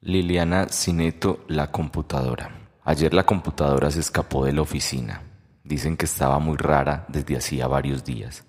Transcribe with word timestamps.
Liliana 0.00 0.68
Cineto, 0.68 1.44
la 1.48 1.72
computadora. 1.72 2.52
Ayer 2.84 3.12
la 3.12 3.26
computadora 3.26 3.90
se 3.90 3.98
escapó 3.98 4.44
de 4.44 4.52
la 4.52 4.62
oficina. 4.62 5.22
Dicen 5.64 5.96
que 5.96 6.04
estaba 6.04 6.38
muy 6.38 6.56
rara 6.56 7.04
desde 7.08 7.36
hacía 7.36 7.66
varios 7.66 8.04
días. 8.04 8.46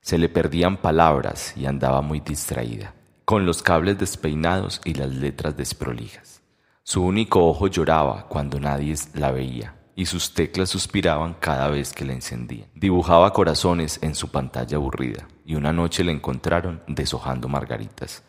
Se 0.00 0.18
le 0.18 0.28
perdían 0.28 0.78
palabras 0.78 1.56
y 1.56 1.66
andaba 1.66 2.02
muy 2.02 2.18
distraída, 2.18 2.92
con 3.24 3.46
los 3.46 3.62
cables 3.62 3.98
despeinados 3.98 4.80
y 4.84 4.94
las 4.94 5.14
letras 5.14 5.56
desprolijas. 5.56 6.42
Su 6.82 7.04
único 7.04 7.46
ojo 7.46 7.68
lloraba 7.68 8.26
cuando 8.26 8.58
nadie 8.58 8.96
la 9.14 9.30
veía 9.30 9.76
y 9.94 10.06
sus 10.06 10.34
teclas 10.34 10.70
suspiraban 10.70 11.34
cada 11.34 11.68
vez 11.68 11.92
que 11.92 12.04
la 12.04 12.14
encendían. 12.14 12.68
Dibujaba 12.74 13.32
corazones 13.32 14.00
en 14.02 14.16
su 14.16 14.32
pantalla 14.32 14.76
aburrida 14.76 15.28
y 15.46 15.54
una 15.54 15.72
noche 15.72 16.02
la 16.02 16.10
encontraron 16.10 16.82
deshojando 16.88 17.46
margaritas. 17.46 18.24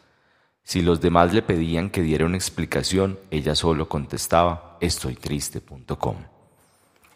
Si 0.64 0.82
los 0.82 1.02
demás 1.02 1.34
le 1.34 1.42
pedían 1.42 1.90
que 1.90 2.02
diera 2.02 2.26
una 2.26 2.38
explicación, 2.38 3.20
ella 3.30 3.56
solo 3.56 3.90
contestaba 3.90 4.78
estoy 4.80 5.16
triste.com. 5.16 6.16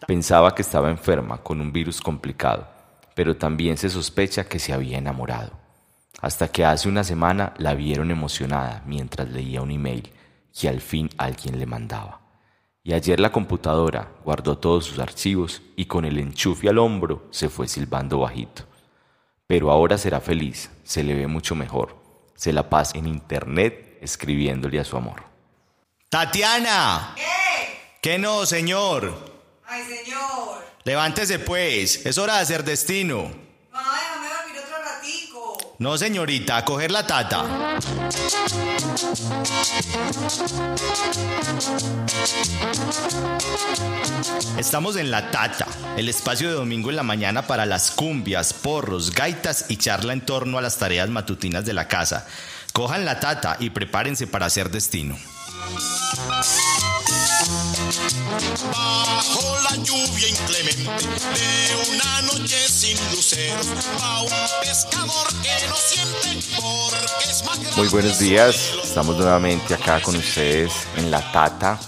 Pensaba 0.06 0.54
que 0.54 0.62
estaba 0.62 0.90
enferma 0.90 1.38
con 1.38 1.60
un 1.60 1.72
virus 1.72 2.00
complicado, 2.00 2.68
pero 3.14 3.36
también 3.36 3.78
se 3.78 3.88
sospecha 3.88 4.44
que 4.44 4.58
se 4.58 4.72
había 4.72 4.98
enamorado. 4.98 5.52
Hasta 6.20 6.48
que 6.48 6.64
hace 6.64 6.88
una 6.88 7.04
semana 7.04 7.54
la 7.58 7.74
vieron 7.74 8.10
emocionada 8.10 8.82
mientras 8.86 9.30
leía 9.30 9.62
un 9.62 9.70
email 9.70 10.10
que 10.58 10.68
al 10.68 10.80
fin 10.80 11.08
alguien 11.16 11.58
le 11.58 11.66
mandaba. 11.66 12.20
Y 12.82 12.92
ayer 12.92 13.18
la 13.20 13.32
computadora 13.32 14.12
guardó 14.24 14.58
todos 14.58 14.84
sus 14.84 14.98
archivos 14.98 15.62
y 15.76 15.86
con 15.86 16.04
el 16.04 16.18
enchufe 16.18 16.68
al 16.68 16.78
hombro 16.78 17.26
se 17.30 17.48
fue 17.48 17.68
silbando 17.68 18.20
bajito. 18.20 18.62
Pero 19.46 19.70
ahora 19.70 19.98
será 19.98 20.20
feliz, 20.20 20.70
se 20.84 21.02
le 21.02 21.14
ve 21.14 21.26
mucho 21.26 21.54
mejor 21.54 22.05
se 22.36 22.52
la 22.52 22.68
pasa 22.70 22.96
en 22.98 23.06
internet 23.06 23.98
escribiéndole 24.00 24.78
a 24.78 24.84
su 24.84 24.96
amor. 24.96 25.24
Tatiana. 26.08 27.14
¿Qué? 27.16 27.22
¿Qué 28.00 28.18
no, 28.18 28.46
señor? 28.46 29.34
Ay, 29.66 29.82
señor. 29.84 30.64
Levántese 30.84 31.40
pues, 31.40 32.06
es 32.06 32.16
hora 32.18 32.36
de 32.36 32.40
hacer 32.42 32.62
destino. 32.62 33.24
Mamá, 33.72 33.98
déjame 34.00 34.28
dormir 34.28 34.62
otro 34.64 34.76
ratico. 34.84 35.74
No, 35.80 35.98
señorita, 35.98 36.58
a 36.58 36.64
coger 36.64 36.92
la 36.92 37.06
tata. 37.06 37.78
Estamos 44.56 44.96
en 44.96 45.10
La 45.10 45.30
Tata, 45.30 45.66
el 45.98 46.08
espacio 46.08 46.48
de 46.48 46.54
domingo 46.54 46.88
en 46.88 46.96
la 46.96 47.02
mañana 47.02 47.46
para 47.46 47.66
las 47.66 47.90
cumbias, 47.90 48.54
porros, 48.54 49.12
gaitas 49.12 49.66
y 49.68 49.76
charla 49.76 50.14
en 50.14 50.22
torno 50.22 50.56
a 50.56 50.62
las 50.62 50.78
tareas 50.78 51.10
matutinas 51.10 51.66
de 51.66 51.74
la 51.74 51.88
casa. 51.88 52.26
Cojan 52.72 53.04
la 53.04 53.20
tata 53.20 53.56
y 53.60 53.70
prepárense 53.70 54.26
para 54.26 54.46
hacer 54.46 54.70
destino. 54.70 55.16
Bajo 58.72 59.56
la 59.62 59.76
lluvia 59.76 60.28
inclemente 60.28 60.82
de 60.82 61.90
una 61.90 62.22
noche 62.22 62.56
sin 62.68 62.96
luceros, 63.10 63.68
va 64.00 64.22
un 64.22 64.30
pescador 64.62 65.26
que 65.42 65.68
no 65.68 65.76
siente 65.76 66.46
porque 66.56 67.30
es 67.30 67.44
más 67.44 67.60
grande 67.60 67.76
Muy 67.76 67.88
buenos 67.88 68.18
días, 68.18 68.74
estamos 68.82 69.16
nuevamente 69.16 69.74
acá 69.74 70.00
con 70.02 70.16
ustedes 70.16 70.72
en 70.96 71.10
La 71.10 71.20
Tata, 71.32 71.78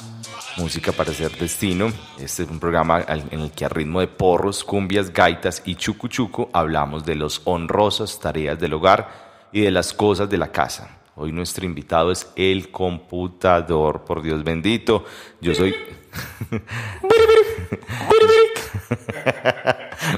Música 0.57 0.91
para 0.91 1.13
hacer 1.13 1.37
destino. 1.39 1.93
Este 2.19 2.43
es 2.43 2.51
un 2.51 2.59
programa 2.59 3.05
en 3.09 3.41
el 3.41 3.53
que 3.53 3.65
a 3.65 3.69
ritmo 3.69 4.01
de 4.01 4.09
porros, 4.09 4.65
cumbias, 4.65 5.13
gaitas 5.13 5.63
y 5.65 5.77
chucu 5.77 6.09
chucu 6.09 6.49
hablamos 6.53 7.05
de 7.05 7.15
los 7.15 7.43
honrosas 7.45 8.19
tareas 8.19 8.59
del 8.59 8.75
hogar 8.75 9.49
y 9.53 9.61
de 9.61 9.71
las 9.71 9.93
cosas 9.93 10.29
de 10.29 10.37
la 10.37 10.51
casa. 10.51 10.99
Hoy 11.21 11.33
nuestro 11.33 11.67
invitado 11.67 12.13
es 12.13 12.31
el 12.37 12.71
computador, 12.71 14.05
por 14.05 14.23
Dios 14.23 14.45
bendito. 14.45 15.05
Yo 15.41 15.53
soy... 15.53 15.75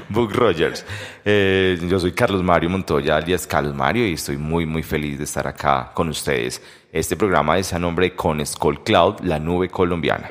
Book 0.09 0.31
Rogers. 0.33 0.85
Eh, 1.25 1.79
yo 1.89 1.99
soy 1.99 2.11
Carlos 2.11 2.43
Mario 2.43 2.69
Montoya, 2.69 3.17
alias 3.17 3.47
Carlos 3.47 3.73
Mario, 3.73 4.07
y 4.07 4.13
estoy 4.13 4.37
muy, 4.37 4.67
muy 4.67 4.83
feliz 4.83 5.17
de 5.17 5.23
estar 5.23 5.47
acá 5.47 5.89
con 5.91 6.07
ustedes. 6.07 6.61
Este 6.91 7.15
programa 7.15 7.57
es 7.57 7.73
a 7.73 7.79
nombre 7.79 8.11
de 8.11 8.15
Conescol 8.15 8.83
Cloud, 8.83 9.21
la 9.21 9.39
nube 9.39 9.69
colombiana. 9.69 10.29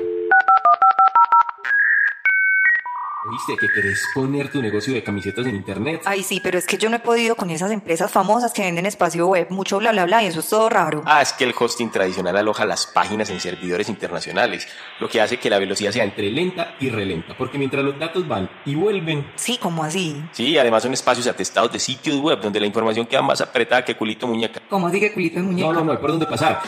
¿Oíste 3.23 3.55
que 3.55 3.67
querés 3.67 4.03
poner 4.15 4.51
tu 4.51 4.63
negocio 4.63 4.95
de 4.95 5.03
camisetas 5.03 5.45
en 5.45 5.55
internet? 5.55 6.01
Ay, 6.05 6.23
sí, 6.23 6.39
pero 6.41 6.57
es 6.57 6.65
que 6.65 6.79
yo 6.79 6.89
no 6.89 6.95
he 6.95 6.99
podido 6.99 7.35
con 7.35 7.51
esas 7.51 7.69
empresas 7.69 8.09
famosas 8.11 8.51
que 8.51 8.63
venden 8.63 8.87
espacio 8.87 9.27
web, 9.27 9.45
mucho 9.51 9.77
bla, 9.77 9.91
bla, 9.91 10.05
bla, 10.05 10.23
y 10.23 10.25
eso 10.25 10.39
es 10.39 10.49
todo 10.49 10.69
raro. 10.69 11.03
Ah, 11.05 11.21
es 11.21 11.31
que 11.31 11.43
el 11.43 11.53
hosting 11.57 11.91
tradicional 11.91 12.35
aloja 12.35 12.65
las 12.65 12.87
páginas 12.87 13.29
en 13.29 13.39
servidores 13.39 13.89
internacionales, 13.89 14.67
lo 14.99 15.07
que 15.07 15.21
hace 15.21 15.37
que 15.37 15.51
la 15.51 15.59
velocidad 15.59 15.91
sea 15.91 16.03
entre 16.03 16.31
lenta 16.31 16.73
y 16.79 16.89
relenta, 16.89 17.37
porque 17.37 17.59
mientras 17.59 17.83
los 17.83 17.99
datos 17.99 18.27
van 18.27 18.49
y 18.65 18.73
vuelven... 18.73 19.31
Sí, 19.35 19.59
como 19.59 19.83
así? 19.83 20.19
Sí, 20.31 20.57
además 20.57 20.81
son 20.81 20.93
espacios 20.93 21.27
atestados 21.27 21.71
de 21.71 21.77
sitios 21.77 22.19
web 22.19 22.41
donde 22.41 22.59
la 22.59 22.65
información 22.65 23.05
queda 23.05 23.21
más 23.21 23.39
apretada 23.39 23.85
que 23.85 23.95
culito 23.95 24.25
muñeca. 24.25 24.61
¿Cómo 24.67 24.87
así 24.87 24.99
que 24.99 25.13
culito 25.13 25.35
de 25.35 25.43
muñeca? 25.43 25.67
No, 25.67 25.73
no, 25.73 25.83
no, 25.83 25.91
hay 25.91 25.99
por 25.99 26.09
dónde 26.09 26.25
pasar. 26.25 26.59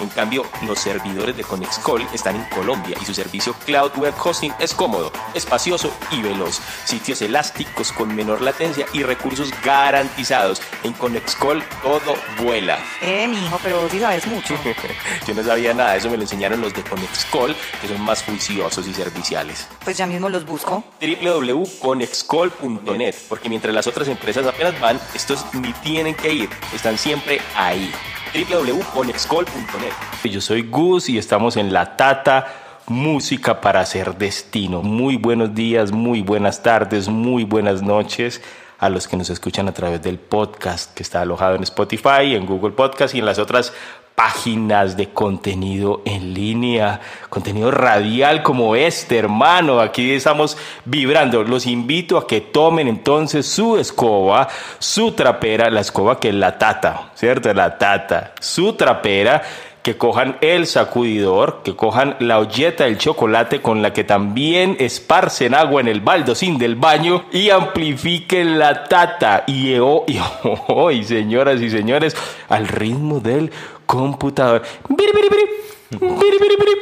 En 0.00 0.08
cambio, 0.08 0.44
los 0.66 0.78
servidores 0.78 1.36
de 1.36 1.44
Conexcol 1.44 2.06
están 2.12 2.36
en 2.36 2.44
Colombia 2.44 2.96
y 3.00 3.04
su 3.04 3.14
servicio 3.14 3.54
Cloud 3.64 3.92
Web 3.96 4.14
Hosting 4.22 4.52
es 4.58 4.74
cómodo, 4.74 5.12
espacioso 5.34 5.92
y 6.10 6.22
veloz. 6.22 6.60
Sitios 6.84 7.22
elásticos 7.22 7.92
con 7.92 8.14
menor 8.14 8.40
latencia 8.40 8.86
y 8.92 9.02
recursos 9.02 9.50
garantizados. 9.64 10.60
En 10.84 10.92
Conexcol 10.92 11.62
todo 11.82 12.14
vuela. 12.42 12.78
Eh, 13.02 13.26
mijo, 13.28 13.58
pero 13.62 13.82
vos 13.82 13.90
sí 13.90 14.00
sabes 14.00 14.26
mucho. 14.26 14.54
Yo 15.26 15.34
no 15.34 15.42
sabía 15.42 15.74
nada, 15.74 15.96
eso 15.96 16.08
me 16.10 16.16
lo 16.16 16.22
enseñaron 16.22 16.60
los 16.60 16.74
de 16.74 16.82
Conexcol, 16.82 17.56
que 17.80 17.88
son 17.88 18.00
más 18.02 18.22
juiciosos 18.22 18.86
y 18.86 18.94
serviciales. 18.94 19.66
Pues 19.84 19.96
ya 19.96 20.06
mismo 20.06 20.28
los 20.28 20.44
busco. 20.44 20.84
www.conexcol.net, 21.00 23.14
porque 23.28 23.48
mientras 23.48 23.74
las 23.74 23.86
otras 23.86 24.08
empresas 24.08 24.46
apenas 24.46 24.78
van, 24.80 25.00
estos 25.14 25.44
ni 25.54 25.72
tienen 25.74 26.14
que 26.14 26.32
ir, 26.32 26.48
están 26.74 26.98
siempre 26.98 27.40
ahí. 27.54 27.92
www.conexcol.net. 28.34 29.87
Yo 30.24 30.40
soy 30.40 30.62
Gus 30.62 31.08
y 31.08 31.18
estamos 31.18 31.56
en 31.56 31.72
La 31.72 31.96
Tata. 31.96 32.46
Música 32.86 33.60
para 33.60 33.80
hacer 33.80 34.16
destino. 34.16 34.82
Muy 34.82 35.16
buenos 35.16 35.54
días, 35.54 35.92
muy 35.92 36.22
buenas 36.22 36.62
tardes, 36.62 37.08
muy 37.08 37.44
buenas 37.44 37.82
noches 37.82 38.40
a 38.78 38.88
los 38.88 39.08
que 39.08 39.16
nos 39.16 39.28
escuchan 39.28 39.68
a 39.68 39.72
través 39.72 40.00
del 40.02 40.18
podcast 40.18 40.94
que 40.94 41.02
está 41.02 41.22
alojado 41.22 41.56
en 41.56 41.64
Spotify, 41.64 42.34
en 42.34 42.46
Google 42.46 42.70
Podcast 42.70 43.14
y 43.14 43.18
en 43.18 43.26
las 43.26 43.38
otras 43.38 43.72
páginas 44.18 44.96
de 44.96 45.10
contenido 45.10 46.02
en 46.04 46.34
línea, 46.34 47.00
contenido 47.28 47.70
radial 47.70 48.42
como 48.42 48.74
este, 48.74 49.16
hermano. 49.16 49.78
Aquí 49.78 50.12
estamos 50.12 50.56
vibrando. 50.84 51.44
Los 51.44 51.66
invito 51.66 52.18
a 52.18 52.26
que 52.26 52.40
tomen 52.40 52.88
entonces 52.88 53.46
su 53.46 53.78
escoba, 53.78 54.48
su 54.80 55.12
trapera, 55.12 55.70
la 55.70 55.82
escoba 55.82 56.18
que 56.18 56.30
es 56.30 56.34
la 56.34 56.58
tata, 56.58 57.12
¿cierto? 57.14 57.54
La 57.54 57.78
tata, 57.78 58.32
su 58.40 58.72
trapera 58.72 59.40
que 59.82 59.96
cojan 59.96 60.36
el 60.40 60.66
sacudidor, 60.66 61.60
que 61.64 61.74
cojan 61.74 62.16
la 62.20 62.38
olleta 62.38 62.84
del 62.84 62.98
chocolate 62.98 63.62
con 63.62 63.82
la 63.82 63.92
que 63.92 64.04
también 64.04 64.76
esparcen 64.78 65.54
agua 65.54 65.80
en 65.80 65.88
el 65.88 66.00
baldocín 66.00 66.58
del 66.58 66.76
baño 66.76 67.24
y 67.32 67.50
amplifiquen 67.50 68.58
la 68.58 68.84
tata. 68.84 69.44
Y 69.46 69.74
hoy, 69.74 70.20
hoy, 70.68 71.04
señoras 71.04 71.60
y 71.60 71.70
señores, 71.70 72.16
al 72.48 72.68
ritmo 72.68 73.20
del 73.20 73.50
computador. 73.86 74.62
Biri, 74.88 75.12
biri, 75.12 75.28
biri. 75.28 75.44
Biri, 75.90 76.38
biri, 76.38 76.56
biri. 76.56 76.72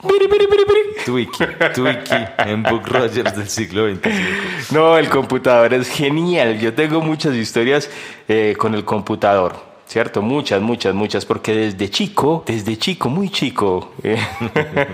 Biri, 0.00 0.26
biri, 0.28 0.46
biri, 0.46 0.64
biri. 0.64 1.04
Twiki, 1.04 1.44
Twiki, 1.74 2.14
en 2.38 2.62
Book 2.62 2.86
Rogers 2.86 3.34
del 3.34 3.48
siglo 3.48 3.88
XXV. 3.88 4.72
No, 4.72 4.96
el 4.96 5.08
computador 5.08 5.74
es 5.74 5.88
genial. 5.88 6.58
Yo 6.60 6.72
tengo 6.72 7.00
muchas 7.00 7.34
historias 7.34 7.90
eh, 8.28 8.54
con 8.56 8.74
el 8.74 8.84
computador. 8.84 9.67
¿Cierto? 9.88 10.20
Muchas, 10.20 10.60
muchas, 10.60 10.94
muchas, 10.94 11.24
porque 11.24 11.54
desde 11.54 11.88
chico, 11.88 12.44
desde 12.46 12.76
chico, 12.76 13.08
muy 13.08 13.30
chico, 13.30 13.92
eh, 14.02 14.18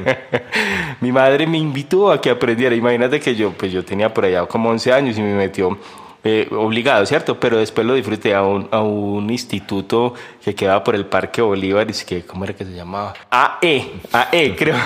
mi 1.01 1.11
madre 1.11 1.49
me 1.49 1.59
invitó 1.59 2.13
a 2.13 2.21
que 2.21 2.31
aprendiera. 2.31 2.77
Imagínate 2.77 3.19
que 3.19 3.35
yo, 3.35 3.51
pues 3.51 3.73
yo 3.73 3.85
tenía 3.85 4.15
por 4.15 4.25
allá 4.25 4.47
como 4.47 4.71
11 4.71 4.93
años 4.93 5.19
y 5.19 5.21
me 5.21 5.35
metió 5.35 5.77
eh, 6.25 6.49
obligado, 6.51 7.05
¿cierto? 7.07 7.39
Pero 7.39 7.59
después 7.59 7.87
lo 7.87 7.95
disfruté 7.95 8.35
a 8.35 8.43
un, 8.43 8.67
a 8.71 8.81
un 8.81 9.29
instituto 9.31 10.15
que 10.43 10.55
quedaba 10.55 10.83
por 10.83 10.95
el 10.95 11.07
Parque 11.07 11.43
Bolívar, 11.43 11.87
y 11.91 12.05
que, 12.05 12.23
¿cómo 12.25 12.45
era 12.45 12.55
que 12.55 12.65
se 12.65 12.73
llamaba? 12.73 13.15
AE, 13.31 13.93
AE, 14.13 14.57
creo. 14.59 14.77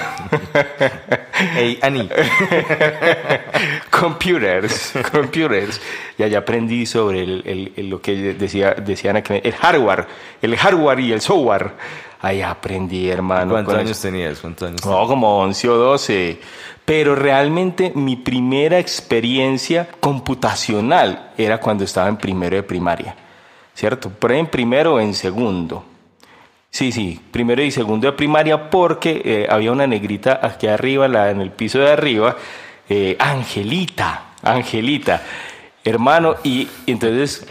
Hey, 1.55 1.79
Ani. 1.82 2.08
computers, 3.90 4.93
computers. 5.12 5.81
Y 6.19 6.23
allá 6.23 6.38
aprendí 6.38 6.87
sobre 6.87 7.23
el, 7.23 7.43
el- 7.46 7.73
el- 7.76 7.88
lo 7.91 8.00
que 8.00 8.34
decía, 8.34 8.73
decían 8.75 9.17
aquí, 9.17 9.34
el 9.43 9.52
hardware, 9.55 10.06
el 10.43 10.56
hardware 10.56 11.00
y 11.00 11.12
el 11.12 11.20
software. 11.20 11.70
Ahí 12.20 12.43
aprendí, 12.43 13.09
hermano. 13.09 13.53
¿Cuántos 13.53 13.75
años 13.75 13.91
eso. 13.93 14.09
tenías? 14.09 14.41
¿Cuántos 14.41 14.69
años 14.69 14.85
No, 14.85 15.06
como 15.06 15.38
11 15.38 15.69
o 15.69 15.76
12. 15.76 16.41
Pero 16.85 17.15
realmente 17.15 17.93
mi 17.94 18.17
primera 18.17 18.79
experiencia 18.79 19.88
computacional 20.00 21.32
era 21.37 21.61
cuando 21.61 21.85
estaba 21.85 22.09
en 22.09 22.17
primero 22.17 22.56
de 22.56 22.62
primaria. 22.62 23.15
¿Cierto? 23.75 24.11
Pero 24.19 24.35
en 24.35 24.47
primero 24.47 24.94
o 24.94 25.00
en 25.00 25.15
segundo. 25.15 25.85
Sí, 26.70 26.93
sí, 26.93 27.20
primero 27.31 27.62
y 27.62 27.70
segundo 27.70 28.06
de 28.06 28.12
primaria 28.12 28.69
porque 28.69 29.23
eh, 29.25 29.47
había 29.49 29.73
una 29.73 29.87
negrita 29.87 30.41
aquí 30.43 30.67
arriba, 30.67 31.09
la, 31.09 31.31
en 31.31 31.41
el 31.41 31.50
piso 31.50 31.79
de 31.79 31.91
arriba, 31.91 32.37
eh, 32.88 33.17
Angelita, 33.19 34.32
Angelita, 34.43 35.23
hermano, 35.82 36.37
y, 36.44 36.69
entonces, 36.87 37.47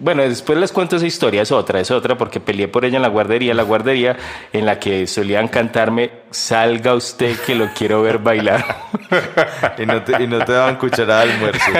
bueno, 0.00 0.22
después 0.22 0.58
les 0.58 0.70
cuento 0.70 0.96
esa 0.96 1.06
historia, 1.06 1.42
es 1.42 1.50
otra, 1.50 1.80
es 1.80 1.90
otra, 1.90 2.16
porque 2.16 2.40
peleé 2.40 2.68
por 2.68 2.84
ella 2.84 2.96
en 2.96 3.02
la 3.02 3.08
guardería, 3.08 3.54
la 3.54 3.62
guardería 3.62 4.16
en 4.52 4.66
la 4.66 4.78
que 4.78 5.06
solían 5.06 5.48
cantarme, 5.48 6.10
salga 6.30 6.94
usted 6.94 7.38
que 7.40 7.54
lo 7.54 7.68
quiero 7.74 8.02
ver 8.02 8.18
bailar. 8.18 8.64
Y 9.78 9.86
no 9.86 10.02
te, 10.02 10.22
y 10.22 10.26
no 10.26 10.44
te 10.44 10.52
daban 10.52 10.76
cucharada 10.76 11.24
de 11.24 11.32
almuerzo. 11.32 11.70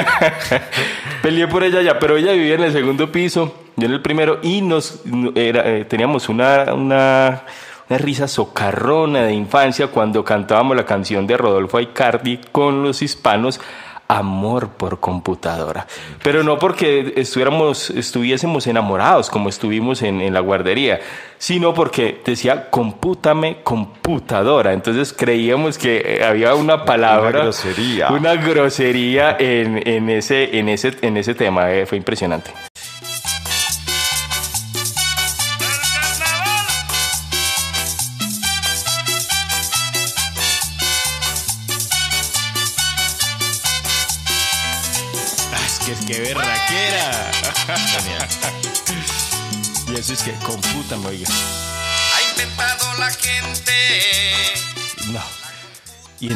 Peleé 1.23 1.46
por 1.49 1.64
ella 1.64 1.82
ya, 1.82 1.99
pero 1.99 2.17
ella 2.17 2.32
vivía 2.32 2.55
en 2.55 2.64
el 2.64 2.73
segundo 2.73 3.11
piso, 3.11 3.55
yo 3.76 3.87
en 3.87 3.93
el 3.93 4.00
primero, 4.00 4.38
y 4.43 4.61
nos 4.61 5.00
era, 5.35 5.69
eh, 5.69 5.85
teníamos 5.85 6.29
una, 6.29 6.73
una, 6.75 7.43
una 7.88 7.99
risa 7.99 8.29
socarrona 8.29 9.25
de 9.25 9.32
infancia 9.32 9.88
cuando 9.88 10.25
cantábamos 10.25 10.76
la 10.76 10.87
canción 10.87 11.26
de 11.26 11.37
Rodolfo 11.37 11.79
Aicardi 11.79 12.40
con 12.52 12.82
los 12.82 13.02
hispanos. 13.02 13.61
Amor 14.08 14.68
por 14.68 15.00
computadora. 15.00 15.86
Pero 16.22 16.42
no 16.42 16.58
porque 16.58 17.14
estuviéramos, 17.16 17.90
estuviésemos 17.90 18.66
enamorados 18.66 19.30
como 19.30 19.48
estuvimos 19.48 20.02
en, 20.02 20.20
en 20.20 20.34
la 20.34 20.40
guardería, 20.40 21.00
sino 21.38 21.72
porque 21.72 22.20
decía 22.24 22.70
compútame 22.70 23.62
computadora. 23.62 24.72
Entonces 24.72 25.12
creíamos 25.12 25.78
que 25.78 26.02
eh, 26.18 26.24
había 26.24 26.54
una 26.54 26.84
palabra. 26.84 27.30
Una 27.30 27.38
grosería. 27.44 28.08
Una 28.10 28.34
grosería 28.36 29.36
en, 29.38 29.86
en 29.88 30.10
ese, 30.10 30.58
en, 30.58 30.68
ese, 30.68 30.94
en 31.00 31.16
ese 31.16 31.34
tema. 31.34 31.72
eh, 31.72 31.86
fue 31.86 31.96
impresionante. 31.98 32.50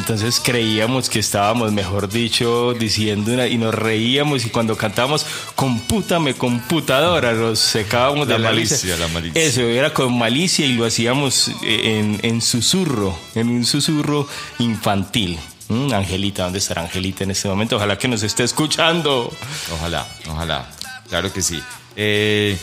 Entonces 0.09 0.41
creíamos 0.43 1.07
que 1.07 1.19
estábamos, 1.19 1.71
mejor 1.71 2.09
dicho, 2.09 2.73
diciendo 2.73 3.31
una, 3.31 3.45
y 3.45 3.59
nos 3.59 3.75
reíamos 3.75 4.43
y 4.43 4.49
cuando 4.49 4.75
cantábamos 4.75 5.23
compútame 5.53 6.33
computadora, 6.33 7.33
nos 7.33 7.59
secábamos 7.59 8.27
La 8.27 8.33
de 8.33 8.39
la 8.39 8.49
malicia, 8.49 8.97
la 8.97 9.07
malicia. 9.09 9.39
Eso 9.39 9.61
era 9.61 9.93
con 9.93 10.17
malicia 10.17 10.65
y 10.65 10.73
lo 10.73 10.85
hacíamos 10.85 11.51
en, 11.61 12.19
en 12.23 12.41
susurro, 12.41 13.15
en 13.35 13.49
un 13.49 13.65
susurro 13.65 14.27
infantil. 14.57 15.37
Mm, 15.67 15.93
Angelita, 15.93 16.45
¿dónde 16.45 16.57
estará 16.57 16.81
Angelita 16.81 17.23
en 17.23 17.29
este 17.29 17.47
momento? 17.47 17.75
Ojalá 17.75 17.99
que 17.99 18.07
nos 18.07 18.23
esté 18.23 18.43
escuchando. 18.43 19.31
Ojalá, 19.75 20.07
ojalá. 20.27 20.71
Claro 21.07 21.31
que 21.31 21.43
sí. 21.43 21.61
Eh, 21.95 22.57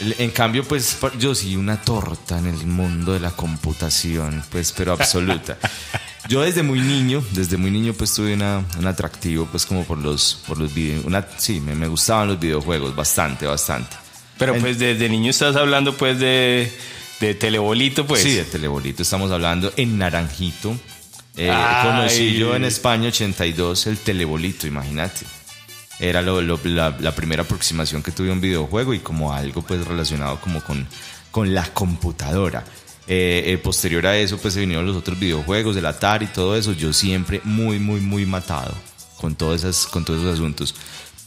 en 0.00 0.30
cambio, 0.30 0.64
pues 0.64 0.98
yo 1.18 1.34
sí, 1.34 1.56
una 1.56 1.80
torta 1.82 2.38
en 2.38 2.46
el 2.46 2.66
mundo 2.66 3.12
de 3.12 3.20
la 3.20 3.30
computación, 3.32 4.42
pues, 4.50 4.72
pero 4.72 4.92
absoluta. 4.92 5.58
Yo 6.28 6.42
desde 6.42 6.62
muy 6.62 6.80
niño, 6.80 7.24
desde 7.30 7.56
muy 7.56 7.70
niño, 7.70 7.94
pues 7.94 8.12
tuve 8.12 8.34
una, 8.34 8.62
un 8.78 8.86
atractivo, 8.86 9.46
pues 9.46 9.64
como 9.64 9.84
por 9.84 9.96
los, 9.96 10.42
por 10.46 10.58
los 10.58 10.74
videos. 10.74 11.04
Una, 11.06 11.26
sí, 11.38 11.58
me, 11.58 11.74
me 11.74 11.86
gustaban 11.88 12.28
los 12.28 12.38
videojuegos, 12.38 12.94
bastante, 12.94 13.46
bastante. 13.46 13.96
Pero 14.36 14.54
En- 14.54 14.60
pues 14.60 14.78
desde 14.78 15.08
niño 15.08 15.30
estás 15.30 15.56
hablando 15.56 15.96
pues 15.96 16.18
de, 16.20 16.70
de 17.20 17.34
telebolito, 17.34 18.06
pues. 18.06 18.22
Sí, 18.22 18.32
de 18.34 18.44
Telebolito 18.44 19.02
estamos 19.02 19.30
hablando 19.30 19.72
en 19.78 19.96
Naranjito. 19.96 20.76
Eh, 21.34 21.50
conocí 21.82 22.34
yo 22.34 22.54
en 22.54 22.64
España 22.64 23.08
82 23.08 23.86
el 23.86 23.96
Telebolito, 23.96 24.66
imagínate. 24.66 25.24
Era 26.00 26.22
lo- 26.22 26.40
lo- 26.42 26.60
la, 26.64 26.96
la 27.00 27.14
primera 27.14 27.42
aproximación 27.42 28.02
que 28.02 28.12
tuve 28.12 28.30
a 28.30 28.32
un 28.32 28.40
videojuego 28.40 28.94
y 28.94 29.00
como 29.00 29.32
algo 29.32 29.62
pues 29.62 29.84
relacionado 29.86 30.40
como 30.40 30.62
con, 30.62 30.86
con 31.30 31.54
la 31.54 31.64
computadora. 31.72 32.64
Eh, 33.10 33.44
eh, 33.46 33.58
posterior 33.58 34.06
a 34.06 34.16
eso 34.18 34.36
pues 34.38 34.52
se 34.54 34.60
vinieron 34.60 34.86
los 34.86 34.94
otros 34.96 35.18
videojuegos, 35.18 35.76
el 35.76 35.86
Atari 35.86 36.26
y 36.26 36.28
todo 36.28 36.56
eso. 36.56 36.72
Yo 36.72 36.92
siempre 36.92 37.40
muy, 37.44 37.78
muy, 37.78 38.00
muy 38.00 38.26
matado 38.26 38.74
con, 39.18 39.34
todas 39.34 39.60
esas, 39.64 39.86
con 39.86 40.04
todos 40.04 40.20
esos 40.20 40.34
asuntos. 40.34 40.74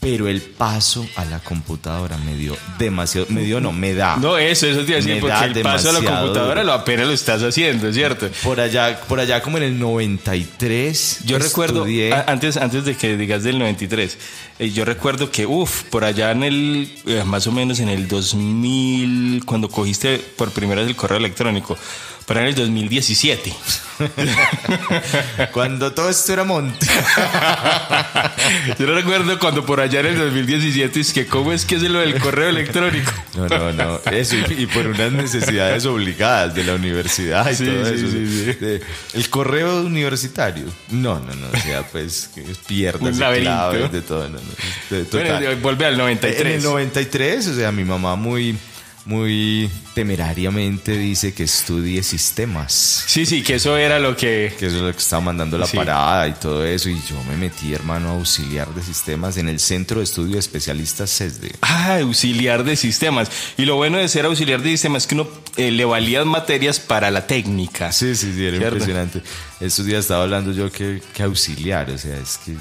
Pero 0.02 0.26
el 0.26 0.40
paso 0.42 1.06
a 1.14 1.24
la 1.24 1.38
computadora 1.38 2.16
me 2.18 2.34
dio 2.34 2.56
demasiado, 2.76 3.28
me 3.30 3.42
dio 3.42 3.60
no, 3.60 3.70
me 3.70 3.94
da. 3.94 4.16
No, 4.16 4.36
eso, 4.36 4.66
eso 4.66 4.80
te 4.80 4.86
iba 4.86 4.94
a 4.94 4.96
decir, 4.96 5.14
Me 5.14 5.20
porque 5.20 5.44
el 5.60 5.62
paso 5.62 5.90
a 5.90 5.92
la 5.92 6.00
computadora 6.00 6.64
lo 6.64 6.72
apenas 6.72 7.06
lo 7.06 7.12
estás 7.12 7.40
haciendo, 7.44 7.92
¿cierto? 7.92 8.28
Por 8.42 8.58
allá, 8.58 9.00
por 9.02 9.20
allá 9.20 9.40
como 9.40 9.58
en 9.58 9.62
el 9.62 9.78
93. 9.78 11.20
Yo 11.24 11.38
recuerdo, 11.38 11.84
a- 12.12 12.24
antes, 12.32 12.56
antes 12.56 12.84
de 12.84 12.96
que 12.96 13.16
digas 13.16 13.44
del 13.44 13.60
93, 13.60 14.18
eh, 14.58 14.70
yo 14.72 14.84
recuerdo 14.84 15.30
que, 15.30 15.46
uff, 15.46 15.84
por 15.84 16.02
allá 16.04 16.32
en 16.32 16.42
el, 16.42 16.92
eh, 17.06 17.22
más 17.24 17.46
o 17.46 17.52
menos 17.52 17.78
en 17.78 17.88
el 17.88 18.08
2000, 18.08 19.44
cuando 19.46 19.68
cogiste 19.68 20.18
por 20.18 20.50
primera 20.50 20.80
vez 20.80 20.90
el 20.90 20.96
correo 20.96 21.18
electrónico, 21.18 21.78
para 22.26 22.40
en 22.42 22.46
el 22.48 22.54
2017. 22.54 23.52
cuando 25.52 25.92
todo 25.92 26.08
esto 26.10 26.32
era 26.32 26.44
monte. 26.44 26.86
yo 28.78 28.86
no 28.86 28.94
recuerdo 28.94 29.38
cuando 29.38 29.64
por 29.64 29.80
allá 29.80 30.00
en 30.00 30.06
el 30.06 30.18
2017 30.18 31.00
es 31.00 31.12
que, 31.12 31.26
¿cómo 31.26 31.52
es 31.52 31.64
que 31.64 31.76
es 31.76 31.82
lo 31.82 32.00
del 32.00 32.18
correo 32.18 32.48
electrónico? 32.48 33.12
No, 33.36 33.48
no, 33.48 33.72
no. 33.72 34.00
Eso, 34.10 34.36
y, 34.36 34.62
y 34.62 34.66
por 34.66 34.86
unas 34.86 35.12
necesidades 35.12 35.84
obligadas 35.86 36.54
de 36.54 36.64
la 36.64 36.74
universidad 36.74 37.50
y 37.50 37.54
Sí, 37.56 37.64
todo 37.66 37.86
sí, 37.86 37.94
eso. 37.94 38.08
sí, 38.08 38.80
el 39.14 39.30
correo 39.30 39.82
universitario. 39.82 40.64
No, 40.90 41.20
no, 41.20 41.34
no. 41.34 41.46
O 41.52 41.60
sea, 41.60 41.82
pues 41.82 42.30
pierdas 42.66 43.16
claves 43.16 43.92
de 43.92 44.02
todo. 44.02 44.28
No, 44.28 44.38
no. 44.38 45.04
Total. 45.04 45.38
Bueno, 45.40 45.60
vuelve 45.62 45.86
al 45.86 45.98
93. 45.98 46.40
En 46.40 46.46
el 46.48 46.62
93, 46.62 47.48
o 47.48 47.54
sea, 47.54 47.72
mi 47.72 47.84
mamá 47.84 48.16
muy, 48.16 48.56
muy 49.04 49.68
temerariamente 49.94 50.96
dice 50.96 51.34
que 51.34 51.42
estudie 51.44 52.02
sistemas. 52.02 53.04
Sí, 53.06 53.26
sí, 53.26 53.42
que 53.42 53.56
eso 53.56 53.76
era 53.76 53.98
lo 53.98 54.16
que... 54.16 54.54
que 54.58 54.66
eso 54.66 54.76
es 54.76 54.82
lo 54.82 54.92
que 54.92 54.98
estaba 54.98 55.20
mandando 55.22 55.58
la 55.58 55.66
Sí. 55.66 55.76
parada 55.76 56.28
y 56.28 56.32
todo 56.34 56.64
eso. 56.64 56.88
Y 56.88 56.94
yo 57.08 57.22
me 57.28 57.36
metí, 57.36 57.74
hermano, 57.74 58.10
a 58.10 58.12
auxiliar 58.14 58.72
de 58.74 58.82
sistemas 58.82 59.36
en 59.36 59.48
el 59.48 59.58
Centro 59.60 59.98
de 59.98 60.04
Estudio 60.04 60.34
de 60.34 60.38
Especialistas 60.40 61.10
CESDE. 61.10 61.52
Ah, 61.62 61.98
auxiliar 62.00 62.64
de 62.64 62.76
sistemas. 62.76 63.28
Y 63.58 63.64
lo 63.64 63.76
bueno 63.76 63.98
de 63.98 64.08
ser 64.08 64.24
auxiliar 64.24 64.62
de 64.62 64.70
sistemas 64.70 65.02
es 65.02 65.06
que 65.08 65.14
uno 65.16 65.28
eh, 65.56 65.70
le 65.70 65.84
valían 65.84 66.28
materias 66.28 66.78
para 66.78 67.10
la 67.10 67.26
técnica. 67.26 67.90
Sí, 67.92 68.14
sí, 68.14 68.32
sí, 68.34 68.44
era 68.44 68.56
¿Cierto? 68.58 68.76
impresionante. 68.76 69.22
Estos 69.60 69.84
días 69.86 70.00
estaba 70.00 70.22
hablando 70.22 70.52
yo 70.52 70.70
que, 70.70 71.02
que 71.14 71.22
auxiliar, 71.22 71.90
o 71.90 71.98
sea, 71.98 72.16
es 72.16 72.38
que... 72.44 72.52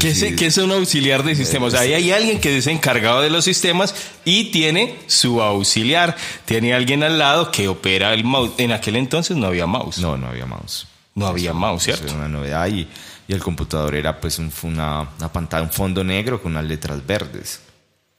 ¿Qué, 0.00 0.14
sí, 0.14 0.34
es, 0.38 0.58
un 0.58 0.72
auxiliar 0.72 1.22
de 1.22 1.34
sistemas? 1.34 1.74
Ahí 1.74 1.92
hay 1.94 2.10
alguien 2.10 2.40
que 2.40 2.56
es 2.56 2.66
encargado 2.66 3.20
de 3.22 3.30
los 3.30 3.44
sistemas 3.44 3.94
y 4.24 4.46
tiene 4.50 4.96
su 5.06 5.40
auxiliar. 5.42 6.16
Tiene 6.44 6.74
alguien 6.74 7.02
al 7.02 7.18
lado 7.18 7.50
que 7.50 7.68
opera 7.68 8.12
el 8.14 8.24
mouse. 8.24 8.52
En 8.58 8.72
aquel 8.72 8.96
entonces 8.96 9.36
no 9.36 9.46
había 9.46 9.66
mouse. 9.66 9.98
No, 9.98 10.16
no 10.16 10.28
había 10.28 10.46
mouse. 10.46 10.86
No 11.14 11.26
había 11.26 11.52
mouse, 11.52 11.84
¿cierto? 11.84 12.08
era 12.08 12.14
una 12.16 12.28
novedad 12.28 12.66
y, 12.68 12.86
y 13.26 13.32
el 13.32 13.40
computador 13.42 13.94
era 13.94 14.20
pues 14.20 14.38
un- 14.38 14.52
una, 14.64 15.08
una 15.18 15.32
pantalla, 15.32 15.62
un 15.62 15.72
fondo 15.72 16.04
negro 16.04 16.42
con 16.42 16.52
unas 16.52 16.64
letras 16.66 17.04
verdes. 17.06 17.60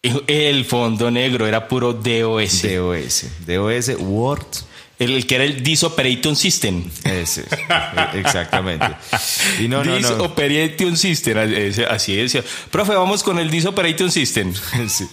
El 0.02 0.64
fondo 0.66 1.12
negro 1.12 1.46
era 1.48 1.68
puro 1.68 1.94
DOS. 1.94 2.64
DOS. 2.64 3.26
DOS, 3.46 3.92
Word, 4.00 4.46
El, 5.00 5.12
el 5.12 5.28
que 5.28 5.36
era 5.36 5.44
el 5.44 5.62
Dis 5.62 5.84
Operating 5.84 6.36
System. 6.36 6.84
ese. 7.04 7.42
e- 7.42 8.20
Exactamente. 8.20 8.88
Y 9.60 9.68
no, 9.68 9.84
no, 9.84 9.96
Dis 9.96 10.10
no. 10.10 10.24
Operating 10.24 10.98
System. 10.98 11.38
Así 11.90 12.16
decía. 12.16 12.44
Profe, 12.72 12.94
vamos 12.96 13.22
con 13.22 13.38
el 13.38 13.52
Dis 13.52 13.66
Operating 13.66 14.10
System. 14.12 14.54
Sí. 14.88 15.08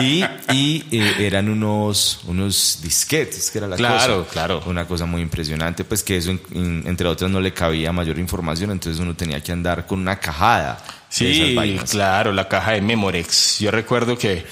Y, 0.00 0.24
y, 0.52 0.84
eh, 0.92 1.14
eran 1.26 1.48
unos, 1.48 2.20
unos 2.26 2.78
disquetes, 2.82 3.50
que 3.50 3.58
era 3.58 3.66
la 3.66 3.76
Claro, 3.76 4.18
cosa. 4.20 4.30
claro. 4.32 4.62
Una 4.66 4.86
cosa 4.86 5.04
muy 5.06 5.20
impresionante, 5.22 5.82
pues 5.84 6.02
que 6.04 6.16
eso, 6.18 6.30
en- 6.30 6.40
en- 6.52 6.82
entre 6.86 7.08
otras, 7.08 7.28
no 7.30 7.40
le 7.40 7.52
cabía 7.52 7.90
mayor 7.92 8.18
información, 8.18 8.70
entonces 8.70 9.00
uno 9.00 9.14
tenía 9.16 9.40
que 9.42 9.50
andar 9.50 9.86
con 9.86 9.98
una 9.98 10.20
cajada. 10.20 10.82
Sí, 11.08 11.56
claro, 11.90 12.32
la 12.32 12.48
caja 12.48 12.72
de 12.72 12.80
Memorex. 12.80 13.58
Yo 13.60 13.70
recuerdo 13.70 14.18
que 14.18 14.44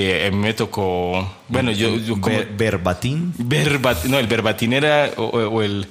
eh, 0.00 0.30
me 0.32 0.54
tocó. 0.54 1.36
Bueno, 1.48 1.70
yo, 1.72 1.96
yo 1.96 2.20
como. 2.20 2.36
Ver- 2.36 2.52
verbatim. 2.56 3.32
Verbat- 3.38 4.04
no, 4.04 4.18
el 4.18 4.26
verbatín 4.26 4.72
era. 4.72 5.10
O, 5.16 5.62
el, 5.62 5.86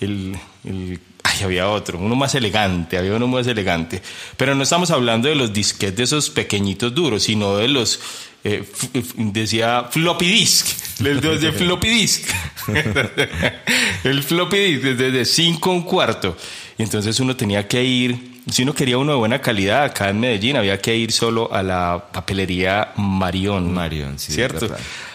el, 0.00 0.36
el- 0.64 1.00
Ay, 1.24 1.44
había 1.44 1.68
otro, 1.68 1.98
uno 2.00 2.16
más 2.16 2.34
elegante, 2.34 2.98
había 2.98 3.14
uno 3.14 3.28
más 3.28 3.46
elegante. 3.46 4.02
Pero 4.36 4.56
no 4.56 4.64
estamos 4.64 4.90
hablando 4.90 5.28
de 5.28 5.36
los 5.36 5.52
disquetes 5.52 5.96
de 5.96 6.02
esos 6.02 6.30
pequeñitos 6.30 6.92
duros, 6.94 7.22
sino 7.22 7.56
de 7.56 7.68
los. 7.68 8.00
eh, 8.44 8.64
decía 9.16 9.84
floppy 9.90 10.26
disk, 10.26 10.66
los 11.00 11.40
de 11.40 11.52
floppy 11.58 11.88
disk. 11.88 12.28
el 14.04 14.22
floppy 14.22 14.56
disk, 14.58 14.82
desde 14.82 15.10
de 15.10 15.24
5 15.24 15.70
a 15.70 15.72
un 15.74 15.82
cuarto. 15.82 16.36
Y 16.78 16.82
entonces 16.82 17.18
uno 17.20 17.36
tenía 17.36 17.66
que 17.68 17.84
ir, 17.84 18.31
si 18.50 18.62
uno 18.64 18.74
quería 18.74 18.98
uno 18.98 19.12
de 19.12 19.18
buena 19.18 19.40
calidad 19.40 19.84
acá 19.84 20.08
en 20.10 20.20
Medellín, 20.20 20.56
había 20.56 20.78
que 20.80 20.96
ir 20.96 21.12
solo 21.12 21.52
a 21.52 21.62
la 21.62 22.04
papelería 22.12 22.92
Marión. 22.96 23.72
Marión, 23.72 24.18
sí, 24.18 24.32
¿Cierto? 24.32 24.68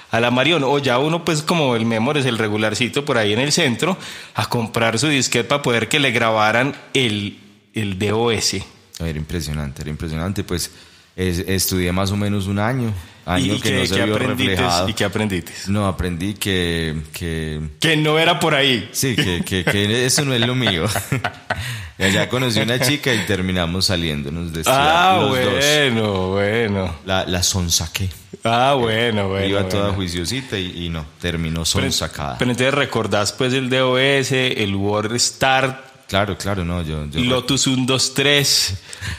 a 0.10 0.20
la 0.22 0.32
Marion, 0.32 0.64
o 0.64 0.80
ya 0.80 1.00
uno 1.00 1.26
pues 1.26 1.42
como 1.42 1.76
el 1.76 1.86
Memores, 1.86 2.26
el 2.26 2.38
regularcito 2.38 3.04
por 3.04 3.18
ahí 3.18 3.34
en 3.34 3.40
el 3.40 3.52
centro, 3.52 3.98
a 4.36 4.48
comprar 4.48 4.98
su 5.00 5.08
disquete 5.10 5.44
para 5.50 5.62
poder 5.62 5.90
que 5.90 6.00
le 6.00 6.12
grabaran 6.12 6.74
el, 6.94 7.38
el 7.74 8.00
DOS. 8.00 8.54
Era 9.00 9.18
impresionante, 9.18 9.82
era 9.82 9.92
impresionante. 9.92 10.44
Pues 10.46 10.72
es- 11.18 11.40
estudié 11.40 11.92
más 11.92 12.10
o 12.12 12.16
menos 12.16 12.48
un 12.48 12.58
año, 12.58 12.94
año 13.26 13.56
¿Y 13.56 13.60
que 13.60 13.70
qué- 13.70 13.80
no 13.80 13.86
se 13.86 13.96
qué 13.96 14.06
vio 14.06 14.18
reflejado. 14.18 14.88
¿Y 14.90 14.94
qué 14.94 15.04
aprendites? 15.04 15.68
No, 15.68 15.88
aprendí 15.88 16.36
que, 16.36 16.96
que 17.12 17.60
Que 17.82 17.98
no 17.98 18.18
era 18.18 18.40
por 18.40 18.56
ahí. 18.56 18.88
sí, 18.94 19.14
que, 19.14 19.44
que, 19.44 19.66
que 19.66 20.06
eso 20.06 20.24
no 20.24 20.34
es 20.34 20.40
lo 20.40 20.56
mío. 20.56 20.86
y 22.00 22.04
allá 22.04 22.30
conocí 22.30 22.60
una 22.60 22.80
chica 22.88 23.14
y 23.14 23.26
terminamos 23.26 23.86
saliéndonos 23.86 24.54
de 24.54 24.62
estudiar 24.62 24.82
Ah, 24.86 25.18
los 25.22 25.30
dos. 25.40 25.54
bueno, 25.56 26.28
bueno. 26.30 26.96
La, 27.06 27.26
la 27.26 27.42
sonsaqué. 27.44 28.10
Ah, 28.44 28.76
bueno, 28.78 29.30
bueno. 29.30 29.46
Iba 29.48 29.68
toda 29.68 29.84
bueno. 29.84 29.96
juiciosita 29.98 30.58
y, 30.58 30.86
y 30.86 30.90
no, 30.90 31.06
terminó 31.20 31.56
Pero, 31.62 31.66
sonsacada. 31.66 32.38
pero 32.38 32.52
entonces 32.52 32.74
recordás 32.74 33.32
pues 33.34 33.54
el 33.54 33.70
DOS, 33.70 34.32
el 34.32 34.76
Word 34.76 35.18
Start, 35.20 35.86
claro, 36.08 36.38
claro, 36.38 36.64
no, 36.64 36.82
yo... 36.84 37.06
yo 37.10 37.20
Lotus 37.22 37.68
1, 37.68 37.86
2, 37.86 38.14
3, 38.14 38.74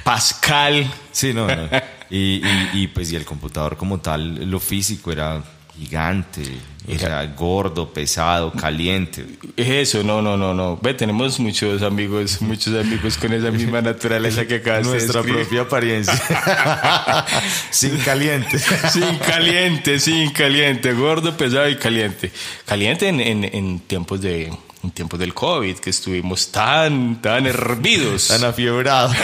Pascal. 0.05 0.87
Sí, 1.13 1.33
no, 1.35 1.47
no. 1.47 1.69
Y, 2.11 2.41
y, 2.43 2.71
y, 2.73 2.87
pues 2.87 3.13
y 3.13 3.17
el 3.17 3.27
computador 3.27 3.77
como 3.77 4.01
tal, 4.01 4.51
lo 4.51 4.59
físico 4.61 5.13
era 5.13 5.43
gigante, 5.79 6.41
o 6.89 6.93
Era- 6.93 7.23
sea, 7.23 7.35
gordo, 7.37 7.93
pesado, 7.93 8.51
caliente. 8.53 9.27
Eso, 9.57 10.03
no, 10.03 10.23
no, 10.23 10.37
no, 10.37 10.55
no. 10.55 10.79
Ve, 10.81 10.95
tenemos 10.95 11.39
muchos 11.39 11.83
amigos, 11.83 12.41
muchos 12.41 12.75
amigos 12.75 13.17
con 13.19 13.33
esa 13.33 13.51
misma 13.51 13.83
naturaleza 13.83 14.47
que 14.47 14.57
acabas 14.57 14.85
de 14.85 14.91
Nuestra 14.93 15.21
describir. 15.23 15.43
propia 15.47 15.63
apariencia. 15.63 16.15
Sin 17.71 17.97
caliente. 17.99 18.59
Sin 18.59 19.17
caliente, 19.19 19.99
sin 20.01 20.31
caliente, 20.33 20.93
gordo, 20.95 21.37
pesado 21.37 21.69
y 21.69 21.77
caliente. 21.77 22.31
Caliente 22.67 23.09
en, 23.09 23.21
en, 23.21 23.45
en 23.45 23.81
tiempos 23.81 24.21
de 24.21 24.51
en 24.85 24.93
tiempos 24.93 25.19
del 25.19 25.35
COVID, 25.35 25.77
que 25.79 25.91
estuvimos 25.91 26.53
tan, 26.53 27.21
tan 27.21 27.47
hervidos. 27.47 28.29
Tan 28.39 28.45
afiebrado. 28.45 29.11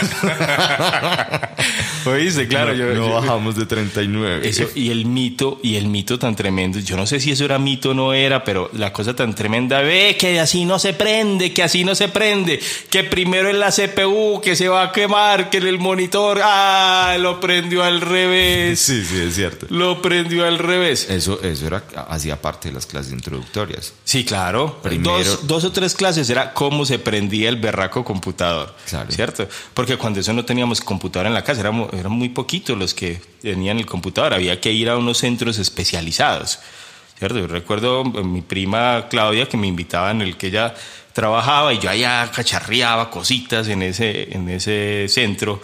Oíste, 2.05 2.47
claro, 2.47 2.71
no, 2.73 2.77
yo, 2.77 2.85
no 2.93 3.07
yo- 3.07 3.13
bajamos 3.13 3.55
de 3.55 3.65
39. 3.65 4.47
Eso, 4.47 4.65
y 4.75 4.91
el 4.91 5.05
mito, 5.05 5.59
y 5.63 5.75
el 5.75 5.87
mito 5.87 6.19
tan 6.19 6.35
tremendo, 6.35 6.79
yo 6.79 6.95
no 6.95 7.07
sé 7.07 7.19
si 7.19 7.31
eso 7.31 7.45
era 7.45 7.57
mito 7.57 7.91
o 7.91 7.93
no 7.93 8.13
era, 8.13 8.43
pero 8.43 8.69
la 8.73 8.93
cosa 8.93 9.15
tan 9.15 9.33
tremenda, 9.33 9.81
ve 9.81 10.15
que 10.19 10.39
así 10.39 10.65
no 10.65 10.77
se 10.77 10.93
prende, 10.93 11.51
que 11.53 11.63
así 11.63 11.83
no 11.83 11.95
se 11.95 12.09
prende, 12.09 12.59
que 12.91 13.03
primero 13.03 13.49
en 13.49 13.59
la 13.59 13.71
CPU, 13.71 14.39
que 14.43 14.55
se 14.55 14.67
va 14.67 14.83
a 14.83 14.91
quemar, 14.91 15.49
que 15.49 15.57
en 15.57 15.67
el 15.67 15.79
monitor, 15.79 16.41
ah, 16.43 17.15
lo 17.19 17.39
prendió 17.39 17.83
al 17.83 18.01
revés, 18.01 18.79
Sí, 18.79 19.03
sí, 19.03 19.19
es 19.21 19.35
cierto. 19.35 19.65
lo 19.69 20.01
prendió 20.01 20.45
al 20.45 20.59
revés. 20.59 21.07
Eso, 21.09 21.41
eso 21.41 21.65
era, 21.67 21.83
hacía 22.09 22.39
parte 22.41 22.67
de 22.69 22.75
las 22.75 22.85
clases 22.85 23.13
introductorias. 23.13 23.93
Sí, 24.03 24.23
claro. 24.25 24.79
Primero- 24.83 25.15
Dos, 25.15 25.44
dos 25.47 25.63
o 25.63 25.71
tres 25.71 25.93
clases 25.95 26.29
era 26.29 26.53
cómo 26.53 26.85
se 26.85 26.99
prendía 26.99 27.49
el 27.49 27.55
berraco 27.57 28.03
computador. 28.03 28.75
Claro. 28.89 29.11
¿Cierto? 29.11 29.47
Porque 29.73 29.97
cuando 29.97 30.19
eso 30.19 30.33
no 30.33 30.45
teníamos 30.45 30.81
computador 30.81 31.27
en 31.27 31.33
la 31.33 31.43
casa, 31.43 31.61
éramos- 31.61 31.91
eran 31.93 32.11
muy 32.11 32.29
poquitos 32.29 32.77
los 32.77 32.93
que 32.93 33.21
tenían 33.41 33.77
el 33.77 33.85
computador. 33.85 34.33
Había 34.33 34.59
que 34.61 34.71
ir 34.71 34.89
a 34.89 34.97
unos 34.97 35.17
centros 35.19 35.57
especializados. 35.59 36.59
¿Cierto? 37.17 37.39
Yo 37.39 37.47
recuerdo 37.47 38.01
a 38.01 38.23
mi 38.23 38.41
prima 38.41 39.07
Claudia 39.09 39.47
que 39.47 39.55
me 39.55 39.67
invitaba 39.67 40.11
en 40.11 40.21
el 40.21 40.35
que 40.35 40.47
ella 40.47 40.73
trabajaba 41.13 41.73
y 41.73 41.79
yo 41.79 41.89
allá 41.89 42.29
cacharreaba 42.29 43.09
cositas 43.09 43.69
en 43.69 43.81
ese, 43.83 44.35
en 44.35 44.49
ese 44.49 45.05
centro, 45.07 45.61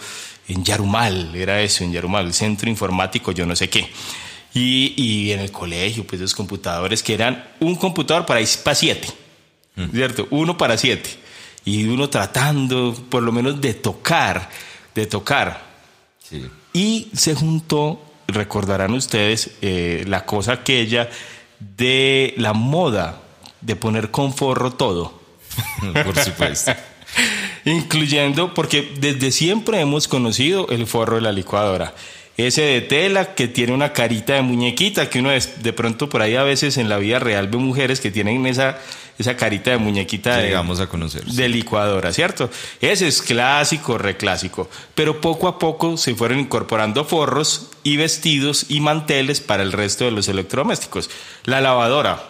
en 0.48 0.64
Yarumal, 0.64 1.34
era 1.34 1.60
eso, 1.60 1.84
en 1.84 1.92
Yarumal, 1.92 2.24
el 2.26 2.32
centro 2.32 2.70
informático, 2.70 3.32
yo 3.32 3.44
no 3.44 3.54
sé 3.54 3.68
qué. 3.68 3.86
Y, 4.54 4.94
y 4.96 5.32
en 5.32 5.40
el 5.40 5.50
colegio, 5.52 6.06
pues 6.06 6.20
los 6.22 6.34
computadores 6.34 7.02
que 7.02 7.12
eran 7.14 7.44
un 7.60 7.74
computador 7.76 8.24
para, 8.24 8.40
para 8.64 8.74
siete, 8.74 9.08
¿cierto? 9.92 10.26
Uno 10.30 10.56
para 10.56 10.76
siete. 10.76 11.10
Y 11.64 11.84
uno 11.84 12.10
tratando 12.10 12.94
por 13.08 13.22
lo 13.22 13.32
menos 13.32 13.60
de 13.60 13.74
tocar, 13.74 14.48
de 14.94 15.06
tocar. 15.06 15.62
Sí. 16.18 16.48
Y 16.72 17.08
se 17.14 17.34
juntó, 17.34 18.02
recordarán 18.26 18.94
ustedes, 18.94 19.52
eh, 19.60 20.04
la 20.06 20.24
cosa 20.24 20.54
aquella 20.54 21.08
de 21.58 22.34
la 22.36 22.52
moda 22.52 23.20
de 23.60 23.76
poner 23.76 24.10
con 24.10 24.34
forro 24.34 24.72
todo. 24.72 25.20
Por 26.04 26.18
supuesto. 26.18 26.72
Incluyendo, 27.64 28.54
porque 28.54 28.94
desde 28.98 29.30
siempre 29.30 29.80
hemos 29.80 30.08
conocido 30.08 30.68
el 30.70 30.86
forro 30.86 31.16
de 31.16 31.22
la 31.22 31.30
licuadora. 31.30 31.94
Ese 32.36 32.62
de 32.62 32.80
tela 32.80 33.34
que 33.34 33.46
tiene 33.46 33.72
una 33.74 33.92
carita 33.92 34.32
de 34.34 34.42
muñequita, 34.42 35.10
que 35.10 35.18
uno 35.18 35.30
es- 35.32 35.62
de 35.62 35.72
pronto 35.72 36.08
por 36.08 36.22
ahí 36.22 36.34
a 36.34 36.42
veces 36.42 36.78
en 36.78 36.88
la 36.88 36.96
vida 36.98 37.18
real 37.18 37.48
ve 37.48 37.58
mujeres 37.58 38.00
que 38.00 38.10
tienen 38.10 38.46
esa, 38.46 38.78
esa 39.18 39.36
carita 39.36 39.70
de 39.72 39.76
muñequita 39.76 40.38
de, 40.38 40.46
Llegamos 40.46 40.80
a 40.80 40.86
conocer. 40.88 41.24
de 41.24 41.48
licuadora, 41.50 42.10
¿cierto? 42.12 42.48
Ese 42.80 43.06
es 43.06 43.20
clásico, 43.20 43.98
reclásico. 43.98 44.70
Pero 44.94 45.20
poco 45.20 45.46
a 45.46 45.58
poco 45.58 45.98
se 45.98 46.14
fueron 46.14 46.38
incorporando 46.40 47.04
forros 47.04 47.68
y 47.82 47.98
vestidos 47.98 48.66
y 48.70 48.80
manteles 48.80 49.40
para 49.42 49.62
el 49.62 49.72
resto 49.72 50.06
de 50.06 50.12
los 50.12 50.26
electrodomésticos. 50.28 51.10
La 51.44 51.60
lavadora, 51.60 52.22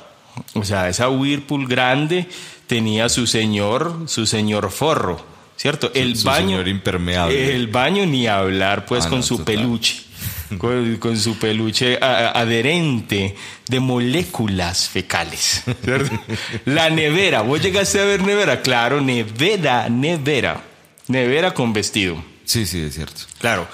o 0.55 0.65
sea, 0.65 0.89
esa 0.89 1.09
Whirlpool 1.09 1.69
grande 1.69 2.27
tenía 2.67 3.09
su 3.09 3.29
señor, 3.29 4.03
su 4.07 4.27
señor 4.27 4.71
forro, 4.73 5.25
¿cierto? 5.63 5.93
El 5.95 6.17
su 6.17 6.27
baño. 6.27 6.49
señor 6.49 6.67
impermeable. 6.67 7.55
El 7.55 7.69
baño 7.69 8.05
ni 8.05 8.27
hablar, 8.27 8.85
pues, 8.85 9.07
Ah, 9.07 9.09
con 9.11 9.19
no, 9.21 9.23
su 9.25 9.39
total. 9.39 9.55
peluche. 9.55 10.03
Con, 10.59 10.97
con 10.99 11.17
su 11.19 11.39
peluche 11.39 11.99
a- 12.03 12.39
adherente 12.39 13.35
de 13.69 13.81
moléculas 13.81 14.87
fecales. 14.89 15.63
¿cierto? 15.85 16.11
La 16.67 16.91
nevera. 16.91 17.41
¿Vos 17.41 17.63
llegaste 17.63 17.99
a 18.01 18.05
ver 18.05 18.23
nevera? 18.23 18.61
Claro, 18.61 19.01
nevera, 19.01 19.89
nevera. 19.89 20.61
Nevera 21.09 21.55
con 21.55 21.73
vestido. 21.73 22.23
Sí, 22.45 22.67
sí, 22.67 22.81
es 22.83 22.95
cierto. 22.95 23.23
Claro. 23.39 23.67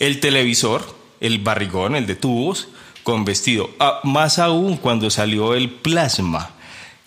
El 0.00 0.18
televisor, 0.18 0.96
el 1.20 1.38
barrigón, 1.38 1.94
el 1.94 2.06
de 2.06 2.16
tubos, 2.16 2.66
con 3.04 3.24
vestido. 3.24 3.70
Ah, 3.78 4.00
más 4.02 4.40
aún 4.40 4.76
cuando 4.76 5.10
salió 5.10 5.54
el 5.54 5.70
plasma, 5.70 6.50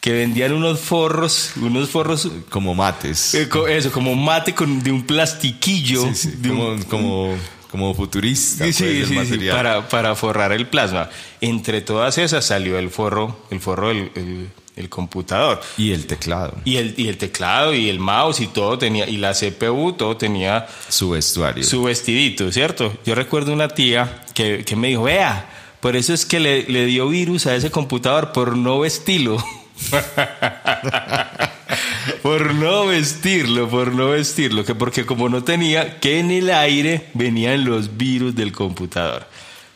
que 0.08 0.14
vendían 0.14 0.54
unos 0.54 0.80
forros, 0.80 1.52
unos 1.62 1.90
forros, 1.90 2.30
Como 2.50 2.74
mates. 2.74 3.34
eh, 3.36 3.50
co- 3.50 3.68
eso, 3.68 3.92
como 3.92 4.16
mate 4.16 4.56
con, 4.56 4.82
de 4.82 4.92
un 4.92 5.04
plastiquillo. 5.06 6.04
Sí, 6.04 6.16
sí, 6.16 6.32
de 6.38 6.50
un- 6.52 6.82
como, 6.84 6.88
como, 7.28 7.36
como 7.72 7.94
futurista. 7.94 8.64
Sí, 8.72 8.72
pues, 8.84 9.08
sí, 9.08 9.38
sí, 9.40 9.48
para, 9.52 9.88
para 9.90 10.16
forrar 10.16 10.52
el 10.54 10.68
plasma. 10.68 11.10
Entre 11.42 11.82
todas 11.82 12.18
esas 12.18 12.46
salió 12.46 12.80
el 12.80 12.90
forro, 12.90 13.38
el 13.52 13.60
forro 13.60 13.90
del 13.90 14.12
el- 14.16 14.50
el 14.78 14.90
computador. 14.90 15.60
Y 15.78 15.92
el 15.92 16.06
teclado. 16.06 16.54
Y 16.64 16.78
el, 16.78 16.94
y 16.98 17.08
el 17.08 17.18
teclado 17.18 17.74
y 17.74 17.90
el 17.90 18.00
mouse 18.00 18.40
y 18.42 18.48
todo 18.48 18.78
tenía, 18.78 19.10
y 19.10 19.18
la 19.18 19.34
CPU, 19.34 19.94
todo 19.94 20.16
tenía 20.18 20.68
Su 20.88 21.10
vestuario. 21.10 21.64
su 21.64 21.82
vestidito, 21.84 22.52
¿cierto? 22.52 22.96
Yo 23.04 23.16
recuerdo 23.16 23.52
una 23.54 23.70
tía 23.70 24.24
que, 24.36 24.64
que 24.64 24.76
me 24.76 24.90
dijo, 24.90 25.04
vea, 25.04 25.50
por 25.82 25.96
eso 25.96 26.14
es 26.14 26.26
que 26.28 26.40
le, 26.40 26.64
le 26.68 26.86
dio 26.86 27.10
virus 27.10 27.48
a 27.48 27.56
ese 27.56 27.72
computador 27.72 28.32
por 28.32 28.56
no 28.56 28.80
vestirlo. 28.80 29.44
por 32.22 32.54
no 32.54 32.88
vestirlo, 32.88 33.70
por 33.70 33.94
no 33.94 34.10
vestirlo, 34.10 34.66
que 34.66 34.76
porque 34.76 35.06
como 35.06 35.30
no 35.30 35.44
tenía, 35.44 36.00
que 36.00 36.20
en 36.20 36.32
el 36.32 36.50
aire 36.50 37.08
venían 37.14 37.66
los 37.66 37.98
virus 37.98 38.36
del 38.36 38.52
computador, 38.52 39.28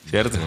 ¿cierto? 0.10 0.38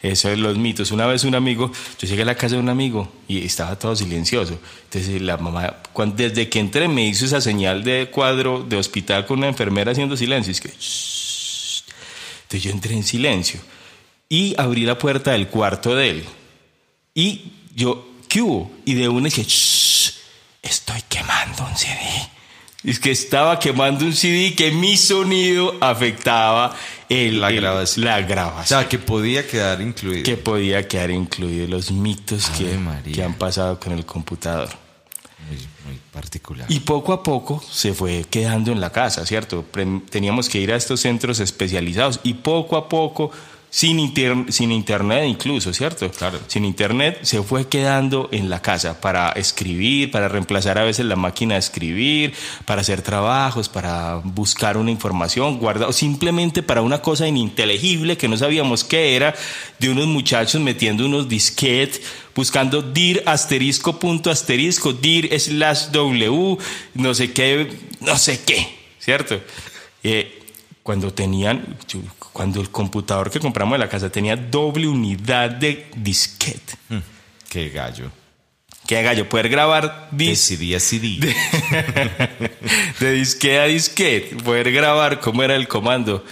Eso 0.00 0.30
es 0.30 0.38
los 0.38 0.56
mitos. 0.56 0.92
Una 0.92 1.06
vez 1.06 1.24
un 1.24 1.34
amigo, 1.34 1.72
yo 1.98 2.08
llegué 2.08 2.22
a 2.22 2.26
la 2.26 2.36
casa 2.36 2.54
de 2.54 2.60
un 2.60 2.68
amigo 2.68 3.12
y 3.26 3.44
estaba 3.44 3.76
todo 3.76 3.96
silencioso. 3.96 4.60
Entonces 4.84 5.20
la 5.20 5.36
mamá, 5.36 5.76
cuando, 5.92 6.16
desde 6.16 6.48
que 6.48 6.60
entré 6.60 6.86
me 6.86 7.06
hizo 7.06 7.24
esa 7.24 7.40
señal 7.40 7.82
de 7.82 8.08
cuadro 8.10 8.62
de 8.62 8.76
hospital 8.76 9.26
con 9.26 9.38
una 9.38 9.48
enfermera 9.48 9.90
haciendo 9.90 10.16
silencio. 10.16 10.52
Es 10.52 10.60
que, 10.60 10.68
"Shh". 10.68 11.82
Entonces 12.42 12.62
yo 12.62 12.70
entré 12.70 12.94
en 12.94 13.02
silencio 13.02 13.60
y 14.28 14.54
abrí 14.56 14.84
la 14.84 14.98
puerta 14.98 15.32
del 15.32 15.48
cuarto 15.48 15.96
de 15.96 16.10
él. 16.10 16.24
Y 17.14 17.52
yo, 17.74 18.06
¿qué 18.28 18.42
hubo? 18.42 18.70
Y 18.84 18.94
de 18.94 19.08
una 19.08 19.24
dije, 19.26 19.44
"Shh, 19.44 20.10
estoy 20.62 21.02
quemando 21.08 21.64
un 21.64 21.76
CD. 21.76 22.28
Es 22.84 23.00
que 23.00 23.10
estaba 23.10 23.58
quemando 23.58 24.04
un 24.04 24.12
CD 24.14 24.54
que 24.54 24.70
mi 24.70 24.96
sonido 24.96 25.74
afectaba 25.80 26.76
el, 27.08 27.40
La 27.40 27.48
el- 27.48 27.56
grabación. 27.56 28.04
La 28.06 28.18
O 28.18 28.26
grabación 28.26 28.80
sea, 28.80 28.88
que 28.88 28.98
podía 28.98 29.46
quedar 29.46 29.80
incluido. 29.80 30.22
que 30.22 30.36
podía 30.36 30.86
quedar 30.86 31.10
incluido 31.10 31.66
los 31.66 31.90
mitos 31.90 32.48
que, 32.50 32.78
que 33.12 33.22
han 33.24 33.34
pasado 33.34 33.80
con 33.80 33.92
el 33.94 34.06
computador. 34.06 34.68
Muy, 35.48 35.56
muy 35.86 36.00
particular. 36.12 36.66
Y 36.70 36.80
poco 36.80 37.12
a 37.12 37.22
poco 37.22 37.62
se 37.68 37.92
fue 37.94 38.24
quedando 38.30 38.70
en 38.70 38.80
la 38.80 38.90
casa, 38.90 39.24
¿cierto? 39.26 39.64
Teníamos 40.10 40.48
que 40.48 40.60
ir 40.60 40.72
a 40.72 40.76
estos 40.76 41.00
centros 41.00 41.40
especializados 41.40 42.20
y 42.22 42.34
poco 42.34 42.76
a 42.76 42.88
poco 42.88 43.30
sin, 43.70 44.00
inter- 44.00 44.46
sin 44.50 44.72
internet 44.72 45.24
incluso, 45.26 45.74
¿cierto? 45.74 46.10
Claro. 46.10 46.38
Sin 46.46 46.64
internet 46.64 47.18
se 47.22 47.42
fue 47.42 47.68
quedando 47.68 48.28
en 48.32 48.48
la 48.48 48.62
casa 48.62 49.00
para 49.00 49.30
escribir, 49.32 50.10
para 50.10 50.28
reemplazar 50.28 50.78
a 50.78 50.84
veces 50.84 51.04
la 51.06 51.16
máquina 51.16 51.54
de 51.54 51.60
escribir, 51.60 52.32
para 52.64 52.80
hacer 52.80 53.02
trabajos, 53.02 53.68
para 53.68 54.20
buscar 54.24 54.76
una 54.76 54.90
información, 54.90 55.58
guardar, 55.58 55.88
o 55.88 55.92
simplemente 55.92 56.62
para 56.62 56.82
una 56.82 57.02
cosa 57.02 57.28
ininteligible 57.28 58.16
que 58.16 58.28
no 58.28 58.36
sabíamos 58.36 58.84
qué 58.84 59.16
era, 59.16 59.34
de 59.78 59.90
unos 59.90 60.06
muchachos 60.06 60.60
metiendo 60.62 61.04
unos 61.04 61.28
disquetes, 61.28 62.00
buscando 62.34 62.80
dir 62.82 63.22
asterisco 63.26 63.98
punto 63.98 64.30
asterisco, 64.30 64.92
dir 64.92 65.28
slash 65.38 65.90
w, 65.90 66.56
no 66.94 67.14
sé 67.14 67.32
qué, 67.32 67.70
no 68.00 68.16
sé 68.16 68.40
qué, 68.44 68.66
¿cierto? 68.98 69.40
Eh, 70.02 70.37
cuando 70.88 71.12
tenían, 71.12 71.76
cuando 72.32 72.62
el 72.62 72.70
computador 72.70 73.30
que 73.30 73.38
compramos 73.40 73.74
en 73.74 73.80
la 73.80 73.90
casa 73.90 74.08
tenía 74.08 74.36
doble 74.36 74.88
unidad 74.88 75.50
de 75.50 75.86
disquete. 75.94 76.78
Qué 77.50 77.68
gallo. 77.68 78.10
Que 78.86 79.02
gallo, 79.02 79.28
poder 79.28 79.50
grabar 79.50 80.08
De 80.10 80.28
dis 80.28 80.40
CD 80.40 80.74
a 80.74 80.80
CD. 80.80 81.34
de 83.00 83.12
disquete 83.20 83.58
a 83.58 83.64
disquete, 83.64 84.36
poder 84.36 84.72
grabar 84.72 85.20
cómo 85.20 85.42
era 85.42 85.56
el 85.56 85.68
comando. 85.68 86.24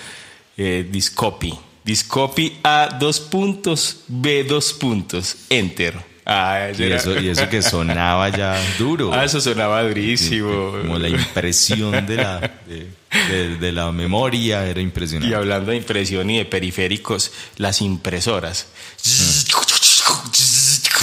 Eh, 0.57 0.89
discopy. 0.91 1.53
Discopy 1.85 2.57
A 2.63 2.97
dos 2.99 3.21
puntos, 3.21 4.05
B 4.09 4.43
dos 4.45 4.73
puntos, 4.73 5.37
enter. 5.51 6.16
Ah, 6.29 6.69
Y 6.77 6.83
era- 6.83 6.97
eso, 6.97 7.21
y 7.21 7.29
eso 7.29 7.49
que 7.49 7.63
sonaba 7.63 8.29
ya 8.31 8.61
duro. 8.79 9.15
Ah, 9.15 9.25
eso 9.25 9.41
sonaba 9.41 9.83
durísimo. 9.85 10.73
Como 10.73 10.99
la 10.99 11.09
impresión 11.09 12.05
de 12.05 12.17
la, 12.17 12.41
de, 12.67 12.91
de- 13.31 13.57
de 13.59 13.73
la 13.73 13.93
memoria 13.93 14.67
era 14.67 14.81
Y 14.81 14.83
impresionante. 14.83 15.35
hablando 15.37 15.71
de 15.71 15.77
impresión 15.77 16.29
y 16.29 16.39
de 16.39 16.45
periféricos, 16.45 17.31
las 17.59 17.81
impresoras. 17.81 18.67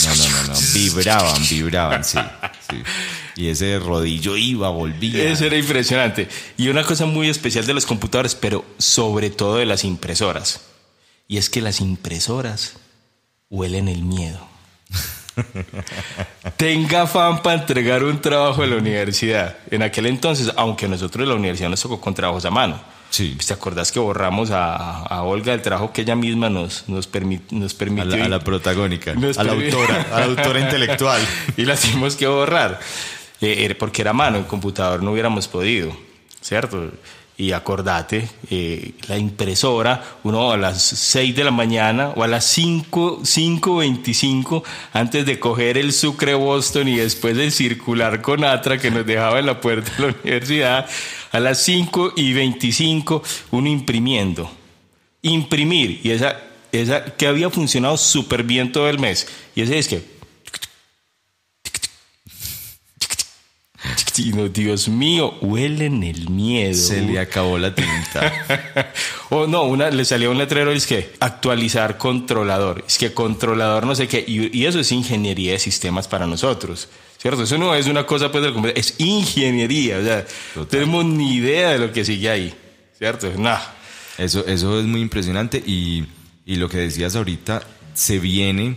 No, 0.03 0.15
no, 0.15 0.29
no, 0.29 0.53
no. 0.53 0.59
Vibraban, 0.73 1.41
vibraban, 1.49 2.03
sí, 2.03 2.17
sí. 2.69 2.83
Y 3.37 3.47
ese 3.47 3.79
rodillo 3.79 4.35
iba, 4.35 4.69
volvía. 4.69 5.23
Eso 5.31 5.45
era 5.45 5.57
impresionante. 5.57 6.27
Y 6.57 6.67
una 6.67 6.83
cosa 6.83 7.05
muy 7.05 7.29
especial 7.29 7.65
de 7.65 7.73
los 7.73 7.85
computadores, 7.85 8.35
pero 8.35 8.65
sobre 8.77 9.29
todo 9.29 9.55
de 9.57 9.65
las 9.65 9.83
impresoras. 9.85 10.61
Y 11.27 11.37
es 11.37 11.49
que 11.49 11.61
las 11.61 11.79
impresoras 11.79 12.73
huelen 13.49 13.87
el 13.87 14.03
miedo. 14.03 14.47
Tenga 16.57 17.03
afán 17.03 17.41
para 17.41 17.59
entregar 17.59 18.03
un 18.03 18.21
trabajo 18.21 18.63
en 18.63 18.69
la 18.71 18.75
universidad. 18.77 19.57
En 19.71 19.81
aquel 19.81 20.05
entonces, 20.05 20.51
aunque 20.55 20.87
nosotros 20.87 21.23
en 21.23 21.29
la 21.29 21.35
universidad 21.35 21.69
nos 21.69 21.81
tocó 21.81 21.99
con 21.99 22.13
trabajos 22.13 22.45
a 22.45 22.51
mano. 22.51 22.79
Sí. 23.09 23.37
¿Te 23.45 23.53
acordás 23.53 23.91
que 23.91 23.99
borramos 23.99 24.49
a, 24.51 25.03
a 25.03 25.21
Olga 25.23 25.51
del 25.51 25.61
trabajo 25.61 25.93
que 25.93 26.01
ella 26.01 26.15
misma 26.15 26.49
nos, 26.49 26.87
nos, 26.89 27.11
permi- 27.11 27.41
nos 27.51 27.75
A 27.75 27.77
permitió? 27.77 28.17
la, 28.17 28.25
a 28.25 28.29
la 28.29 28.39
protagónica, 28.39 29.13
Nos 29.15 29.37
a 29.37 29.43
la 29.43 29.51
autora, 29.53 30.07
a 30.11 30.19
la 30.21 30.25
autora 30.25 30.59
intelectual. 30.65 31.21
y 31.55 31.65
la 31.65 31.75
tuvimos 31.75 32.15
que 32.15 32.25
borrar. 32.27 32.79
Eh, 33.41 33.75
porque 33.77 34.01
era 34.01 34.13
mano, 34.13 34.37
en 34.37 34.45
computador 34.45 35.03
no 35.03 35.11
hubiéramos 35.11 35.47
podido, 35.47 35.95
¿cierto? 36.41 36.91
Y 37.43 37.51
acordate, 37.51 38.29
eh, 38.49 38.93
la 39.09 39.17
impresora, 39.17 40.01
uno 40.23 40.53
a 40.53 40.55
las 40.55 40.81
6 40.81 41.35
de 41.35 41.43
la 41.43 41.51
mañana 41.51 42.13
o 42.15 42.23
a 42.23 42.27
las 42.27 42.45
5, 42.45 43.19
5.25, 43.23 44.63
antes 44.93 45.25
de 45.25 45.39
coger 45.39 45.77
el 45.77 45.91
Sucre 45.91 46.35
Boston 46.35 46.87
y 46.87 46.95
después 46.95 47.35
del 47.35 47.51
circular 47.51 48.21
con 48.21 48.45
Atra 48.45 48.77
que 48.77 48.91
nos 48.91 49.05
dejaba 49.05 49.39
en 49.39 49.47
la 49.47 49.59
puerta 49.59 49.91
de 49.97 50.03
la 50.03 50.15
universidad, 50.23 50.89
a 51.33 51.39
las 51.41 51.61
5 51.63 52.13
y 52.15 52.31
25, 52.31 53.21
uno 53.51 53.67
imprimiendo. 53.67 54.49
Imprimir, 55.21 55.99
y 56.01 56.11
esa, 56.11 56.39
esa 56.71 57.03
que 57.03 57.27
había 57.27 57.49
funcionado 57.49 57.97
súper 57.97 58.43
bien 58.43 58.71
todo 58.71 58.87
el 58.87 58.99
mes. 58.99 59.27
Y 59.53 59.63
ese 59.63 59.79
es 59.79 59.89
que 59.89 60.12
Y 64.17 64.33
no, 64.33 64.47
Dios 64.49 64.89
mío, 64.89 65.35
huelen 65.41 66.03
el 66.03 66.29
miedo. 66.29 66.73
Se 66.73 67.01
le 67.01 67.19
acabó 67.19 67.57
la 67.57 67.73
tinta. 67.73 68.91
o 69.29 69.47
no, 69.47 69.63
una, 69.63 69.89
le 69.89 70.05
salió 70.05 70.31
un 70.31 70.37
letrero, 70.37 70.71
es 70.71 70.85
que 70.85 71.13
actualizar 71.19 71.97
controlador. 71.97 72.83
Es 72.87 72.97
que 72.97 73.13
controlador 73.13 73.85
no 73.85 73.95
sé 73.95 74.07
qué. 74.07 74.23
Y, 74.25 74.57
y 74.57 74.65
eso 74.65 74.79
es 74.79 74.91
ingeniería 74.91 75.53
de 75.53 75.59
sistemas 75.59 76.07
para 76.07 76.27
nosotros. 76.27 76.89
¿Cierto? 77.17 77.43
Eso 77.43 77.57
no 77.57 77.73
es 77.73 77.87
una 77.87 78.05
cosa 78.05 78.31
pues 78.31 78.43
del 78.43 78.53
computador, 78.53 78.77
es 78.77 78.95
ingeniería. 78.99 79.97
O 79.97 80.03
sea, 80.03 80.25
no 80.55 80.67
tenemos 80.67 81.05
ni 81.05 81.35
idea 81.35 81.69
de 81.71 81.79
lo 81.79 81.91
que 81.91 82.03
sigue 82.03 82.29
ahí. 82.29 82.53
¿Cierto? 82.97 83.31
Nah. 83.37 83.59
Eso, 84.17 84.45
eso 84.45 84.79
es 84.79 84.85
muy 84.85 85.01
impresionante 85.01 85.57
y, 85.65 86.05
y 86.45 86.57
lo 86.57 86.69
que 86.69 86.77
decías 86.77 87.15
ahorita, 87.15 87.63
se 87.93 88.19
viene, 88.19 88.75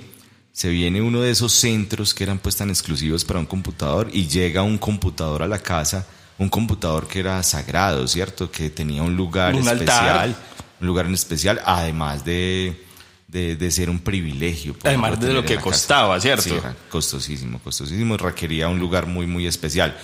se 0.57 0.71
viene 0.71 1.03
uno 1.03 1.21
de 1.21 1.31
esos 1.33 1.53
centros 1.53 2.14
que 2.14 2.25
eran 2.25 2.38
pues 2.38 2.57
tan 2.57 2.71
exclusivos 2.71 3.27
para 3.27 3.38
un 3.38 3.45
computador 3.45 4.09
y 4.11 4.27
llega 4.27 4.62
un 4.62 4.79
computador 4.79 5.42
a 5.42 5.47
la 5.47 5.59
casa, 5.59 6.07
un 6.38 6.49
computador 6.49 7.07
que 7.07 7.19
era 7.21 7.42
sagrado, 7.42 8.09
¿cierto? 8.09 8.51
Que 8.51 8.71
tenía 8.71 9.03
un 9.03 9.14
lugar 9.14 9.55
Un 9.55 9.69
altar. 9.69 9.81
especial, 9.81 10.37
un 10.81 10.87
lugar 10.87 11.05
en 11.05 11.12
especial, 11.12 11.61
además 11.62 12.25
de, 12.25 12.87
de, 13.29 13.55
de 13.57 13.71
ser 13.71 13.90
un 13.90 13.99
privilegio. 13.99 14.75
Además 14.83 15.21
de 15.21 15.35
lo 15.35 15.42
que 15.45 15.57
casa. 15.57 15.64
costaba, 15.64 16.19
¿cierto? 16.21 16.45
Sí, 16.45 16.55
costosísimo, 16.88 17.59
costosísimo, 17.59 18.16
requería 18.16 18.69
un 18.69 18.79
lugar 18.79 19.05
muy, 19.05 19.27
muy 19.27 19.47
especial. 19.47 19.95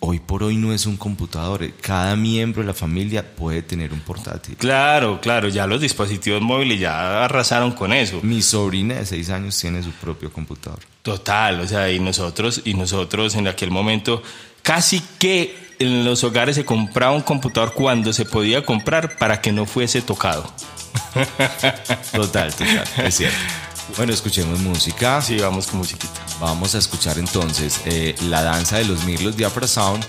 Hoy 0.00 0.20
por 0.20 0.42
hoy 0.42 0.56
no 0.56 0.72
es 0.72 0.84
un 0.86 0.96
computador, 0.96 1.68
cada 1.80 2.14
miembro 2.14 2.62
de 2.62 2.68
la 2.68 2.74
familia 2.74 3.34
puede 3.34 3.62
tener 3.62 3.92
un 3.92 4.00
portátil. 4.00 4.56
Claro, 4.56 5.20
claro, 5.20 5.48
ya 5.48 5.66
los 5.66 5.80
dispositivos 5.80 6.42
móviles 6.42 6.78
ya 6.78 7.24
arrasaron 7.24 7.72
con 7.72 7.92
eso. 7.92 8.20
Mi 8.22 8.42
sobrina 8.42 8.96
de 8.96 9.06
seis 9.06 9.30
años 9.30 9.58
tiene 9.58 9.82
su 9.82 9.90
propio 9.92 10.30
computador. 10.30 10.80
Total, 11.02 11.60
o 11.60 11.66
sea, 11.66 11.90
y 11.90 11.98
nosotros, 12.00 12.60
y 12.64 12.74
nosotros 12.74 13.34
en 13.34 13.48
aquel 13.48 13.70
momento 13.70 14.22
casi 14.62 15.02
que 15.18 15.56
en 15.78 16.04
los 16.04 16.22
hogares 16.22 16.56
se 16.56 16.64
compraba 16.64 17.12
un 17.12 17.22
computador 17.22 17.72
cuando 17.74 18.12
se 18.12 18.24
podía 18.24 18.64
comprar 18.64 19.16
para 19.16 19.40
que 19.40 19.52
no 19.52 19.66
fuese 19.66 20.02
tocado. 20.02 20.44
Total, 22.12 22.52
total, 22.54 22.84
es 22.98 23.14
cierto. 23.14 23.38
Bueno, 23.96 24.12
escuchemos 24.12 24.60
música. 24.60 25.20
Sí, 25.20 25.38
vamos 25.38 25.66
con 25.66 25.78
musiquita. 25.78 26.20
Vamos 26.40 26.74
a 26.74 26.78
escuchar 26.78 27.18
entonces 27.18 27.80
eh, 27.84 28.14
la 28.28 28.42
danza 28.42 28.78
de 28.78 28.84
los 28.84 29.04
Mirlos 29.04 29.36
Diapra 29.36 29.66
Sound. 29.66 30.04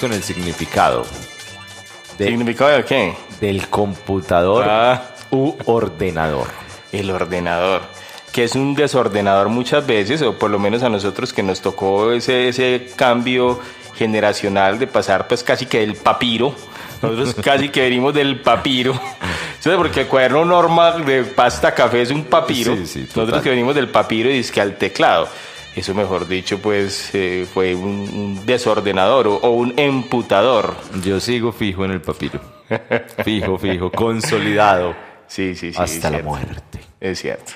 Vamos 0.00 0.10
con 0.10 0.12
el 0.12 0.22
significado. 0.22 1.04
De- 2.18 2.26
¿Significado 2.26 2.70
de 2.70 2.84
qué? 2.84 3.16
del 3.40 3.68
computador 3.68 4.64
Ah. 4.68 5.02
u 5.32 5.54
ordenador. 5.66 6.46
El 6.92 7.10
ordenador, 7.10 7.82
que 8.30 8.44
es 8.44 8.54
un 8.54 8.76
desordenador 8.76 9.48
muchas 9.48 9.84
veces, 9.86 10.22
o 10.22 10.38
por 10.38 10.50
lo 10.50 10.60
menos 10.60 10.84
a 10.84 10.88
nosotros 10.88 11.32
que 11.32 11.42
nos 11.42 11.60
tocó 11.60 12.12
ese, 12.12 12.46
ese 12.48 12.90
cambio 12.94 13.58
generacional 13.96 14.78
de 14.78 14.86
pasar 14.86 15.26
pues 15.26 15.42
casi 15.42 15.66
que 15.66 15.80
del 15.80 15.96
papiro. 15.96 16.54
Nosotros 17.02 17.34
casi 17.42 17.68
que 17.70 17.80
venimos 17.82 18.14
del 18.14 18.40
papiro. 18.40 18.92
Porque 19.76 20.02
el 20.02 20.06
cuaderno 20.06 20.44
normal 20.44 21.04
de 21.04 21.24
pasta 21.24 21.74
café 21.74 22.02
es 22.02 22.10
un 22.12 22.24
papiro. 22.24 22.76
Sí, 22.76 22.86
sí, 22.86 23.00
total. 23.06 23.16
nosotros 23.24 23.42
que 23.42 23.50
venimos 23.50 23.74
del 23.74 23.88
papiro 23.88 24.30
y 24.30 24.38
es 24.38 24.52
que 24.52 24.60
al 24.60 24.76
teclado. 24.78 25.28
Eso 25.78 25.94
mejor 25.94 26.26
dicho, 26.26 26.58
pues 26.58 27.10
eh, 27.14 27.46
fue 27.52 27.74
un, 27.74 28.44
desordenador 28.44 29.28
o, 29.28 29.36
o 29.36 29.50
un 29.50 29.74
emputador. 29.76 30.74
Yo 31.04 31.20
sigo 31.20 31.52
fijo 31.52 31.84
en 31.84 31.92
el 31.92 32.00
papiro. 32.00 32.40
Fijo, 33.24 33.56
fijo, 33.58 33.90
consolidado 33.90 34.94
Sí, 35.26 35.54
sí, 35.54 35.72
sí. 35.72 35.78
hasta 35.80 36.10
la 36.10 36.18
cierto. 36.18 36.28
muerte. 36.30 36.80
Es 37.00 37.20
cierto. 37.20 37.52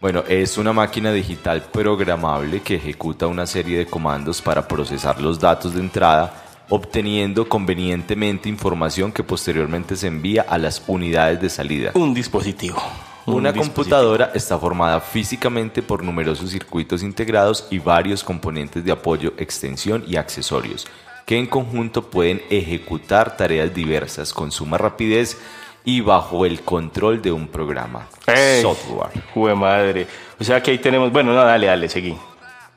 Bueno, 0.00 0.24
es 0.28 0.56
una 0.58 0.72
máquina 0.72 1.12
digital 1.12 1.62
programable 1.72 2.60
que 2.62 2.76
ejecuta 2.76 3.26
una 3.26 3.46
serie 3.46 3.78
de 3.78 3.86
comandos 3.86 4.40
para 4.42 4.66
procesar 4.66 5.20
los 5.20 5.38
datos 5.38 5.74
de 5.74 5.80
entrada, 5.80 6.44
obteniendo 6.68 7.48
convenientemente 7.48 8.48
información 8.48 9.12
que 9.12 9.22
posteriormente 9.22 9.96
se 9.96 10.06
envía 10.06 10.42
a 10.48 10.58
las 10.58 10.82
unidades 10.86 11.40
de 11.40 11.48
salida. 11.48 11.90
Un 11.94 12.14
dispositivo. 12.14 12.82
Un 13.26 13.34
Una 13.34 13.52
computadora 13.52 14.30
está 14.34 14.56
formada 14.56 15.00
físicamente 15.00 15.82
por 15.82 16.04
numerosos 16.04 16.50
circuitos 16.50 17.02
integrados 17.02 17.66
y 17.70 17.80
varios 17.80 18.22
componentes 18.22 18.84
de 18.84 18.92
apoyo, 18.92 19.32
extensión 19.36 20.04
y 20.06 20.16
accesorios, 20.16 20.86
que 21.24 21.36
en 21.36 21.46
conjunto 21.46 22.08
pueden 22.08 22.40
ejecutar 22.50 23.36
tareas 23.36 23.74
diversas 23.74 24.32
con 24.32 24.52
suma 24.52 24.78
rapidez 24.78 25.38
y 25.84 26.00
bajo 26.00 26.46
el 26.46 26.60
control 26.60 27.20
de 27.20 27.32
un 27.32 27.48
programa. 27.48 28.08
¡Ey! 28.26 28.62
Software. 28.62 29.22
Jue 29.34 29.54
madre. 29.54 30.06
O 30.38 30.44
sea 30.44 30.62
que 30.62 30.70
ahí 30.70 30.78
tenemos. 30.78 31.10
Bueno, 31.10 31.32
no, 31.32 31.42
dale, 31.44 31.66
dale, 31.66 31.88
seguí. 31.88 32.16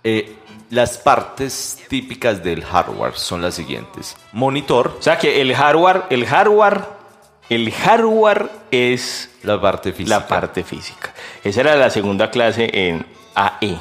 Eh, 0.04 0.36
las 0.70 0.98
partes 0.98 1.80
típicas 1.88 2.44
del 2.44 2.64
hardware 2.64 3.16
son 3.16 3.42
las 3.42 3.56
siguientes. 3.56 4.16
Monitor, 4.32 4.96
O 5.00 5.02
sea 5.02 5.18
que 5.18 5.42
el 5.42 5.56
hardware, 5.56 6.04
el 6.10 6.26
hardware, 6.26 6.84
el 7.50 7.72
hardware 7.72 8.50
es 8.72 9.30
la 9.44 9.60
parte 9.60 9.92
física. 9.92 10.20
la 10.20 10.28
parte 10.28 10.64
física. 10.64 11.14
Esa 11.44 11.62
era 11.62 11.76
la 11.76 11.90
segunda 11.90 12.30
clase 12.30 12.70
en 12.72 13.06
AE. 13.36 13.78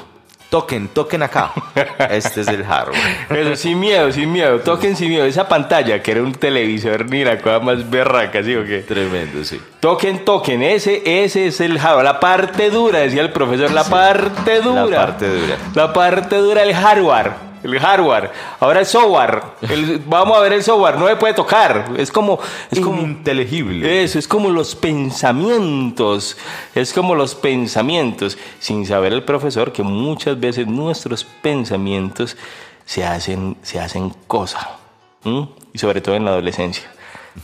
Toquen, 0.51 0.89
toquen 0.89 1.23
acá. 1.23 1.53
Este 2.11 2.41
es 2.41 2.49
el 2.49 2.65
hardware. 2.65 2.99
Pero 3.29 3.55
sin 3.55 3.79
miedo, 3.79 4.11
sin 4.11 4.33
miedo, 4.33 4.61
toquen 4.61 4.97
sin 4.97 5.11
miedo. 5.11 5.27
Esa 5.27 5.47
pantalla 5.47 6.03
que 6.03 6.13
era 6.13 6.23
un 6.23 6.33
televisor, 6.33 7.05
ni 7.11 7.23
la 7.23 7.39
cosa 7.39 7.61
más 7.61 7.91
berraca, 7.91 8.43
¿sí 8.43 8.55
o 8.55 8.65
qué? 8.65 8.79
Tremendo, 8.79 9.45
sí. 9.45 9.61
Toquen, 9.81 10.25
toquen, 10.25 10.63
ese, 10.63 11.03
ese 11.23 11.49
es 11.49 11.61
el 11.61 11.79
hardware, 11.79 12.05
la 12.05 12.19
parte 12.19 12.71
dura, 12.71 13.01
decía 13.01 13.21
el 13.21 13.31
profesor, 13.31 13.71
la 13.73 13.85
parte 13.85 14.61
dura. 14.63 14.87
La 14.87 15.07
parte 15.07 15.29
dura. 15.29 15.57
La 15.75 15.93
parte 15.93 16.37
dura, 16.37 16.63
el 16.63 16.75
hardware. 16.75 17.48
El 17.73 17.81
hardware. 17.81 18.31
Ahora 18.61 18.81
el 18.81 18.87
software. 18.87 19.43
El- 19.63 19.99
vamos 20.07 20.37
a 20.37 20.41
ver 20.41 20.53
el 20.55 20.63
software, 20.63 20.97
no 20.99 21.07
se 21.09 21.17
puede 21.17 21.35
tocar. 21.35 21.91
Es 21.97 22.11
como. 22.11 22.39
Es 22.71 22.81
como 22.81 23.01
Ininteligible. 23.03 24.03
eso, 24.03 24.19
es 24.19 24.27
como 24.29 24.51
los 24.51 24.75
pensamientos. 24.75 26.37
Es 26.75 26.93
como 26.93 27.15
los 27.15 27.35
pensamientos. 27.35 28.39
Sin 28.59 28.87
saber 28.87 29.13
el 29.13 29.25
profesor 29.25 29.73
que 29.73 29.83
muchas 29.83 30.39
veces 30.41 30.67
nuestros 30.67 31.25
pensamientos 31.25 32.37
se 32.85 33.05
hacen, 33.05 33.57
se 33.63 33.79
hacen 33.81 34.11
cosa. 34.27 34.77
¿m? 35.25 35.49
Y 35.73 35.79
sobre 35.79 36.01
todo 36.01 36.15
en 36.15 36.25
la 36.25 36.31
adolescencia. 36.33 36.91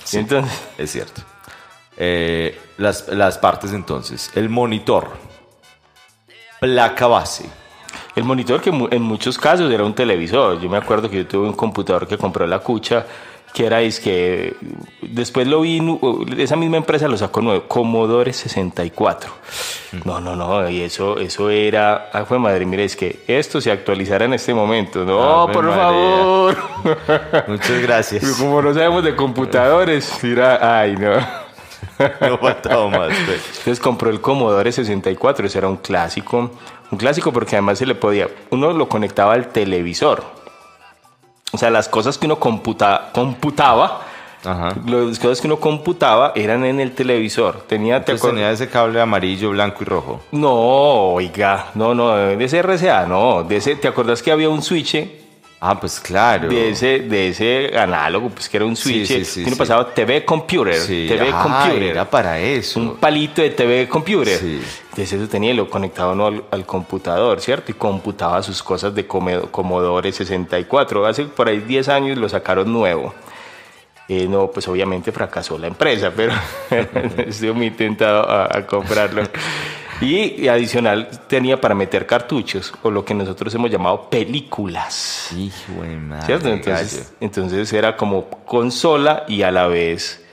Sí. 0.04 0.18
Entonces. 0.18 0.58
Es 0.78 0.90
cierto. 0.92 1.22
Eh, 1.96 2.58
las, 2.78 3.08
las 3.08 3.38
partes 3.38 3.72
entonces. 3.72 4.30
El 4.34 4.48
monitor. 4.48 5.10
Placa 6.60 7.06
base. 7.06 7.44
El 8.16 8.24
monitor 8.24 8.60
que 8.60 8.70
en 8.70 9.02
muchos 9.02 9.38
casos 9.38 9.70
era 9.72 9.84
un 9.84 9.94
televisor. 9.94 10.60
Yo 10.60 10.68
me 10.68 10.76
acuerdo 10.76 11.10
que 11.10 11.16
yo 11.18 11.26
tuve 11.26 11.48
un 11.48 11.54
computador 11.54 12.06
que 12.06 12.16
compró 12.16 12.46
la 12.46 12.60
cucha, 12.60 13.04
que 13.52 13.66
era 13.66 13.80
es 13.82 13.98
que 14.00 14.54
después 15.02 15.46
lo 15.46 15.60
vi, 15.62 15.80
esa 16.38 16.56
misma 16.56 16.76
empresa 16.76 17.06
lo 17.08 17.16
sacó 17.16 17.40
nuevo, 17.40 17.64
Commodore 17.68 18.32
64. 18.32 19.30
No, 20.04 20.20
no, 20.20 20.34
no, 20.36 20.68
y 20.68 20.80
eso, 20.82 21.18
eso 21.18 21.50
era, 21.50 22.10
ah, 22.12 22.24
fue 22.24 22.38
madre, 22.38 22.66
mire, 22.66 22.84
es 22.84 22.96
que 22.96 23.22
esto 23.28 23.60
se 23.60 23.70
actualizará 23.70 24.24
en 24.24 24.34
este 24.34 24.52
momento. 24.54 25.04
No, 25.04 25.42
Ave 25.42 25.52
por 25.52 25.64
María. 25.66 25.82
favor. 25.82 26.56
Muchas 27.48 27.66
Pero 27.68 27.82
gracias. 27.82 28.24
como 28.38 28.60
no 28.62 28.74
sabemos 28.74 29.04
de 29.04 29.14
computadores, 29.16 30.18
mira, 30.22 30.80
ay, 30.80 30.96
no. 30.96 31.12
No 32.20 32.38
faltaba 32.38 32.88
más. 32.88 33.08
pues. 33.24 33.40
Entonces 33.58 33.78
compró 33.78 34.10
el 34.10 34.20
Commodore 34.20 34.72
64, 34.72 35.46
ese 35.46 35.58
era 35.58 35.68
un 35.68 35.76
clásico, 35.76 36.50
un 36.94 36.98
clásico 36.98 37.32
porque 37.32 37.56
además 37.56 37.78
se 37.78 37.86
le 37.86 37.94
podía, 37.96 38.28
uno 38.50 38.72
lo 38.72 38.88
conectaba 38.88 39.34
al 39.34 39.48
televisor. 39.48 40.22
O 41.52 41.58
sea, 41.58 41.70
las 41.70 41.88
cosas 41.88 42.16
que 42.18 42.26
uno 42.26 42.38
computa, 42.38 43.10
computaba, 43.12 44.02
Ajá. 44.44 44.74
las 44.86 45.18
cosas 45.18 45.40
que 45.40 45.46
uno 45.46 45.56
computaba 45.58 46.32
eran 46.34 46.64
en 46.64 46.80
el 46.80 46.92
televisor. 46.92 47.62
Tenía, 47.68 48.04
¿te 48.04 48.12
Entonces 48.12 48.30
tenía 48.34 48.50
ese 48.52 48.68
cable 48.68 49.00
amarillo, 49.00 49.50
blanco 49.50 49.78
y 49.82 49.84
rojo. 49.86 50.20
No, 50.32 50.52
oiga, 50.52 51.66
no, 51.74 51.94
no, 51.94 52.14
de 52.16 52.44
ese 52.44 52.60
RCA, 52.62 53.06
no, 53.06 53.42
de 53.44 53.56
ese, 53.56 53.76
¿te 53.76 53.88
acuerdas 53.88 54.22
que 54.22 54.30
había 54.32 54.48
un 54.48 54.62
switch? 54.62 54.96
Ah, 55.66 55.80
pues 55.80 55.98
claro. 55.98 56.48
De 56.48 56.70
ese, 56.70 56.98
de 56.98 57.28
ese 57.28 57.78
análogo, 57.78 58.28
pues 58.28 58.48
que 58.50 58.58
era 58.58 58.66
un 58.66 58.76
Sí, 58.76 59.06
switch, 59.06 59.06
sí, 59.06 59.24
sí, 59.24 59.40
que 59.40 59.46
uno 59.46 59.54
sí. 59.54 59.58
pasaba 59.58 59.94
TV 59.94 60.22
Computer, 60.24 60.74
Sí. 60.74 61.06
TV 61.08 61.30
Ah, 61.32 61.42
Computer. 61.42 61.82
era 61.84 62.04
para 62.10 62.38
eso. 62.38 62.80
un 62.80 62.96
palito 62.96 63.40
de 63.40 63.48
TV 63.50 63.88
computer. 63.88 64.38
Entonces 64.94 65.20
eso 65.20 65.28
tenía 65.28 65.52
lo 65.54 65.68
conectaba 65.68 66.12
uno 66.12 66.28
al, 66.28 66.44
al 66.52 66.64
computador, 66.64 67.40
¿cierto? 67.40 67.72
Y 67.72 67.74
computaba 67.74 68.40
sus 68.44 68.62
cosas 68.62 68.94
de 68.94 69.08
Commodore 69.08 70.12
64. 70.12 71.04
Hace 71.04 71.24
por 71.24 71.48
ahí 71.48 71.58
10 71.58 71.88
años 71.88 72.16
lo 72.16 72.28
sacaron 72.28 72.72
nuevo. 72.72 73.12
Eh, 74.06 74.28
no, 74.28 74.52
pues 74.52 74.68
obviamente 74.68 75.10
fracasó 75.10 75.58
la 75.58 75.66
empresa, 75.66 76.12
pero 76.14 76.32
estoy 77.26 77.50
muy 77.50 77.72
tentado 77.72 78.22
a, 78.30 78.56
a 78.56 78.64
comprarlo. 78.68 79.24
Y, 80.00 80.42
y 80.42 80.46
adicional 80.46 81.08
tenía 81.26 81.60
para 81.60 81.74
meter 81.74 82.06
cartuchos, 82.06 82.72
o 82.84 82.88
lo 82.88 83.04
que 83.04 83.14
nosotros 83.14 83.52
hemos 83.56 83.72
llamado 83.72 84.08
películas. 84.08 85.30
Hijo 85.36 85.82
de 85.82 85.96
madre, 85.96 86.26
¿Cierto? 86.26 86.48
Entonces, 86.50 87.14
entonces 87.18 87.72
era 87.72 87.96
como 87.96 88.28
consola 88.44 89.24
y 89.26 89.42
a 89.42 89.50
la 89.50 89.66
vez 89.66 90.24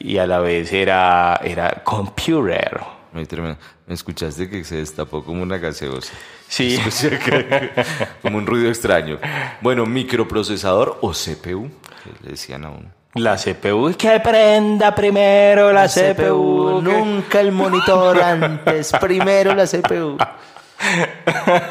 y 0.00 0.18
a 0.18 0.26
la 0.26 0.40
vez 0.40 0.72
era 0.72 1.40
era 1.44 1.82
computer. 1.84 2.97
Muy 3.12 3.24
tremendo. 3.26 3.58
¿Me 3.86 3.94
escuchaste 3.94 4.48
que 4.50 4.62
se 4.64 4.76
destapó 4.76 5.24
como 5.24 5.42
una 5.42 5.56
gaseosa? 5.58 6.12
Sí. 6.48 6.78
Que- 7.24 7.70
como 8.22 8.38
un 8.38 8.46
ruido 8.46 8.68
extraño. 8.68 9.18
Bueno, 9.60 9.86
microprocesador 9.86 10.98
o 11.00 11.12
CPU, 11.12 11.70
que 12.04 12.10
le 12.24 12.30
decían 12.32 12.64
a 12.64 12.70
uno. 12.70 12.90
La 13.14 13.36
CPU 13.36 13.94
que 13.96 14.20
prenda 14.20 14.94
primero 14.94 15.72
la, 15.72 15.88
CPU. 15.88 16.82
que- 16.84 16.90
nunca 16.92 17.40
el 17.40 17.52
monitor 17.52 18.20
antes, 18.22 18.92
primero 19.00 19.54
la 19.54 19.66
CPU. 19.66 20.18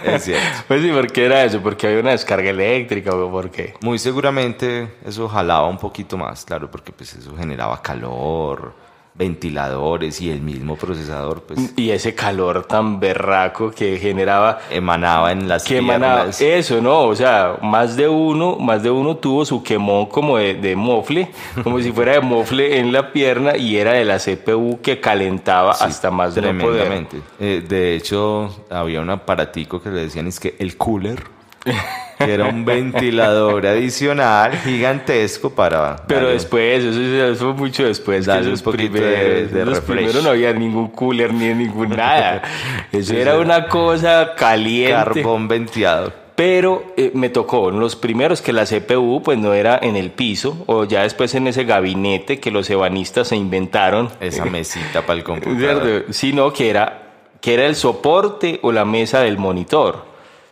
Es 0.04 0.24
cierto. 0.26 0.46
Pues 0.68 0.82
sí, 0.82 0.90
¿por 0.92 1.10
qué 1.12 1.26
era 1.28 1.44
eso? 1.46 1.62
Porque 1.62 1.88
había 1.88 2.00
una 2.02 2.12
descarga 2.12 2.50
eléctrica 2.50 3.16
o 3.16 3.32
por 3.32 3.50
qué. 3.52 3.76
Muy 3.82 4.00
seguramente 4.00 4.96
eso 5.06 5.30
jalaba 5.30 5.68
un 5.68 5.78
poquito 5.78 6.18
más, 6.18 6.44
claro, 6.44 6.70
porque 6.70 6.92
pues 6.92 7.14
eso 7.14 7.36
generaba 7.38 7.82
calor, 7.82 8.74
ventiladores 9.18 10.22
y 10.22 10.30
el 10.30 10.42
mismo 10.42 10.76
procesador 10.76 11.42
pues 11.42 11.74
Y 11.76 11.90
ese 11.92 12.14
calor 12.14 12.66
tan 12.66 13.00
berraco 13.00 13.72
que 13.72 13.98
generaba 13.98 14.60
emanaba 14.70 15.32
en 15.32 15.48
las 15.48 15.64
que 15.64 15.78
emanaba 15.78 16.16
piernas. 16.26 16.42
eso, 16.42 16.82
¿no? 16.82 17.04
O 17.04 17.16
sea, 17.16 17.58
más 17.62 17.96
de 17.96 18.08
uno, 18.08 18.58
más 18.58 18.84
de 18.84 18.92
uno 18.92 19.18
tuvo 19.18 19.46
su 19.46 19.64
quemón 19.64 20.06
como 20.08 20.38
de, 20.38 20.54
de 20.56 20.76
mofle, 20.76 21.30
como 21.64 21.80
si 21.80 21.92
fuera 21.92 22.14
de 22.14 22.22
mofle 22.22 22.78
en 22.80 22.92
la 22.92 23.12
pierna 23.12 23.58
y 23.58 23.78
era 23.78 23.94
de 23.94 24.06
la 24.06 24.20
CPU 24.20 24.80
que 24.82 25.00
calentaba 25.00 25.74
Sí, 25.74 25.86
hasta 25.86 26.12
más 26.12 26.36
de 26.36 26.42
no 26.54 26.60
poder. 26.64 27.08
Eh, 27.40 27.64
de 27.68 27.96
hecho, 27.96 28.50
había 28.70 29.02
un 29.02 29.10
aparatico 29.10 29.82
que 29.82 29.90
le 29.90 30.02
decían 30.02 30.28
es 30.28 30.40
que 30.40 30.56
el 30.60 30.78
cooler, 30.78 31.24
que 32.18 32.34
era 32.34 32.46
un 32.46 32.66
ventilador 32.66 33.68
adicional 33.68 34.58
gigantesco 34.58 35.50
para 35.52 35.98
Pero 36.08 36.22
darle- 36.28 36.34
después, 36.34 36.84
eso, 36.84 37.00
eso 37.02 37.46
fue 37.46 37.54
mucho 37.54 37.84
después. 37.86 38.28
Esos 38.28 38.60
un 38.60 38.64
poquito 38.64 38.92
primeros, 38.94 39.20
de- 39.20 39.48
de 39.48 39.66
los 39.66 39.76
refresh. 39.80 39.98
primeros 39.98 40.24
no 40.24 40.30
había 40.32 40.54
ningún 40.54 40.88
cooler 40.90 41.34
ni 41.34 41.54
ningún 41.54 41.90
nada. 41.90 42.42
Eso 42.92 43.14
era 43.14 43.38
una 43.38 43.68
cosa 43.68 44.34
caliente. 44.36 44.94
carbón 45.22 45.48
venteado. 45.48 46.12
Pero 46.36 46.84
eh, 46.98 47.10
me 47.16 47.30
tocó 47.30 47.72
los 47.72 47.96
primeros 47.96 48.44
que 48.44 48.54
la 48.54 48.66
CPU 48.66 49.22
pues 49.24 49.40
no 49.40 49.54
era 49.56 49.80
en 49.82 49.96
el 49.96 50.12
piso 50.12 50.64
o 50.68 50.84
ya 50.86 51.02
después 51.02 51.34
en 51.34 51.48
ese 51.48 51.64
gabinete 51.64 52.40
que 52.40 52.52
los 52.52 52.70
ebanistas 52.70 53.30
se 53.30 53.36
inventaron. 53.36 54.10
Esa 54.20 54.46
mesita 54.58 55.02
para 55.04 55.18
el 55.18 55.24
computador. 55.24 56.06
Sino 56.12 56.54
que 56.54 56.70
era, 56.70 57.02
que 57.42 57.56
era 57.56 57.66
el 57.66 57.76
soporte 57.76 58.60
o 58.62 58.72
la 58.72 58.86
mesa 58.86 59.22
del 59.22 59.38
monitor. 59.40 60.06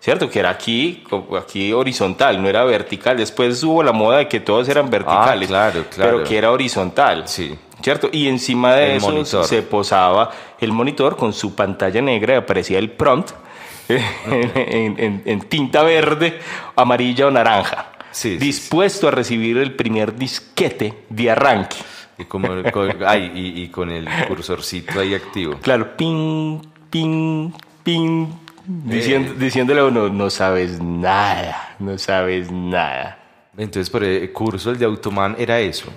¿Cierto? 0.06 0.30
Que 0.30 0.38
era 0.38 0.52
aquí, 0.52 1.04
aquí 1.36 1.74
horizontal, 1.74 2.40
no 2.40 2.48
era 2.48 2.64
vertical. 2.64 3.18
Después 3.18 3.64
hubo 3.64 3.82
la 3.82 3.92
moda 3.92 4.20
de 4.20 4.28
que 4.28 4.40
todos 4.40 4.70
eran 4.70 4.88
verticales, 4.92 5.48
claro, 5.50 5.84
claro. 5.90 6.12
pero 6.18 6.24
que 6.24 6.38
era 6.38 6.52
horizontal. 6.52 7.28
Sí. 7.28 7.56
¿Cierto? 7.82 8.10
Y 8.12 8.28
encima 8.28 8.76
de 8.76 8.92
El 8.92 8.98
eso 8.98 9.08
monitor. 9.10 9.46
se 9.46 9.64
posaba 9.64 10.30
el 10.60 10.72
monitor 10.72 11.18
con 11.18 11.34
su 11.34 11.56
pantalla 11.56 12.02
negra 12.04 12.36
y 12.36 12.38
aparecía 12.38 12.78
el 12.78 12.92
prompt 12.92 13.32
en, 13.90 14.96
en- 15.00 15.24
en 15.26 15.40
tinta 15.50 15.82
verde, 15.82 16.40
amarilla 16.76 17.26
o 17.26 17.32
naranja. 17.32 17.88
Sí, 18.12 18.34
sí, 18.34 18.38
dispuesto 18.38 19.08
a 19.08 19.12
recibir 19.12 19.58
el 19.58 19.74
primer 19.76 20.16
disquete 20.16 20.94
de 21.10 21.32
arranque. 21.32 21.78
Y, 22.20 22.26
como, 22.26 22.48
con, 22.72 22.96
ay, 23.08 23.32
y, 23.34 23.64
y 23.64 23.68
con 23.70 23.90
el 23.90 24.08
cursorcito 24.28 25.00
ahí 25.00 25.16
activo. 25.16 25.58
Claro, 25.64 25.98
ping, 25.98 26.62
ping, 26.92 27.52
ping, 27.84 28.28
diciendo, 28.68 29.34
diciéndole 29.34 29.82
a 29.82 29.86
uno, 29.86 30.10
no 30.10 30.30
sabes 30.30 30.82
nada, 30.82 31.76
no 31.80 31.98
sabes 31.98 32.52
nada. 32.52 33.20
Entonces, 33.58 33.90
por 33.90 34.04
el 34.04 34.32
curso, 34.32 34.72
el 34.72 34.78
de 34.78 34.86
Automan 34.86 35.36
era 35.38 35.60
eso. 35.60 35.92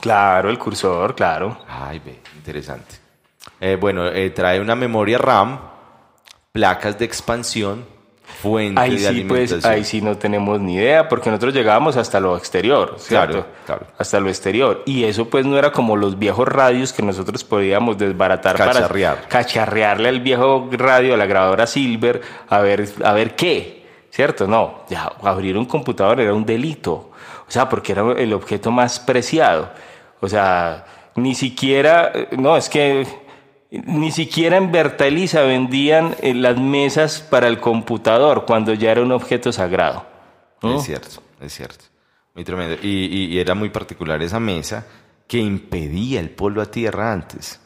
Claro, 0.00 0.50
el 0.50 0.58
cursor, 0.58 1.14
claro. 1.14 1.58
Ay, 1.68 2.00
ve, 2.04 2.20
interesante. 2.36 2.96
Eh, 3.60 3.76
bueno, 3.80 4.06
eh, 4.06 4.30
trae 4.30 4.60
una 4.60 4.74
memoria 4.74 5.18
RAM, 5.18 5.60
placas 6.52 6.98
de 6.98 7.04
expansión, 7.04 7.86
fuente 8.42 8.80
Ahí 8.80 8.92
de 8.92 8.98
sí, 8.98 9.06
alimentación. 9.06 9.60
pues, 9.60 9.64
ahí 9.64 9.84
sí 9.84 10.00
no 10.02 10.16
tenemos 10.18 10.60
ni 10.60 10.74
idea, 10.74 11.08
porque 11.08 11.30
nosotros 11.30 11.54
llegábamos 11.54 11.96
hasta 11.96 12.20
lo 12.20 12.36
exterior, 12.36 12.96
¿cierto? 12.98 13.32
Claro, 13.32 13.46
claro. 13.64 13.86
Hasta 13.98 14.20
lo 14.20 14.28
exterior. 14.28 14.82
Y 14.86 15.04
eso 15.04 15.28
pues 15.30 15.46
no 15.46 15.56
era 15.58 15.72
como 15.72 15.96
los 15.96 16.18
viejos 16.18 16.46
radios 16.46 16.92
que 16.92 17.02
nosotros 17.02 17.44
podíamos 17.44 17.96
desbaratar 17.98 18.56
Cacharrear. 18.56 19.16
para 19.16 19.28
cacharrearle 19.28 20.08
al 20.08 20.20
viejo 20.20 20.68
radio, 20.72 21.14
a 21.14 21.16
la 21.16 21.26
grabadora 21.26 21.66
Silver, 21.66 22.20
a 22.48 22.60
ver, 22.60 22.88
a 23.04 23.12
ver 23.12 23.36
qué, 23.36 23.86
¿cierto? 24.10 24.46
No, 24.46 24.84
ya 24.90 25.12
abrir 25.22 25.56
un 25.56 25.66
computador 25.66 26.20
era 26.20 26.34
un 26.34 26.44
delito, 26.44 27.10
o 27.48 27.50
sea, 27.50 27.68
porque 27.68 27.92
era 27.92 28.12
el 28.12 28.32
objeto 28.32 28.70
más 28.70 28.98
preciado. 28.98 29.70
O 30.20 30.28
sea, 30.28 30.84
ni 31.14 31.34
siquiera, 31.34 32.10
eh, 32.14 32.28
no, 32.36 32.56
es 32.56 32.68
que 32.68 33.06
ni 33.84 34.10
siquiera 34.12 34.56
en 34.56 34.72
Bertaliza 34.72 35.42
vendían 35.42 36.14
eh, 36.20 36.34
las 36.34 36.56
mesas 36.58 37.20
para 37.20 37.48
el 37.48 37.60
computador 37.60 38.44
cuando 38.46 38.72
ya 38.74 38.92
era 38.92 39.02
un 39.02 39.12
objeto 39.12 39.52
sagrado. 39.52 40.06
Es 40.62 40.84
cierto, 40.84 41.22
es 41.40 41.54
cierto. 41.54 41.84
Muy 42.34 42.44
tremendo. 42.44 42.76
Y, 42.82 43.06
y- 43.34 43.38
era 43.38 43.54
muy 43.54 43.70
particular 43.70 44.22
esa 44.22 44.40
mesa 44.40 44.86
que 45.26 45.38
impedía 45.38 46.20
el 46.20 46.30
polo 46.30 46.60
a 46.62 46.66
tierra 46.66 47.12
antes. 47.12 47.60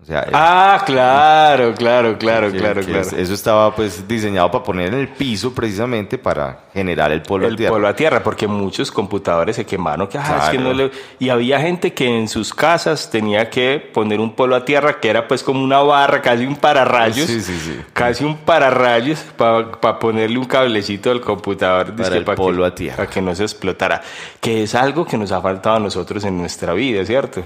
O 0.00 0.04
sea, 0.04 0.20
el- 0.20 0.30
Ah, 0.32 0.80
claro, 0.86 1.74
claro, 1.74 2.16
claro, 2.18 2.52
que- 2.52 2.58
claro, 2.58 2.80
que 2.82 2.86
claro. 2.86 3.00
es- 3.00 3.12
eso 3.14 3.34
estaba 3.34 3.74
pues 3.74 4.06
diseñado 4.06 4.48
para 4.48 4.62
poner 4.62 4.94
en 4.94 5.00
el 5.00 5.08
piso 5.08 5.52
precisamente 5.52 6.16
para 6.18 6.66
generar 6.72 7.10
el 7.10 7.20
polo 7.22 7.48
el 7.48 7.54
a 7.54 7.56
tierra. 7.56 7.72
polo 7.74 7.88
a 7.88 7.96
tierra, 7.96 8.22
porque 8.22 8.46
muchos 8.46 8.92
computadores 8.92 9.56
se 9.56 9.66
quemaron. 9.66 10.06
Que, 10.06 10.16
ah, 10.16 10.38
es 10.44 10.50
que 10.50 10.56
Claro. 10.58 10.68
no 10.68 10.72
le- 10.74 10.90
Y 11.18 11.30
había 11.30 11.60
gente 11.60 11.94
que 11.94 12.06
en 12.06 12.28
sus 12.28 12.54
casas 12.54 13.10
tenía 13.10 13.50
que 13.50 13.90
poner 13.92 14.20
un 14.20 14.36
polo 14.36 14.54
a 14.54 14.64
tierra 14.64 15.00
que 15.00 15.10
era 15.10 15.26
pues 15.26 15.42
como 15.42 15.64
una 15.64 15.80
barra, 15.80 16.22
casi 16.22 16.46
un 16.46 16.54
pararrayos. 16.54 17.26
Sí, 17.26 17.40
sí, 17.40 17.58
sí. 17.58 17.80
Casi 17.92 18.22
un 18.24 18.36
pararrayos 18.36 19.18
para 19.36 19.98
ponerle 19.98 20.38
un 20.38 20.44
cablecito 20.44 21.10
al 21.10 21.20
computador. 21.20 21.96
Para 21.96 22.16
el 22.16 22.24
pa' 22.24 22.36
polo 22.36 22.62
que, 22.62 22.68
a 22.68 22.74
tierra. 22.76 22.96
Para 22.98 23.10
que 23.10 23.20
no 23.20 23.34
se 23.34 23.42
explotara. 23.42 24.00
Que 24.40 24.62
es 24.62 24.76
algo 24.76 25.04
que 25.04 25.18
nos 25.18 25.32
ha 25.32 25.40
faltado 25.40 25.74
a 25.74 25.80
nosotros 25.80 26.22
en 26.24 26.38
nuestra 26.38 26.72
vida, 26.72 27.04
¿cierto? 27.04 27.42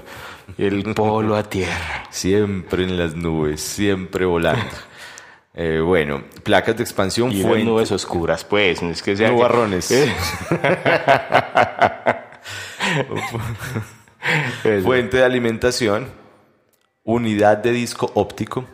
El 0.57 0.83
polo 0.93 1.35
a 1.35 1.41
tierra. 1.43 2.03
Siempre 2.45 2.83
en 2.83 2.97
las 2.97 3.15
nubes, 3.15 3.61
siempre 3.61 4.25
volando. 4.25 4.65
Eh, 5.55 5.81
bueno, 5.85 6.23
placas 6.41 6.75
de 6.77 6.81
expansión, 6.81 7.31
Y 7.31 7.43
fuente. 7.43 7.63
nubes 7.63 7.91
oscuras, 7.91 8.43
pues. 8.43 8.81
No 8.81 8.89
es 8.89 9.03
que 9.03 9.15
sea. 9.15 9.27
que- 9.29 9.35
Nubarrones. 9.35 9.91
Eso. 14.63 14.83
Fuente 14.83 15.17
de 15.17 15.23
alimentación, 15.23 16.07
unidad 17.03 17.57
de 17.57 17.71
disco 17.71 18.11
óptico. 18.15 18.65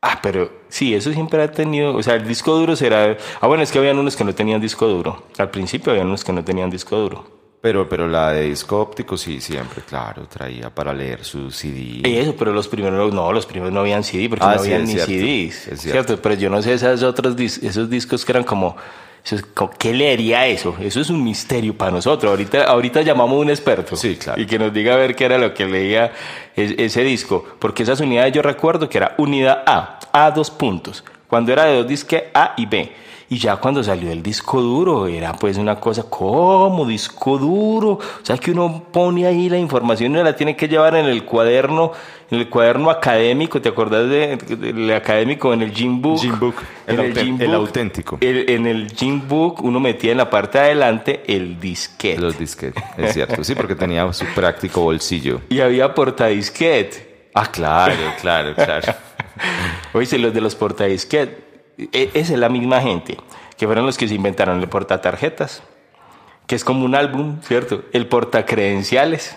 Ah, 0.00 0.20
pero 0.22 0.50
sí, 0.68 0.94
eso 0.94 1.12
siempre 1.12 1.42
ha 1.42 1.50
tenido, 1.50 1.94
o 1.96 2.02
sea, 2.02 2.14
el 2.14 2.26
disco 2.26 2.56
duro 2.56 2.76
será... 2.76 3.16
Ah, 3.40 3.46
bueno, 3.48 3.62
es 3.64 3.72
que 3.72 3.78
habían 3.78 3.98
unos 3.98 4.14
que 4.16 4.22
no 4.24 4.34
tenían 4.34 4.60
disco 4.60 4.86
duro. 4.86 5.24
Al 5.38 5.50
principio 5.50 5.90
habían 5.92 6.06
unos 6.06 6.24
que 6.24 6.32
no 6.32 6.44
tenían 6.44 6.70
disco 6.70 6.96
duro. 6.96 7.37
Pero, 7.60 7.88
pero 7.88 8.06
la 8.06 8.32
de 8.32 8.42
disco 8.50 8.80
óptico 8.80 9.16
sí, 9.16 9.40
siempre, 9.40 9.82
claro, 9.82 10.26
traía 10.28 10.70
para 10.72 10.92
leer 10.94 11.24
su 11.24 11.50
CD. 11.50 12.08
Y 12.08 12.16
eso, 12.16 12.34
pero 12.38 12.52
los 12.52 12.68
primeros 12.68 13.12
no, 13.12 13.32
los 13.32 13.46
primeros 13.46 13.72
no 13.72 13.80
habían 13.80 14.04
CD 14.04 14.28
porque 14.28 14.44
Ah, 14.44 14.54
no 14.56 14.62
sí, 14.62 14.72
habían 14.72 14.86
ni 14.86 14.92
cierto, 14.92 15.06
CDs. 15.10 15.54
es 15.56 15.80
cierto. 15.80 15.82
cierto. 16.04 16.22
Pero 16.22 16.34
yo 16.36 16.50
no 16.50 16.62
sé 16.62 16.74
esos 16.74 17.02
otros 17.02 17.34
dis- 17.36 17.60
esos 17.64 17.90
discos 17.90 18.24
que 18.24 18.30
eran 18.30 18.44
como, 18.44 18.76
esos- 19.24 19.42
¿qué 19.76 19.92
leería 19.92 20.46
eso? 20.46 20.76
Eso 20.80 21.00
es 21.00 21.10
un 21.10 21.24
misterio 21.24 21.76
para 21.76 21.90
nosotros. 21.90 22.30
Ahorita, 22.30 22.62
ahorita 22.62 23.02
llamamos 23.02 23.34
a 23.36 23.40
un 23.40 23.50
experto. 23.50 23.96
Sí, 23.96 24.14
claro. 24.16 24.40
Y 24.40 24.46
que 24.46 24.56
nos 24.60 24.72
diga 24.72 24.94
a 24.94 24.96
ver 24.96 25.16
qué 25.16 25.24
era 25.24 25.36
lo 25.36 25.52
que 25.52 25.64
leía 25.66 26.12
es- 26.54 26.74
ese 26.78 27.02
disco. 27.02 27.44
Porque 27.58 27.82
esas 27.82 27.98
unidades 27.98 28.32
yo 28.34 28.40
recuerdo 28.42 28.88
que 28.88 28.98
era 28.98 29.16
unidad 29.18 29.64
A, 29.66 29.98
A 30.12 30.30
dos 30.30 30.52
puntos. 30.52 31.02
Cuando 31.26 31.52
era 31.52 31.64
de 31.64 31.74
dos 31.78 31.88
disques 31.88 32.22
A 32.34 32.54
y 32.56 32.66
B. 32.66 32.92
Y 33.30 33.36
ya 33.38 33.56
cuando 33.56 33.82
salió 33.84 34.10
el 34.10 34.22
disco 34.22 34.58
duro, 34.62 35.06
era 35.06 35.34
pues 35.34 35.58
una 35.58 35.78
cosa 35.78 36.04
como 36.04 36.86
disco 36.86 37.36
duro. 37.36 37.90
O 37.90 38.00
sea 38.22 38.38
que 38.38 38.52
uno 38.52 38.84
pone 38.90 39.26
ahí 39.26 39.50
la 39.50 39.58
información 39.58 40.16
y 40.16 40.22
la 40.22 40.34
tiene 40.34 40.56
que 40.56 40.66
llevar 40.66 40.94
en 40.94 41.04
el 41.04 41.24
cuaderno, 41.26 41.92
en 42.30 42.38
el 42.38 42.48
cuaderno 42.48 42.88
académico. 42.88 43.60
¿Te 43.60 43.68
acordás 43.68 44.08
de- 44.08 44.36
del 44.38 44.90
académico 44.94 45.52
en 45.52 45.60
el 45.60 45.74
Gym 45.74 46.00
Book? 46.00 46.20
Gym 46.22 46.38
Book, 46.40 46.54
el 46.86 46.94
En 46.94 47.00
el, 47.04 47.12
auten- 47.12 47.24
Gym 47.24 47.40
el 47.42 47.46
Book, 47.48 47.56
auténtico. 47.56 48.18
el- 48.22 48.48
en 48.48 48.66
el 48.66 48.86
Gym 48.94 49.28
Book 49.28 49.62
uno 49.62 49.78
metía 49.78 50.12
en 50.12 50.18
la 50.18 50.30
parte 50.30 50.56
de 50.56 50.64
adelante 50.64 51.22
el 51.26 51.60
disquete. 51.60 52.18
Los 52.22 52.38
disquetes, 52.38 52.82
es 52.96 53.12
cierto. 53.12 53.44
Sí, 53.44 53.54
porque 53.54 53.74
tenía 53.74 54.10
su 54.14 54.24
práctico 54.34 54.80
bolsillo. 54.80 55.42
Y 55.50 55.60
había 55.60 55.94
portadisquete. 55.94 57.26
Ah, 57.34 57.46
claro, 57.50 57.94
claro, 58.22 58.54
claro. 58.54 58.94
Oíste, 59.92 60.18
los 60.18 60.32
de 60.34 60.40
los 60.40 60.54
portadisquet, 60.54 61.28
e- 61.28 61.47
esa 61.92 62.32
es 62.34 62.38
la 62.38 62.48
misma 62.48 62.80
gente 62.80 63.16
que 63.56 63.66
fueron 63.66 63.86
los 63.86 63.96
que 63.98 64.06
se 64.08 64.14
inventaron 64.14 64.60
el 64.60 64.68
portatarjetas, 64.68 65.62
que 66.46 66.54
es 66.54 66.64
como 66.64 66.84
un 66.84 66.94
álbum, 66.94 67.40
¿cierto? 67.42 67.82
El 67.92 68.06
portacredenciales, 68.06 69.36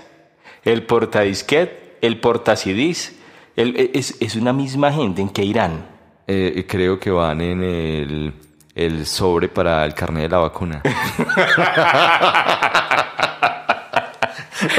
el 0.64 0.84
portadisquet, 0.84 1.98
el 2.02 2.20
portacidis, 2.20 3.16
el, 3.56 3.76
e, 3.78 3.92
es, 3.96 4.16
es 4.20 4.36
una 4.36 4.54
misma 4.54 4.92
gente 4.94 5.22
en 5.22 5.30
que 5.30 5.44
irán. 5.44 5.86
Eh, 6.28 6.66
creo 6.70 7.00
que 7.00 7.10
van 7.12 7.42
en 7.42 7.64
el, 7.64 8.34
el 8.76 9.06
sobre 9.06 9.50
para 9.50 9.84
el 9.86 9.94
carnet 9.94 10.24
de 10.24 10.30
la 10.30 10.38
vacuna. 10.38 10.82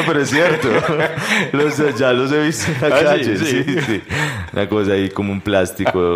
Pero 0.06 0.20
es 0.20 0.30
cierto. 0.30 0.68
Los- 1.52 1.98
ya 1.98 2.12
los 2.12 2.30
he 2.32 2.42
visto 2.44 2.70
en 2.72 2.80
la 2.90 2.96
Ah, 2.96 2.98
sí, 3.00 3.04
calle. 3.04 3.36
sí. 3.36 3.64
Sí, 3.64 3.80
sí. 3.80 4.02
Una 4.52 4.68
cosa 4.68 4.92
ahí 4.92 5.10
como 5.10 5.32
un 5.32 5.40
plástico. 5.40 6.14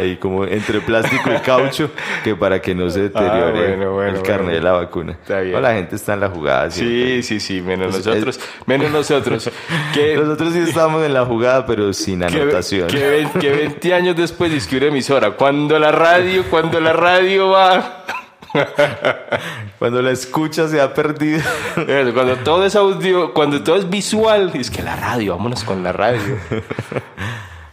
Ahí 0.00 0.16
como 0.16 0.44
entre 0.44 0.80
plástico 0.80 1.30
y 1.32 1.38
caucho. 1.40 1.90
Que 2.24 2.34
para 2.36 2.60
que 2.60 2.74
no 2.74 2.90
se 2.90 3.02
deteriore 3.02 3.40
Ah, 3.40 3.50
bueno, 3.76 3.92
bueno, 3.94 4.16
el 4.18 4.22
carnet 4.22 4.42
bueno. 4.44 4.56
de 4.56 4.60
la 4.62 4.72
vacuna. 4.72 5.12
Está 5.12 5.40
bien. 5.40 5.54
No, 5.54 5.60
la 5.60 5.72
gente 5.74 5.96
está 5.96 6.14
en 6.14 6.20
la 6.20 6.28
jugada. 6.28 6.70
siempre. 6.70 7.22
Sí, 7.22 7.22
sí, 7.22 7.40
sí, 7.40 7.60
menos 7.62 7.96
nosotros, 7.96 8.36
es- 8.38 8.44
menos 8.66 8.90
nosotros. 8.90 9.50
Que, 9.94 10.16
Nosotros 10.16 10.52
sí 10.52 10.58
estábamos 10.60 11.04
en 11.04 11.14
la 11.14 11.24
jugada, 11.24 11.64
pero 11.66 11.92
sin 11.92 12.22
anotación. 12.22 12.88
que, 12.88 13.26
que 13.40 13.50
20 13.50 13.94
años 13.94 14.16
después 14.16 14.50
disque 14.52 14.76
una 14.76 14.86
emisora. 14.86 15.30
Cuando 15.32 15.78
la 15.78 15.92
radio, 15.92 16.44
cuando 16.50 16.80
la 16.80 16.92
radio 16.92 17.50
va... 17.50 18.04
Cuando 19.78 20.02
la 20.02 20.10
escucha 20.10 20.66
se 20.68 20.80
ha 20.80 20.92
perdido. 20.92 21.40
Cuando 22.14 22.36
todo 22.38 22.66
es 22.66 22.74
audio, 22.74 23.32
cuando 23.32 23.62
todo 23.62 23.76
es 23.76 23.88
visual, 23.88 24.50
es 24.54 24.70
que 24.70 24.82
la 24.82 24.96
radio, 24.96 25.36
vámonos 25.36 25.62
con 25.64 25.82
la 25.84 25.92
radio. 25.92 26.20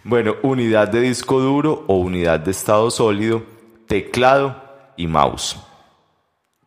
Bueno, 0.07 0.37
unidad 0.41 0.87
de 0.87 1.01
disco 1.01 1.41
duro 1.41 1.83
o 1.85 1.97
unidad 1.97 2.39
de 2.39 2.51
estado 2.51 2.89
sólido, 2.89 3.43
teclado 3.87 4.55
y 4.95 5.05
mouse. 5.05 5.57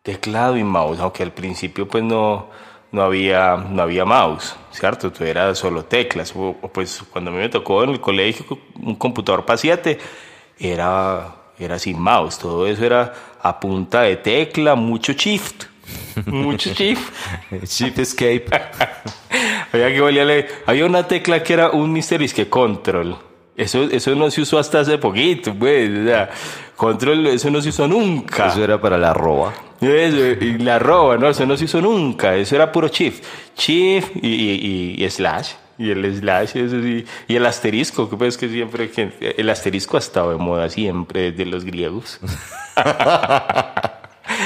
Teclado 0.03 0.57
y 0.57 0.63
mouse, 0.63 0.99
aunque 0.99 1.23
al 1.23 1.31
principio 1.31 1.87
pues 1.87 2.03
no, 2.03 2.51
no, 2.91 3.01
había, 3.01 3.55
no 3.57 3.81
había 3.81 4.05
mouse, 4.05 4.55
¿cierto? 4.69 5.11
Tú 5.11 5.23
eras 5.23 5.57
solo 5.57 5.85
teclas. 5.85 6.35
Pues 6.71 7.03
cuando 7.11 7.31
a 7.31 7.33
mí 7.33 7.39
me 7.39 7.49
tocó 7.49 7.83
en 7.83 7.89
el 7.89 7.99
colegio 7.99 8.45
un 8.79 8.93
computador 8.93 9.43
para 9.43 9.57
siete, 9.57 9.97
era, 10.59 11.35
era 11.57 11.79
sin 11.79 11.99
mouse. 11.99 12.37
Todo 12.37 12.67
eso 12.67 12.85
era 12.85 13.11
a 13.41 13.59
punta 13.59 14.03
de 14.03 14.17
tecla, 14.17 14.75
mucho 14.75 15.13
shift. 15.13 15.63
Mucho 16.27 16.69
shift. 16.75 17.11
Shift 17.63 17.97
Escape. 17.97 18.45
Había 19.73 19.87
que 19.87 20.47
Había 20.67 20.85
una 20.85 21.07
tecla 21.07 21.41
que 21.41 21.53
era 21.53 21.71
un 21.71 21.91
misterio, 21.91 22.25
es 22.25 22.35
que 22.35 22.47
control. 22.47 23.30
Eso, 23.61 23.83
eso 23.83 24.15
no 24.15 24.29
se 24.31 24.41
usó 24.41 24.57
hasta 24.59 24.79
hace 24.81 24.97
poquito, 24.97 25.53
pues. 25.53 25.89
O 25.89 26.03
sea, 26.05 26.29
control, 26.75 27.27
eso 27.27 27.49
no 27.51 27.61
se 27.61 27.69
usó 27.69 27.87
nunca. 27.87 28.47
Eso 28.47 28.63
era 28.63 28.79
para 28.81 28.97
la 28.97 29.11
arroba. 29.11 29.53
Eso, 29.79 30.43
y 30.43 30.57
la 30.59 30.75
arroba, 30.75 31.17
¿no? 31.17 31.29
Eso 31.29 31.45
no 31.45 31.55
se 31.57 31.65
hizo 31.65 31.81
nunca. 31.81 32.35
Eso 32.35 32.55
era 32.55 32.71
puro 32.71 32.87
shift. 32.87 33.23
Shift 33.57 34.15
y, 34.21 34.27
y- 34.27 34.95
y- 34.97 35.03
y 35.05 35.09
slash. 35.09 35.51
Y 35.77 35.89
el 35.89 36.15
slash, 36.15 36.55
eso 36.57 36.81
sí. 36.81 37.05
Y 37.27 37.35
el 37.35 37.45
asterisco, 37.45 38.07
que 38.09 38.15
pues 38.15 38.37
que 38.37 38.47
siempre 38.49 38.91
que 38.91 39.33
el 39.37 39.49
asterisco 39.49 39.97
ha 39.97 39.99
estado 39.99 40.31
de 40.31 40.37
moda 40.37 40.69
siempre 40.69 41.31
desde 41.31 41.45
los 41.45 41.63
griegos. 41.65 42.19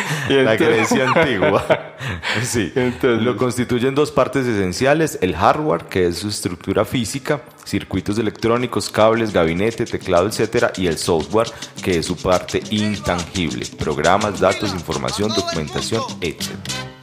La 0.29 0.55
Grecia 0.55 1.07
antigua. 1.09 1.65
Sí. 2.43 2.71
Entonces- 2.75 3.23
Lo 3.23 3.37
constituyen 3.37 3.95
dos 3.95 4.11
partes 4.11 4.45
esenciales: 4.45 5.17
el 5.21 5.35
hardware, 5.35 5.85
que 5.85 6.07
es 6.07 6.17
su 6.19 6.27
estructura 6.29 6.83
física, 6.85 7.41
circuitos 7.63 8.17
electrónicos, 8.19 8.89
cables, 8.89 9.31
gabinete, 9.31 9.85
teclado, 9.85 10.27
etcétera, 10.27 10.71
y 10.75 10.87
el 10.87 10.97
software, 10.97 11.47
que 11.81 11.99
es 11.99 12.05
su 12.05 12.15
parte 12.17 12.61
intangible: 12.71 13.65
programas, 13.79 14.39
datos, 14.39 14.73
información, 14.73 15.29
documentación, 15.33 16.03
etcétera. 16.21 16.94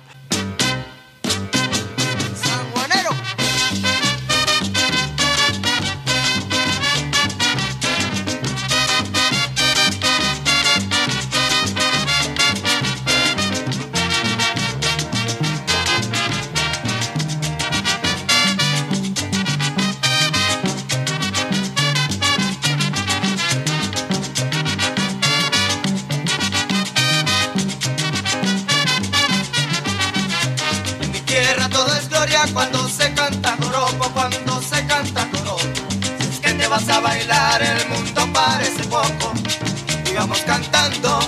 Y 40.32 40.34
vamos 40.34 40.46
cantando, 40.46 41.20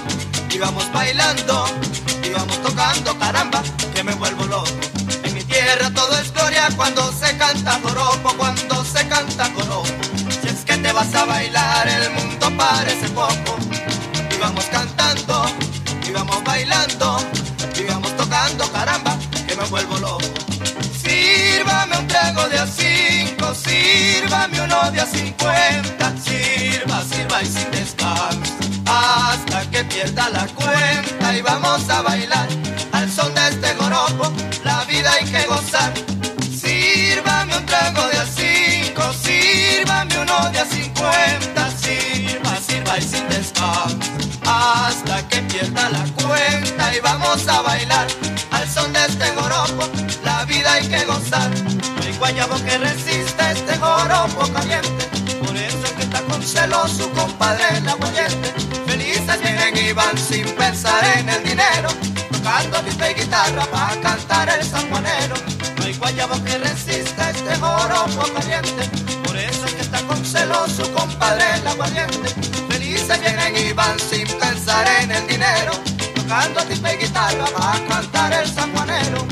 y 0.49 0.59
vamos 0.59 0.91
bailando, 0.91 1.67
y 2.23 2.31
vamos 2.31 2.63
tocando, 2.63 3.19
caramba, 3.19 3.63
que 3.95 4.03
me 4.03 4.15
vuelvo 4.15 4.47
loco. 4.47 4.71
En 5.25 5.35
mi 5.35 5.45
tierra 5.45 5.91
todo 5.91 6.19
es 6.19 6.33
gloria 6.33 6.71
cuando 6.75 7.13
se 7.13 7.37
canta 7.37 7.79
joropo, 7.83 8.33
cuando 8.39 8.83
se 8.83 9.07
canta 9.07 9.51
joropo. 9.55 9.91
Si 10.41 10.49
es 10.49 10.65
que 10.65 10.79
te 10.79 10.91
vas 10.91 11.15
a 11.15 11.27
bailar, 11.27 11.87
el 11.87 12.13
mundo 12.13 12.51
parece 12.57 13.11
poco. 13.11 13.59
Y 14.35 14.41
vamos 14.41 14.65
cantando, 14.73 15.45
y 16.09 16.11
vamos 16.11 16.43
bailando, 16.43 17.19
y 17.79 17.83
vamos 17.83 18.17
tocando, 18.17 18.73
caramba, 18.73 19.19
que 19.47 19.55
me 19.55 19.65
vuelvo 19.65 19.99
loco. 19.99 20.25
Sírvame 21.03 21.99
un 21.99 22.09
trago 22.09 22.49
de 22.49 22.59
a 22.59 22.67
cinco, 22.67 23.55
sírvame 23.55 24.63
uno 24.63 24.91
de 24.93 25.01
a 25.03 25.07
cincuenta, 25.07 26.15
sirva, 26.25 27.05
sirva 27.05 27.43
y 27.43 27.47
sin 27.47 27.71
que 29.85 29.95
pierda 29.95 30.29
la 30.31 30.47
cuenta 30.47 31.37
y 31.37 31.43
vamos 31.43 31.89
a 31.89 32.03
bailar 32.03 32.49
al 32.93 33.11
son 33.11 33.35
de 33.35 33.49
este 33.49 33.75
joropo, 33.75 34.33
la 34.65 34.85
vida 34.85 35.13
hay 35.13 35.25
que 35.25 35.47
gozar. 35.47 35.93
Sírvame 36.61 37.57
un 37.57 37.67
trago 37.67 38.07
de 38.09 38.19
a 38.19 38.27
cinco, 38.27 39.03
sírvame 39.13 40.19
uno 40.19 40.51
de 40.51 40.59
a 40.61 40.65
cincuenta, 40.67 41.71
sirva, 41.77 42.57
sirva 42.67 42.99
y 42.99 43.03
sin 43.03 43.29
descanso, 43.29 43.99
hasta 44.47 45.29
que 45.29 45.43
pierda 45.43 45.91
la 45.91 46.05
cuenta 46.23 46.95
y 46.95 47.01
vamos 47.01 47.47
a 47.49 47.63
bailar 47.63 48.07
al 48.53 48.71
son 48.71 48.93
de 48.93 49.05
este 49.07 49.27
joropo, 49.37 49.89
la 50.25 50.45
vida 50.45 50.73
hay 50.73 50.89
que 50.89 51.05
gozar. 51.05 51.51
No 51.51 52.03
hay 52.03 52.17
guayabo 52.19 52.57
que 52.65 52.79
resista 52.79 53.53
este 53.53 53.77
joropo 53.77 54.53
caliente, 54.53 55.07
por 55.45 55.57
eso 55.57 55.85
es 55.85 55.93
que 55.93 56.03
está 56.03 56.21
con 56.23 56.43
celo 56.43 56.87
su 56.89 57.11
compadre 57.11 57.65
el 57.77 57.85
pensar 60.75 61.05
en 61.19 61.29
el 61.29 61.45
dinero, 61.45 61.89
tocando 62.33 62.83
pipa 62.83 63.09
y 63.09 63.15
guitarra 63.15 63.65
para 63.67 64.01
cantar 64.01 64.49
el 64.59 64.65
sanjuanero. 64.67 65.37
No 65.77 65.85
hay 65.85 65.95
guayabo 65.95 66.43
que 66.43 66.59
resista 66.59 67.31
este 67.31 67.55
joropo 67.59 68.23
caliente, 68.35 68.83
por 69.23 69.37
eso 69.37 69.67
es 69.67 69.73
que 69.75 69.83
está 69.83 70.03
con 70.03 70.25
celo 70.25 70.67
su 70.67 70.83
compadre 70.93 71.45
el 71.55 71.67
aguardiente. 71.69 72.29
Felices 72.69 73.21
vienen 73.21 73.57
y 73.57 73.73
van 73.73 73.97
sin 74.01 74.27
pensar 74.27 74.85
en 75.01 75.13
el 75.13 75.25
dinero, 75.29 75.73
tocando 76.17 76.65
pipa 76.67 76.93
y 76.93 76.97
guitarra 76.97 77.45
para 77.57 77.87
cantar 77.87 78.33
el 78.33 78.53
sanjuanero. 78.53 79.29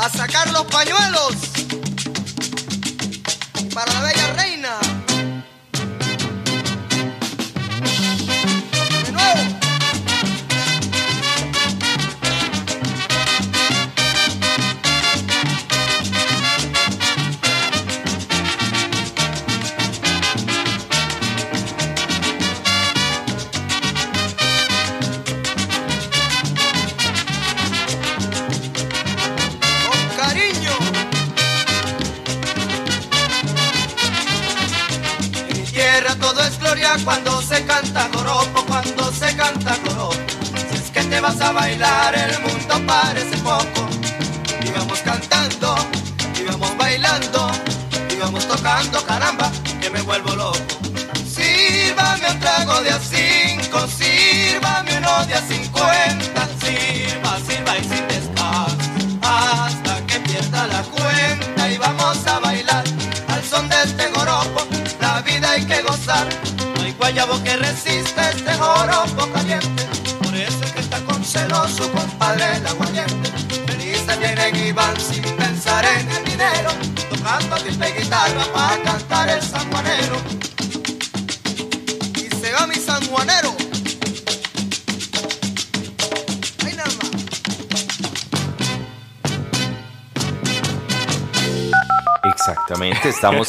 A 0.00 0.08
sacar 0.08 0.50
los 0.50 0.64
pañuelos 0.64 1.34
para 3.74 3.92
la 3.92 4.00
bella 4.00 4.32
reina. 4.32 4.97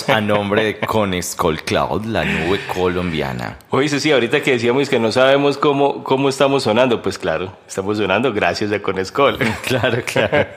A 0.10 0.22
nombre 0.22 0.64
de 0.64 0.80
Conescol 0.80 1.62
Cloud, 1.64 2.06
la 2.06 2.26
nube 2.26 2.60
colombiana. 2.74 3.58
Oye, 3.70 3.88
sí, 3.88 4.12
ahorita 4.12 4.42
que 4.42 4.52
decíamos 4.52 4.90
que 4.90 5.00
no 5.00 5.12
sabemos 5.12 5.58
cómo, 5.58 6.04
cómo 6.04 6.30
estamos 6.30 6.64
sonando, 6.64 7.02
pues 7.02 7.20
claro, 7.20 7.54
estamos 7.68 7.98
sonando 7.98 8.34
gracias 8.34 8.72
a 8.72 8.82
Conescol. 8.82 9.38
Claro, 9.70 10.02
claro. 10.04 10.48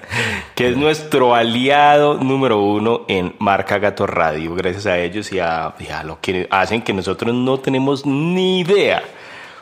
que 0.55 0.71
es 0.71 0.77
nuestro 0.77 1.35
aliado 1.35 2.15
número 2.15 2.63
uno 2.63 3.03
en 3.09 3.35
Marca 3.39 3.79
Gato 3.79 4.07
Radio. 4.07 4.55
Gracias 4.55 4.87
a 4.87 4.99
ellos 4.99 5.31
y 5.33 5.39
a, 5.39 5.75
y 5.79 5.89
a 5.89 6.03
lo 6.03 6.19
que 6.21 6.47
hacen 6.51 6.81
que 6.81 6.95
nosotros 6.95 7.35
no 7.35 7.59
tenemos 7.61 8.07
ni 8.07 8.61
idea. 8.61 9.03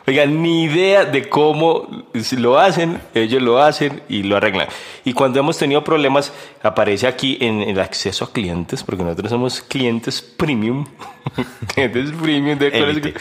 Oigan, 0.07 0.41
ni 0.41 0.63
idea 0.63 1.05
de 1.05 1.27
cómo 1.27 2.00
lo 2.37 2.59
hacen, 2.59 3.01
ellos 3.13 3.41
lo 3.41 3.61
hacen 3.61 4.01
y 4.09 4.23
lo 4.23 4.37
arreglan. 4.37 4.67
Y 5.05 5.13
cuando 5.13 5.39
hemos 5.39 5.57
tenido 5.57 5.83
problemas, 5.83 6.33
aparece 6.61 7.07
aquí 7.07 7.37
en 7.41 7.61
el 7.61 7.79
acceso 7.79 8.25
a 8.25 8.31
clientes, 8.31 8.83
porque 8.83 9.03
nosotros 9.03 9.29
somos 9.29 9.61
clientes 9.61 10.21
premium. 10.21 10.85
clientes 11.73 12.11
premium 12.21 12.57
de 12.57 12.67
Élite. 12.67 13.13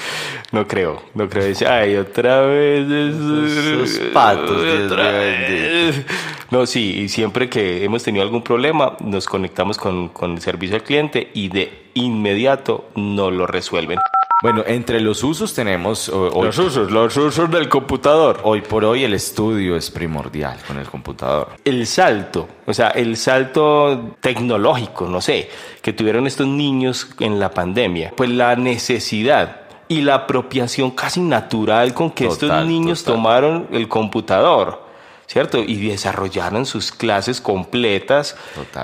No 0.53 0.67
creo, 0.67 1.03
no 1.15 1.29
creo. 1.29 1.47
Dice, 1.47 1.67
ay, 1.67 1.97
otra 1.97 2.43
vez. 2.43 2.91
Esos 2.91 3.99
patos, 4.13 4.63
Otra 4.87 5.11
vez. 5.13 6.05
No, 6.51 6.67
sí, 6.67 7.03
y 7.03 7.09
siempre 7.09 7.49
que 7.49 7.85
hemos 7.85 8.03
tenido 8.03 8.25
algún 8.25 8.43
problema, 8.43 8.97
nos 9.01 9.27
conectamos 9.27 9.79
con, 9.79 10.09
con 10.09 10.33
el 10.33 10.41
servicio 10.41 10.77
al 10.77 10.83
cliente 10.83 11.31
y 11.33 11.49
de 11.49 11.91
inmediato 11.95 12.89
nos 12.97 13.33
lo 13.33 13.47
resuelven. 13.47 13.99
Bueno, 14.43 14.65
entre 14.67 15.01
los 15.01 15.23
usos 15.23 15.53
tenemos 15.55 16.09
hoy, 16.09 16.47
Los 16.47 16.59
usos, 16.59 16.91
los 16.91 17.15
usos 17.17 17.51
del 17.51 17.69
computador. 17.69 18.41
hoy 18.43 18.63
por 18.63 18.85
hoy 18.87 19.05
el 19.05 19.13
estudio 19.13 19.77
es 19.77 19.91
primordial 19.91 20.59
con 20.67 20.79
el 20.79 20.87
computador. 20.87 21.49
El 21.65 21.87
salto, 21.87 22.49
o 22.67 22.73
sea, 22.73 22.89
el 22.89 23.19
salto 23.19 24.17
tecnológico, 24.21 25.07
no 25.09 25.21
sé, 25.21 25.51
que 25.83 25.93
tuvieron 25.93 26.27
estos 26.27 26.47
niños 26.47 27.11
en 27.21 27.39
la 27.39 27.51
pandemia, 27.51 28.13
pues 28.17 28.31
la 28.31 28.57
necesidad 28.57 29.61
y 29.89 30.03
la 30.03 30.15
apropiación 30.15 30.93
casi 30.93 31.21
natural 31.21 31.93
con 31.93 32.11
que 32.13 32.27
estos 32.27 32.65
niños 32.65 33.05
total. 33.05 33.15
tomaron 33.17 33.67
el 33.73 33.89
computador. 33.89 34.90
¿Cierto? 35.31 35.59
Y 35.59 35.77
desarrollaron 35.77 36.67
sus 36.67 36.91
clases 36.91 37.41
completas, 37.41 38.37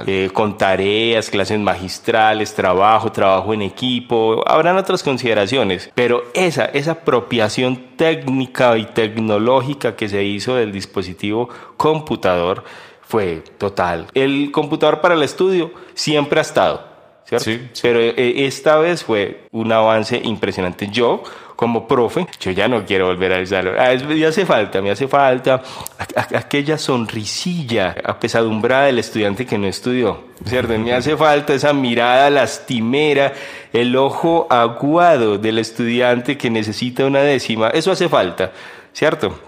eh, 0.07 0.31
con 0.33 0.57
tareas, 0.57 1.29
clases 1.29 1.59
magistrales, 1.59 2.55
trabajo, 2.55 3.11
trabajo 3.11 3.53
en 3.53 3.63
equipo, 3.63 4.45
habrán 4.47 4.77
otras 4.77 5.03
consideraciones, 5.03 5.91
pero 5.97 6.23
esa, 6.35 6.67
esa 6.67 6.93
apropiación 6.93 7.97
técnica 7.97 8.79
y 8.79 8.85
tecnológica 8.85 9.97
que 9.97 10.09
se 10.09 10.23
hizo 10.23 10.55
del 10.55 10.71
dispositivo 10.71 11.49
computador 11.77 12.63
fue 13.03 13.43
total. 13.59 14.07
El 14.15 14.53
computador 14.53 15.01
para 15.01 15.17
el 15.17 15.25
estudio 15.25 15.73
siempre 15.95 16.39
ha 16.39 16.43
estado, 16.43 16.96
¿cierto? 17.27 17.45
Sí, 17.45 17.61
sí. 17.73 17.81
Pero 17.83 18.01
eh, 18.01 18.47
esta 18.47 18.77
vez 18.79 19.05
fue 19.05 19.43
un 19.53 19.73
avance 19.73 20.21
impresionante. 20.23 20.89
Yo, 20.91 21.23
como 21.57 21.89
profe, 21.89 22.27
yo 22.41 22.51
ya 22.51 22.69
no 22.69 22.85
quiero 22.85 23.07
volver 23.07 23.33
al 23.33 23.47
salón. 23.47 23.75
Ah, 23.79 23.93
es- 23.93 24.05
me 24.05 24.25
hace 24.27 24.45
falta, 24.45 24.83
me 24.83 24.91
hace 24.91 25.09
falta 25.09 25.63
a- 25.99 26.21
a- 26.21 26.39
aquella 26.39 26.77
sonrisilla 26.79 27.97
apesadumbrada 28.05 28.87
del 28.87 28.99
estudiante 28.99 29.47
que 29.47 29.57
no 29.57 29.67
estudió, 29.67 30.25
¿cierto? 30.45 30.79
Me 30.79 30.93
hace 30.93 31.17
falta 31.17 31.55
esa 31.55 31.73
mirada 31.73 32.29
lastimera, 32.31 33.33
el 33.73 33.97
ojo 33.97 34.47
aguado 34.51 35.39
del 35.39 35.59
estudiante 35.59 36.37
que 36.37 36.51
necesita 36.51 37.07
una 37.07 37.21
décima. 37.21 37.69
Eso 37.71 37.91
hace 37.91 38.09
falta, 38.09 38.53
¿cierto? 38.93 39.39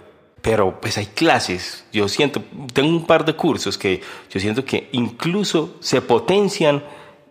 Pero 0.40 0.80
pues 0.80 0.96
hay 0.96 1.06
clases, 1.06 1.84
yo 1.92 2.08
siento, 2.08 2.40
tengo 2.72 2.88
un 2.88 3.04
par 3.06 3.24
de 3.24 3.34
cursos 3.34 3.76
que 3.76 4.00
yo 4.30 4.40
siento 4.40 4.64
que 4.64 4.88
incluso 4.92 5.74
se 5.80 6.00
potencian 6.00 6.82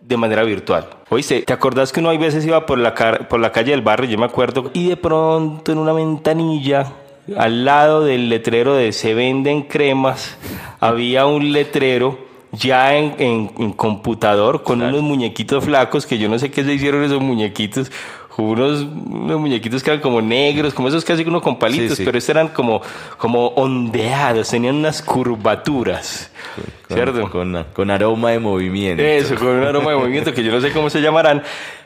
de 0.08 0.16
manera 0.16 0.42
virtual. 0.42 0.88
Oíste, 1.10 1.42
¿te 1.42 1.52
acordás 1.52 1.92
que 1.92 2.00
uno 2.00 2.08
hay 2.08 2.18
veces 2.18 2.44
iba 2.46 2.64
por 2.64 2.78
la, 2.78 2.94
car- 2.94 3.28
por 3.28 3.40
la 3.40 3.52
calle 3.52 3.72
del 3.72 3.82
barrio, 3.82 4.08
yo 4.08 4.18
me 4.18 4.24
acuerdo, 4.24 4.70
y 4.72 4.88
de 4.88 4.96
pronto 4.96 5.70
en 5.70 5.78
una 5.78 5.92
ventanilla, 5.92 6.92
al 7.36 7.64
lado 7.66 8.04
del 8.04 8.30
letrero 8.30 8.74
de 8.74 8.92
se 8.92 9.12
venden 9.12 9.62
cremas, 9.64 10.36
había 10.80 11.26
un 11.26 11.52
letrero 11.52 12.26
ya 12.52 12.96
en, 12.96 13.14
en- 13.18 13.50
en 13.58 13.72
computador 13.72 14.62
con 14.62 14.80
unos 14.80 15.02
muñequitos 15.02 15.62
flacos 15.64 16.06
que 16.06 16.16
yo 16.16 16.30
no 16.30 16.38
sé 16.38 16.50
qué 16.50 16.64
se 16.64 16.72
hicieron 16.72 17.04
esos 17.04 17.20
muñequitos, 17.20 17.92
unos, 18.46 18.82
unos 18.82 19.40
muñequitos 19.40 19.82
que 19.82 19.90
eran 19.90 20.00
como 20.00 20.20
negros, 20.22 20.72
como 20.74 20.88
esos 20.88 21.04
que 21.04 21.12
hace 21.12 21.22
uno 21.26 21.40
con 21.42 21.58
palitos, 21.58 21.90
Sí, 21.90 21.96
sí. 21.96 22.02
pero 22.04 22.18
estos 22.18 22.30
eran 22.30 22.48
como, 22.48 22.80
como 23.16 23.48
ondeados, 23.48 24.48
tenían 24.50 24.76
unas 24.76 25.02
curvaturas, 25.02 26.30
Con, 26.86 26.96
¿cierto? 26.96 27.30
Con, 27.30 27.66
con 27.74 27.90
aroma 27.90 28.30
de 28.30 28.38
movimiento. 28.38 29.02
Eso, 29.02 29.34
con 29.36 29.48
un 29.48 29.64
aroma 29.64 29.90
de 29.90 29.96
movimiento 29.96 30.32
que 30.32 30.42
yo 30.44 30.52
no 30.52 30.60
sé 30.60 30.70
cómo 30.72 30.88
se 30.90 31.00
llamarán, 31.00 31.42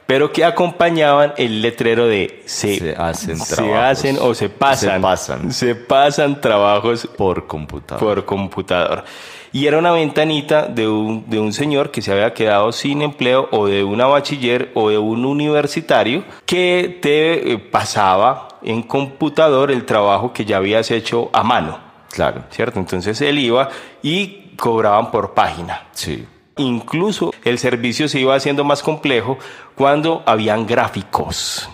pero 0.06 0.32
que 0.32 0.44
acompañaban 0.44 1.32
el 1.38 1.62
letrero 1.62 2.06
de 2.06 2.42
se, 2.44 2.78
Se 2.78 2.94
hacen 2.96 3.38
se 3.38 3.54
trabajos. 3.54 3.78
hacen 3.98 4.18
o 4.20 4.34
se 4.34 4.48
pasan. 4.48 4.96
Se 4.96 5.00
pasan. 5.00 5.52
Se 5.52 5.74
pasan 5.74 6.40
trabajos 6.40 7.06
Por 7.16 7.46
computador. 7.46 8.00
por 8.02 8.24
computador. 8.24 9.04
Y 9.52 9.66
era 9.66 9.78
una 9.78 9.92
ventanita 9.92 10.66
de 10.66 10.88
un, 10.88 11.28
de 11.28 11.38
un 11.38 11.52
señor 11.52 11.90
que 11.90 12.00
se 12.00 12.10
había 12.10 12.32
quedado 12.32 12.72
sin 12.72 13.02
empleo 13.02 13.48
o 13.52 13.66
de 13.66 13.84
una 13.84 14.06
bachiller 14.06 14.70
o 14.74 14.88
de 14.88 14.96
un 14.96 15.26
universitario 15.26 16.24
que 16.46 16.98
te 17.02 17.52
eh, 17.52 17.58
pasaba 17.58 18.48
en 18.62 18.82
computador 18.82 19.70
el 19.70 19.84
trabajo 19.84 20.32
que 20.32 20.46
ya 20.46 20.56
habías 20.56 20.90
hecho 20.90 21.28
a 21.34 21.42
mano. 21.42 21.78
Claro. 22.10 22.44
¿Cierto? 22.50 22.78
Entonces 22.78 23.20
él 23.20 23.38
iba 23.38 23.68
y 24.02 24.54
cobraban 24.56 25.10
por 25.10 25.34
página. 25.34 25.86
Sí. 25.92 26.26
Incluso 26.56 27.32
el 27.44 27.58
servicio 27.58 28.08
se 28.08 28.20
iba 28.20 28.34
haciendo 28.34 28.64
más 28.64 28.82
complejo 28.82 29.38
cuando 29.74 30.22
habían 30.26 30.66
gráficos, 30.66 31.68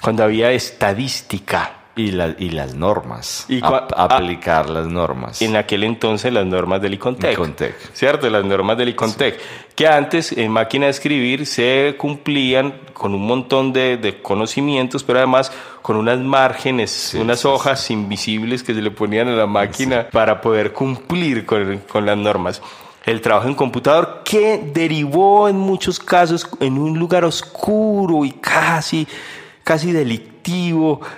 cuando 0.00 0.24
había 0.24 0.50
estadística. 0.52 1.81
Y, 1.94 2.12
la- 2.12 2.34
y 2.38 2.48
las 2.50 2.74
normas. 2.74 3.44
Y 3.48 3.58
Ap- 3.62 3.92
ah, 3.94 4.04
aplicar 4.04 4.70
las 4.70 4.86
normas. 4.86 5.42
En 5.42 5.56
aquel 5.56 5.84
entonces 5.84 6.32
las 6.32 6.46
normas 6.46 6.80
del 6.80 6.94
Icontec. 6.94 7.32
Icontec. 7.34 7.74
¿Cierto? 7.92 8.30
Las 8.30 8.44
normas 8.44 8.78
del 8.78 8.88
Icontec. 8.88 9.38
Que 9.74 9.86
antes 9.86 10.32
en 10.32 10.50
máquina 10.52 10.86
de 10.86 10.90
escribir 10.92 11.44
se 11.46 11.94
cumplían 11.98 12.74
con 12.94 13.14
un 13.14 13.26
montón 13.26 13.72
de, 13.74 13.96
de 13.98 14.22
conocimientos, 14.22 15.02
pero 15.04 15.18
además 15.18 15.52
con 15.82 15.96
unas 15.96 16.18
márgenes, 16.18 17.14
unas 17.18 17.40
sí, 17.40 17.48
hojas 17.48 17.90
invisibles 17.90 18.62
que 18.62 18.72
se 18.74 18.80
le 18.80 18.90
ponían 18.90 19.28
a 19.28 19.32
la 19.32 19.46
máquina 19.46 20.08
para 20.10 20.40
poder 20.40 20.72
cumplir 20.72 21.44
con, 21.44 21.78
con 21.90 22.06
las 22.06 22.16
normas. 22.16 22.62
El 23.04 23.20
trabajo 23.20 23.48
en 23.48 23.54
computador 23.54 24.22
que 24.24 24.62
derivó 24.72 25.48
en 25.48 25.56
muchos 25.58 25.98
casos 25.98 26.48
en 26.60 26.78
un 26.78 26.98
lugar 26.98 27.24
oscuro 27.24 28.24
y 28.24 28.30
casi, 28.30 29.06
casi 29.64 29.90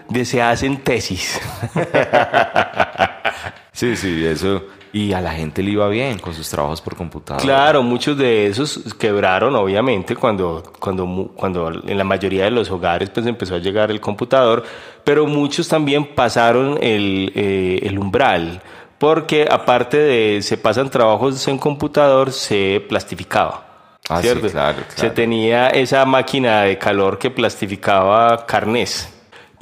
de 0.08 0.24
se 0.24 0.42
hacen 0.42 0.78
tesis. 0.78 1.40
Sí, 3.74 3.96
sí, 3.96 4.24
eso. 4.24 4.62
Y 4.92 5.12
a 5.12 5.20
la 5.20 5.32
gente 5.32 5.60
le 5.60 5.72
iba 5.72 5.88
bien 5.88 6.20
con 6.20 6.32
sus 6.32 6.48
trabajos 6.48 6.80
por 6.80 6.94
computador. 6.94 7.42
Claro, 7.42 7.82
muchos 7.82 8.16
de 8.16 8.46
esos 8.46 8.94
quebraron, 8.94 9.56
obviamente, 9.56 10.14
cuando, 10.14 10.62
cuando, 10.78 11.32
cuando 11.34 11.72
en 11.84 11.98
la 11.98 12.04
mayoría 12.04 12.44
de 12.44 12.52
los 12.52 12.70
hogares 12.70 13.10
pues 13.10 13.26
empezó 13.26 13.56
a 13.56 13.58
llegar 13.58 13.90
el 13.90 14.00
computador, 14.00 14.62
pero 15.02 15.26
muchos 15.26 15.66
también 15.66 16.14
pasaron 16.14 16.78
el, 16.80 17.32
eh, 17.34 17.80
el 17.82 17.98
umbral, 17.98 18.62
porque 18.98 19.48
aparte 19.50 19.96
de 19.96 20.42
se 20.42 20.56
pasan 20.56 20.88
trabajos 20.88 21.48
en 21.48 21.58
computador, 21.58 22.30
se 22.30 22.80
plastificaba. 22.88 23.64
Ah, 24.08 24.20
sí, 24.22 24.28
claro, 24.50 24.82
Se 24.94 25.10
tenía 25.10 25.68
esa 25.70 26.04
máquina 26.04 26.62
de 26.62 26.78
calor 26.78 27.18
que 27.18 27.30
plastificaba 27.30 28.46
carnés. 28.46 29.13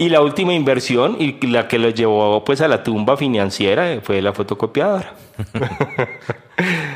Y 0.03 0.09
la 0.09 0.21
última 0.21 0.53
inversión 0.53 1.17
y 1.21 1.47
la 1.47 1.69
que 1.69 1.79
lo 1.79 1.89
llevó 1.91 2.45
pues 2.45 2.61
a 2.61 2.69
la 2.69 2.83
tumba 2.83 3.17
financiera 3.17 3.93
eh, 3.93 4.01
fue 4.03 4.21
la 4.23 4.33
fotocopiadora. 4.33 5.15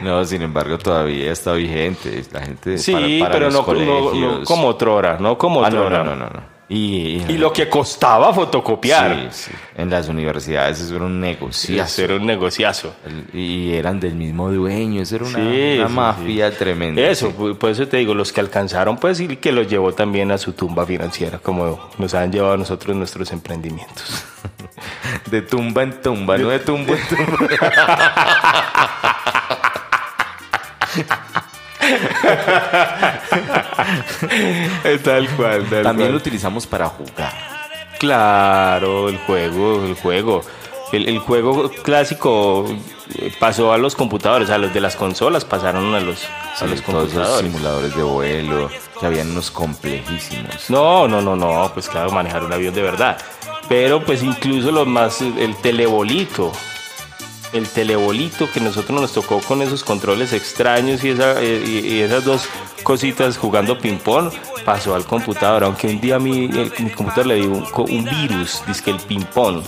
No, 0.02 0.24
sin 0.24 0.42
embargo, 0.42 0.78
todavía 0.78 1.32
está 1.32 1.52
vigente. 1.54 2.22
La 2.32 2.40
gente. 2.42 2.78
Sí, 2.78 2.92
para- 2.92 3.06
para 3.20 3.32
pero 3.32 3.46
los 3.50 3.66
no, 3.66 3.74
no- 4.14 4.38
no 4.38 4.44
como 4.44 4.68
otrora, 4.68 5.16
no 5.18 5.36
como 5.38 5.64
Ah, 5.64 5.70
no, 5.70 5.80
otrora. 5.80 6.04
no, 6.04 6.14
no, 6.14 6.26
no. 6.28 6.55
Y, 6.68 7.22
Y 7.28 7.38
lo 7.38 7.52
que 7.52 7.68
costaba 7.68 8.34
fotocopiar. 8.34 9.28
Sí, 9.30 9.44
sí. 9.44 9.50
En 9.76 9.88
las 9.88 10.08
universidades 10.08 10.80
eso 10.80 10.96
era 10.96 11.04
un 11.04 11.20
negocio. 11.20 11.86
Sí, 11.86 12.02
era 12.02 12.16
un 12.16 12.26
negociazo. 12.26 12.92
Y 13.32 13.72
eran 13.72 14.00
del 14.00 14.16
mismo 14.16 14.50
dueño. 14.50 15.02
Eso 15.02 15.16
era 15.16 15.26
una, 15.26 15.38
Sí, 15.38 15.76
una 15.78 15.88
sí, 15.88 15.94
mafia 15.94 16.50
tremenda. 16.56 17.02
Eso, 17.02 17.30
por 17.30 17.70
eso 17.70 17.86
te 17.86 17.98
digo, 17.98 18.14
los 18.14 18.32
que 18.32 18.40
alcanzaron, 18.40 18.96
pues, 18.98 19.20
y 19.20 19.36
que 19.36 19.52
los 19.52 19.68
llevó 19.68 19.92
también 19.92 20.32
a 20.32 20.38
su 20.38 20.54
tumba 20.54 20.84
financiera, 20.84 21.38
como 21.38 21.88
nos 21.98 22.14
han 22.14 22.32
llevado 22.32 22.54
a 22.54 22.56
nosotros 22.56 22.96
nuestros 22.96 23.30
emprendimientos. 23.32 24.24
De 25.30 25.42
tumba 25.42 25.82
en 25.84 26.00
tumba, 26.02 26.36
no 26.38 26.48
de 26.48 26.58
tumba 26.60 26.94
en 26.94 27.08
tumba. 27.08 27.48
tal 35.04 35.28
cual, 35.30 35.66
tal 35.68 35.82
También 35.82 36.12
lo 36.12 36.18
utilizamos 36.18 36.66
para 36.66 36.88
jugar. 36.88 37.32
Claro, 37.98 39.08
el 39.08 39.18
juego, 39.18 39.84
el 39.84 39.94
juego. 39.94 40.42
El, 40.92 41.08
el 41.08 41.18
juego 41.18 41.70
clásico 41.82 42.66
eh, 43.18 43.32
pasó 43.40 43.72
a 43.72 43.78
los 43.78 43.96
computadores, 43.96 44.50
a 44.50 44.58
los 44.58 44.72
de 44.72 44.80
las 44.80 44.96
consolas 44.96 45.44
pasaron 45.44 45.94
a 45.94 46.00
los, 46.00 46.24
a 46.60 46.66
los 46.66 46.82
todos 46.82 46.82
esos 46.82 46.84
computadores. 46.84 47.52
simuladores 47.52 47.96
de 47.96 48.02
vuelo, 48.02 48.70
que 49.00 49.06
habían 49.06 49.30
unos 49.30 49.50
complejísimos. 49.50 50.70
No, 50.70 51.08
no, 51.08 51.20
no, 51.20 51.34
no, 51.34 51.70
pues 51.74 51.88
claro, 51.88 52.10
manejar 52.10 52.44
un 52.44 52.52
avión 52.52 52.74
de 52.74 52.82
verdad. 52.82 53.18
Pero 53.68 54.04
pues 54.04 54.22
incluso 54.22 54.70
los 54.70 54.86
más, 54.86 55.20
el 55.20 55.56
telebolito, 55.56 56.52
el 57.56 57.68
telebolito 57.68 58.50
que 58.52 58.60
nosotros 58.60 59.00
nos 59.00 59.12
tocó 59.12 59.40
con 59.40 59.62
esos 59.62 59.82
controles 59.84 60.32
extraños 60.32 61.02
y, 61.04 61.10
esa, 61.10 61.40
eh, 61.42 61.62
y, 61.66 62.00
esas 62.00 62.24
dos 62.24 62.48
cositas 62.82 63.36
jugando 63.38 63.78
ping-pong, 63.78 64.30
pasó 64.64 64.94
al 64.94 65.04
computador. 65.04 65.64
Aunque 65.64 65.86
un 65.88 66.00
día 66.00 66.18
mí, 66.18 66.44
el- 66.52 66.72
mi 66.78 66.90
computador 66.90 67.26
le 67.26 67.34
dio 67.36 67.50
un, 67.50 67.66
un 67.74 68.04
virus, 68.04 68.62
dice 68.66 68.90
el 68.90 68.98
ping-pong. 69.00 69.62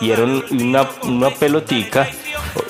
Y 0.00 0.10
era 0.10 0.22
un- 0.24 0.44
una, 0.50 0.88
una 1.02 1.30
pelotica 1.30 2.08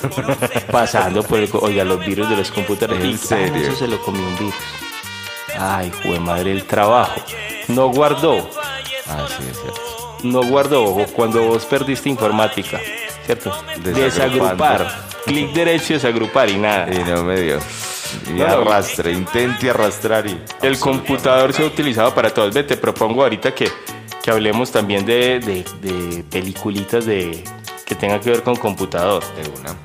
pasando 0.71 1.23
por 1.23 1.39
el... 1.39 1.49
Oiga, 1.53 1.83
los 1.83 2.03
virus 2.05 2.29
de 2.29 2.37
los 2.37 2.51
computadores. 2.51 3.31
¿En 3.31 3.53
ah? 3.53 3.57
Eso 3.57 3.75
se 3.75 3.87
lo 3.87 3.99
comió 4.01 4.21
un 4.25 4.35
virus. 4.37 4.55
Ay, 5.57 5.91
jue 6.03 6.19
madre, 6.19 6.51
el 6.51 6.63
trabajo. 6.65 7.21
No 7.67 7.89
guardó 7.89 8.49
Ah, 9.07 9.25
sí, 9.27 9.43
es 9.49 9.59
cierto. 9.59 9.81
no 10.23 10.43
guardó 10.43 10.95
cuando 11.15 11.41
vos 11.43 11.65
perdiste 11.65 12.09
informática, 12.09 12.79
Desagrupar. 13.83 15.09
Clic 15.25 15.51
derecho, 15.53 15.93
desagrupar 15.93 16.49
y 16.49 16.57
nada. 16.57 16.93
Y 16.93 16.99
no 17.03 17.23
me 17.23 17.39
dio. 17.39 17.59
Y 18.27 18.31
No, 18.31 18.47
no, 18.47 18.53
arrastre, 18.61 19.11
intente 19.11 19.69
arrastrar 19.69 20.25
y... 20.25 20.41
El 20.61 20.79
computador 20.79 21.53
se 21.53 21.63
ha 21.63 21.65
utilizado 21.65 22.13
para 22.15 22.33
todo. 22.33 22.49
Ve, 22.51 22.63
te 22.63 22.75
propongo 22.77 23.23
ahorita 23.23 23.53
que, 23.53 23.69
que 24.23 24.31
hablemos 24.31 24.71
también 24.71 25.05
de, 25.05 25.39
de, 25.39 25.63
de 25.81 26.23
peliculitas 26.23 27.05
de, 27.05 27.43
que 27.85 27.95
tengan 27.95 28.19
que 28.19 28.31
ver 28.31 28.43
con 28.43 28.55
computador. 28.55 29.23
De 29.35 29.49
una. 29.59 29.75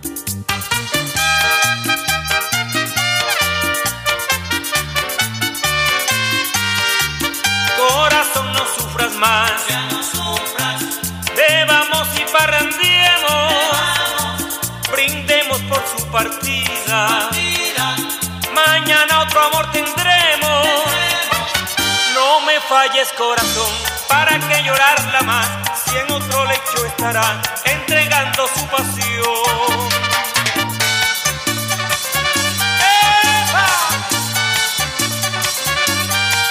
Por 15.54 15.82
su 15.86 16.04
partida. 16.10 17.30
Mañana 18.52 19.20
otro 19.20 19.40
amor 19.40 19.70
tendremos. 19.70 20.66
No 22.12 22.40
me 22.40 22.60
falles, 22.60 23.08
corazón, 23.16 23.70
para 24.08 24.36
que 24.40 24.64
llorarla 24.64 25.22
más. 25.22 25.48
Si 25.84 25.96
en 25.96 26.10
otro 26.10 26.44
lecho 26.46 26.84
estará 26.86 27.40
entregando 27.64 28.48
su 28.48 28.66
pasión. 28.66 29.88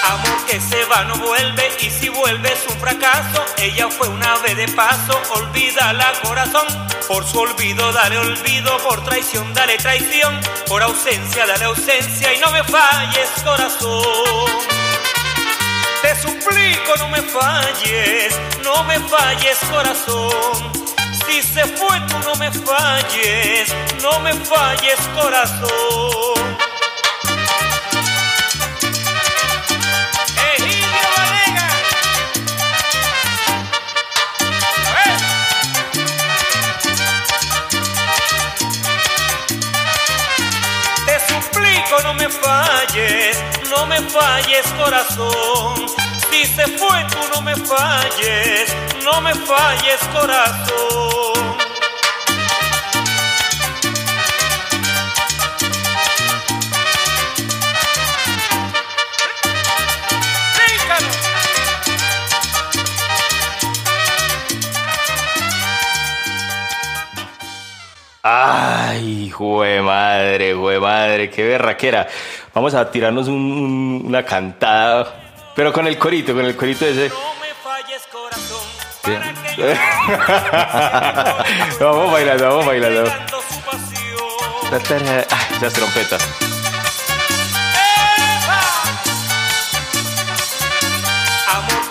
Amor 0.02 0.46
que 0.46 0.60
se 0.62 0.82
va 0.86 1.04
no 1.04 1.16
vuelve 1.16 1.76
y 1.80 1.90
si 1.90 2.08
vuelve 2.08 2.50
es 2.54 2.64
un 2.70 2.80
fracaso. 2.80 3.44
Ella 3.58 3.90
fue 3.90 4.08
una 4.08 4.38
vez 4.38 4.56
de 4.56 4.68
paso, 4.68 5.20
olvídala 5.34 6.10
corazón. 6.22 6.93
Por 7.08 7.26
su 7.26 7.38
olvido 7.38 7.92
dale 7.92 8.16
olvido, 8.16 8.78
por 8.78 9.04
traición 9.04 9.52
dale 9.52 9.76
traición, 9.76 10.40
por 10.66 10.82
ausencia 10.82 11.46
dale 11.46 11.66
ausencia 11.66 12.32
y 12.32 12.38
no 12.38 12.50
me 12.50 12.64
falles 12.64 13.28
corazón. 13.44 14.50
Te 16.00 16.16
suplico 16.22 16.96
no 16.98 17.08
me 17.08 17.20
falles, 17.20 18.40
no 18.62 18.84
me 18.84 18.98
falles 19.00 19.58
corazón. 19.70 20.72
Si 21.26 21.42
se 21.42 21.64
fue 21.66 22.00
tú 22.08 22.18
no 22.20 22.34
me 22.36 22.50
falles, 22.50 23.74
no 24.02 24.20
me 24.20 24.32
falles 24.32 24.98
corazón. 25.14 26.63
No 42.02 42.14
me 42.14 42.28
falles, 42.28 43.42
no 43.70 43.86
me 43.86 44.00
falles 44.00 44.66
corazón. 44.78 45.86
Si 46.30 46.44
se 46.46 46.66
fue 46.66 47.06
tú 47.10 47.18
no 47.34 47.42
me 47.42 47.54
falles, 47.56 48.74
no 49.04 49.20
me 49.20 49.34
falles 49.34 50.00
corazón. 50.12 51.23
Ay, 68.26 69.28
jue 69.30 69.82
madre, 69.82 70.54
jue 70.54 70.80
madre, 70.80 71.28
qué 71.28 71.44
berraquera. 71.44 72.06
Vamos 72.54 72.72
a 72.74 72.90
tirarnos 72.90 73.28
un- 73.28 73.34
un- 73.34 74.02
una 74.06 74.24
cantada, 74.24 75.12
pero 75.54 75.70
con 75.74 75.86
el 75.86 75.98
corito, 75.98 76.32
con 76.32 76.42
el 76.46 76.56
corito 76.56 76.86
ese. 76.86 77.10
No 77.10 77.14
me 77.40 77.52
falles 77.62 78.02
corazón, 78.10 78.66
para 79.02 79.34
que 79.54 79.76
yo 81.78 81.86
vamos 81.92 82.12
bailando, 82.12 82.48
vamos 82.48 82.66
bailando. 82.66 83.04
esas 84.72 85.72
trompetas. 85.74 86.26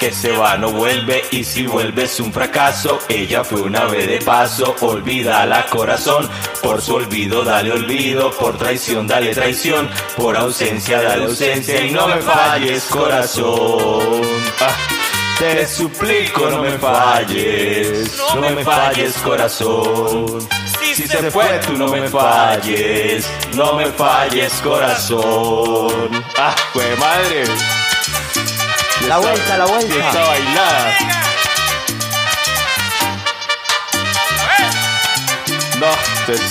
Que 0.04 0.12
se 0.12 0.34
va, 0.34 0.58
no 0.58 0.70
vuelve 0.70 1.24
y 1.32 1.46
si 1.46 1.66
vuelve 1.66 2.04
es 2.04 2.20
un 2.20 2.34
fracaso. 2.34 3.00
Ella 3.08 3.42
fue 3.46 3.62
una 3.62 3.86
vez 3.86 4.06
de 4.06 4.20
paso, 4.20 4.76
olvídala 4.82 5.66
corazón. 5.68 6.30
Por 6.62 6.82
su 6.82 6.96
olvido 6.96 7.46
dale 7.46 7.72
olvido, 7.72 8.30
por 8.32 8.58
traición 8.58 9.08
dale 9.08 9.34
traición, 9.34 9.90
por 10.18 10.36
ausencia 10.36 11.02
dale 11.02 11.24
ausencia 11.24 11.86
y 11.86 11.92
no 11.92 12.06
me 12.10 12.18
falles 12.18 12.84
corazón. 12.88 14.22
Ah, 14.60 14.76
te 15.40 15.66
suplico 15.66 16.50
no 16.50 16.64
me 16.64 16.78
falles, 16.78 18.22
no 18.36 18.42
me 18.42 18.62
falles 18.62 19.14
corazón. 19.20 20.46
Si 20.82 21.08
se 21.08 21.32
fue 21.32 21.62
tú 21.66 21.78
no 21.78 21.88
me 21.88 22.10
falles, 22.10 23.26
no 23.56 23.78
me 23.78 23.86
falles 23.86 24.52
corazón. 24.62 26.26
Ah, 26.38 26.54
fue 26.74 26.94
madre. 26.98 27.46
La 29.08 29.18
vuelta, 29.20 29.58
la 29.58 29.66
vuelta. 29.66 29.96
Esta 29.96 30.24
bailada. 30.24 30.98
No, 35.80 35.88
esto 35.92 36.32
es, 36.34 36.42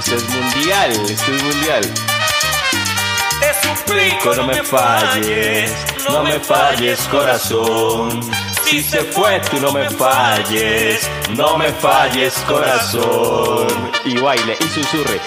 esto 0.00 0.16
es 0.16 0.28
mundial, 0.30 0.90
esto 1.10 1.34
es 1.34 1.42
mundial. 1.42 1.94
Te 3.40 3.68
suplico 3.68 4.34
no 4.36 4.44
me 4.44 4.62
falles, 4.62 5.72
no 6.08 6.22
me 6.22 6.40
falles 6.40 7.00
corazón. 7.10 8.20
Si 8.64 8.82
se 8.82 9.00
fue 9.04 9.40
tú 9.50 9.60
no 9.60 9.70
me 9.72 9.90
falles, 9.90 11.06
no 11.30 11.58
me 11.58 11.70
falles 11.72 12.32
corazón. 12.48 13.68
Y 14.04 14.16
baile 14.18 14.56
y 14.58 14.68
susurre. 14.68 15.20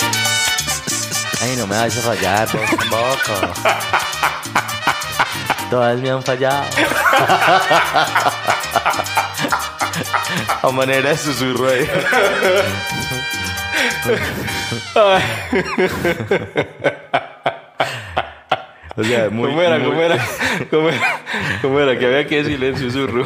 Ay, 1.41 1.55
no 1.55 1.67
me 1.67 1.77
vayas 1.77 1.97
a 1.97 2.01
fallar, 2.01 2.49
vos 2.51 2.69
tampoco. 2.77 3.53
Todas 5.69 5.99
me 5.99 6.09
han 6.09 6.23
fallado. 6.23 6.63
A 10.63 10.69
manera 10.71 11.09
de 11.09 11.17
susurro 11.17 11.67
ahí. 11.69 11.87
O 18.95 19.03
sea, 19.03 19.29
muy, 19.29 19.49
¿Cómo 19.49 19.61
era? 19.61 19.77
muy- 19.77 19.89
¿Cómo 19.89 20.01
era? 20.01 20.27
¿Cómo 20.71 20.89
era? 20.89 21.21
¿Cómo 21.61 21.79
era? 21.79 21.99
Que 21.99 22.05
había 22.07 22.25
que 22.27 22.37
decirle 22.43 22.69
en 22.69 22.77
susurro. 22.79 23.25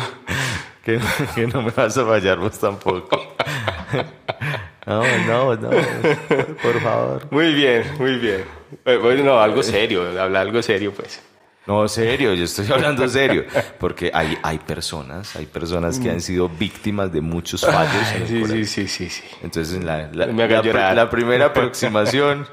Que, 0.84 1.00
que 1.36 1.48
no 1.48 1.62
me 1.62 1.72
vas 1.72 1.98
a 1.98 2.06
fallar 2.06 2.38
vos 2.39 2.58
tampoco. 2.60 3.36
No, 4.86 5.04
no, 5.28 5.56
no. 5.56 5.70
Por 6.62 6.82
favor. 6.82 7.28
Muy 7.32 7.54
bien, 7.54 7.84
muy 8.00 8.16
bien. 8.18 8.44
Eh, 8.86 8.98
Bueno, 8.98 9.24
no, 9.24 9.39
algo 9.39 9.62
serio, 9.64 10.04
habla 10.20 10.42
algo 10.42 10.62
serio, 10.62 10.92
pues. 10.94 11.22
No, 11.72 11.88
serio, 11.88 12.34
yo 12.34 12.43
estoy 12.43 12.69
hablando 12.69 13.07
serio. 13.07 13.45
Porque 13.80 14.11
hay, 14.13 14.38
hay 14.43 14.59
personas, 14.59 15.38
hay 15.38 15.45
personas 15.45 15.99
que 15.99 16.09
han 16.09 16.19
sido 16.19 16.49
víctimas 16.49 17.13
de 17.13 17.22
muchos 17.22 17.61
fallos. 17.61 18.28
Sí, 18.28 18.43
sí, 18.45 18.65
sí, 18.65 18.88
sí, 18.89 19.09
sí. 19.09 19.24
Entonces, 19.41 19.76
en 19.76 19.86
la, 19.86 20.09
la, 20.11 21.09
primera 21.09 21.45
aproximación 21.45 22.45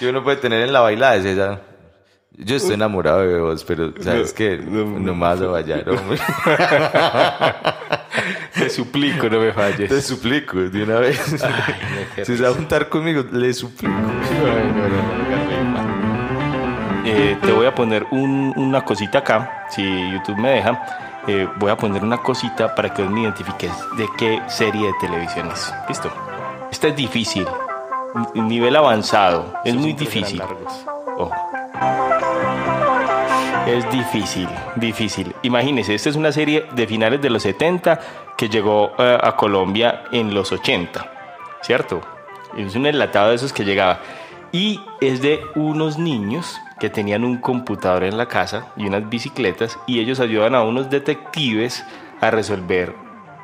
que 0.00 0.08
uno 0.08 0.24
puede 0.24 0.38
tener 0.38 0.62
en 0.62 0.72
la 0.72 0.80
bailada 0.80 1.14
es 1.14 1.24
esa. 1.26 1.60
Yo 2.38 2.56
estoy 2.56 2.74
enamorado 2.74 3.20
de 3.20 3.38
vos, 3.38 3.62
pero 3.62 3.94
sabes 4.00 4.32
que 4.32 4.58
no, 4.58 4.84
no, 4.84 4.98
no. 4.98 5.14
me 5.14 5.20
vas 5.20 5.40
a 5.40 5.48
fallar, 5.48 5.88
hombre. 5.88 6.18
Te 8.58 8.68
suplico, 8.68 9.30
no 9.30 9.38
me 9.38 9.52
falles. 9.52 9.88
Te 9.88 10.02
suplico, 10.02 10.58
de 10.58 10.82
una 10.82 10.98
vez. 10.98 11.18
si 12.16 12.36
se 12.36 12.42
va 12.42 12.48
a 12.48 12.52
juntar 12.52 12.88
conmigo, 12.88 13.24
le 13.30 13.54
suplico. 13.54 13.94
Ay, 13.94 14.72
no, 14.74 14.88
no, 14.88 15.88
no. 15.88 15.95
Eh, 17.08 17.36
te 17.40 17.52
voy 17.52 17.66
a 17.66 17.74
poner 17.74 18.06
un- 18.10 18.52
una 18.56 18.82
cosita 18.84 19.18
acá, 19.18 19.66
si 19.70 19.82
YouTube 20.12 20.36
me 20.38 20.50
deja. 20.50 21.02
eh, 21.28 21.48
voy 21.56 21.72
a 21.72 21.76
poner 21.76 22.04
una 22.04 22.18
cosita 22.18 22.72
para 22.76 22.94
que 22.94 23.02
me 23.02 23.22
identifiques 23.22 23.72
de 23.96 24.06
qué 24.16 24.40
serie 24.46 24.86
de 24.86 24.92
televisión 25.00 25.48
es. 25.52 25.74
¿Listo? 25.88 26.08
Esta 26.70 26.86
es 26.86 26.94
difícil. 26.94 27.44
Nivel 28.34 28.76
avanzado. 28.76 29.52
Es 29.64 29.74
muy 29.74 29.92
difícil. 29.92 30.40
Ojo. 31.16 31.32
Es 33.66 33.90
difícil, 33.90 34.48
difícil. 34.76 35.34
Imagínense, 35.42 35.96
esta 35.96 36.10
es 36.10 36.14
una 36.14 36.30
serie 36.30 36.66
de 36.76 36.86
finales 36.86 37.20
de 37.20 37.28
los 37.30 37.42
70 37.42 37.98
que 38.36 38.48
llegó 38.48 38.92
eh, 38.96 39.18
a 39.20 39.34
Colombia 39.34 40.04
en 40.12 40.32
los 40.32 40.52
80, 40.52 41.10
¿cierto? 41.62 42.02
Es 42.56 42.76
un 42.76 42.86
enlatado 42.86 43.30
de 43.30 43.34
esos 43.34 43.52
que 43.52 43.64
llegaba. 43.64 43.98
Y 44.52 44.80
es 45.00 45.20
de 45.22 45.40
unos 45.56 45.98
niños 45.98 46.56
que 46.78 46.90
tenían 46.90 47.24
un 47.24 47.38
computador 47.38 48.04
en 48.04 48.16
la 48.18 48.26
casa 48.26 48.68
y 48.76 48.86
unas 48.86 49.08
bicicletas 49.08 49.78
y 49.86 50.00
ellos 50.00 50.20
ayudan 50.20 50.54
a 50.54 50.62
unos 50.62 50.90
detectives 50.90 51.84
a 52.20 52.30
resolver 52.30 52.94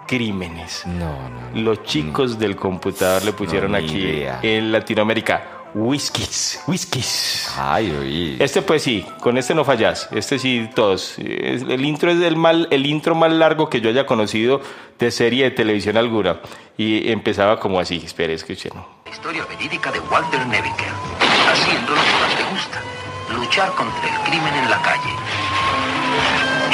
crímenes. 0.06 0.82
No, 0.86 1.28
no. 1.28 1.60
Los 1.60 1.82
chicos 1.84 2.38
del 2.38 2.56
computador 2.56 3.24
le 3.24 3.32
pusieron 3.32 3.72
No, 3.72 3.78
aquí 3.78 3.96
idea. 3.98 4.40
en 4.42 4.72
Latinoamérica 4.72 5.58
Whiskies, 5.74 6.62
whiskies. 6.66 7.50
Ay, 7.56 7.90
oí. 7.98 8.36
Este 8.38 8.60
pues 8.60 8.82
sí, 8.82 9.06
con 9.22 9.38
este 9.38 9.54
no 9.54 9.64
fallas. 9.64 10.06
Este 10.12 10.38
sí, 10.38 10.68
todos. 10.74 11.18
El 11.18 11.82
intro 11.86 12.10
es 12.10 12.20
el, 12.20 12.36
mal, 12.36 12.68
el 12.70 12.84
intro 12.84 13.14
más 13.14 13.32
largo 13.32 13.70
que 13.70 13.80
yo 13.80 13.88
haya 13.88 14.04
conocido 14.04 14.60
de 14.98 15.10
serie 15.10 15.44
de 15.44 15.50
televisión 15.52 15.96
alguna. 15.96 16.40
Y 16.76 17.10
empezaba 17.10 17.58
como 17.58 17.80
así. 17.80 18.02
Espere, 18.04 18.34
escuchen. 18.34 18.72
Historia 19.10 19.46
verídica 19.46 19.90
de 19.90 20.00
Walter 20.00 20.46
Neviker, 20.46 20.88
haciendo 21.50 21.90
lo 21.92 22.02
que 22.02 22.12
más 22.20 22.38
le 22.38 22.50
gusta, 22.50 22.82
luchar 23.32 23.72
contra 23.74 24.08
el 24.08 24.20
crimen 24.22 24.54
en 24.54 24.70
la 24.70 24.80
calle. 24.82 25.14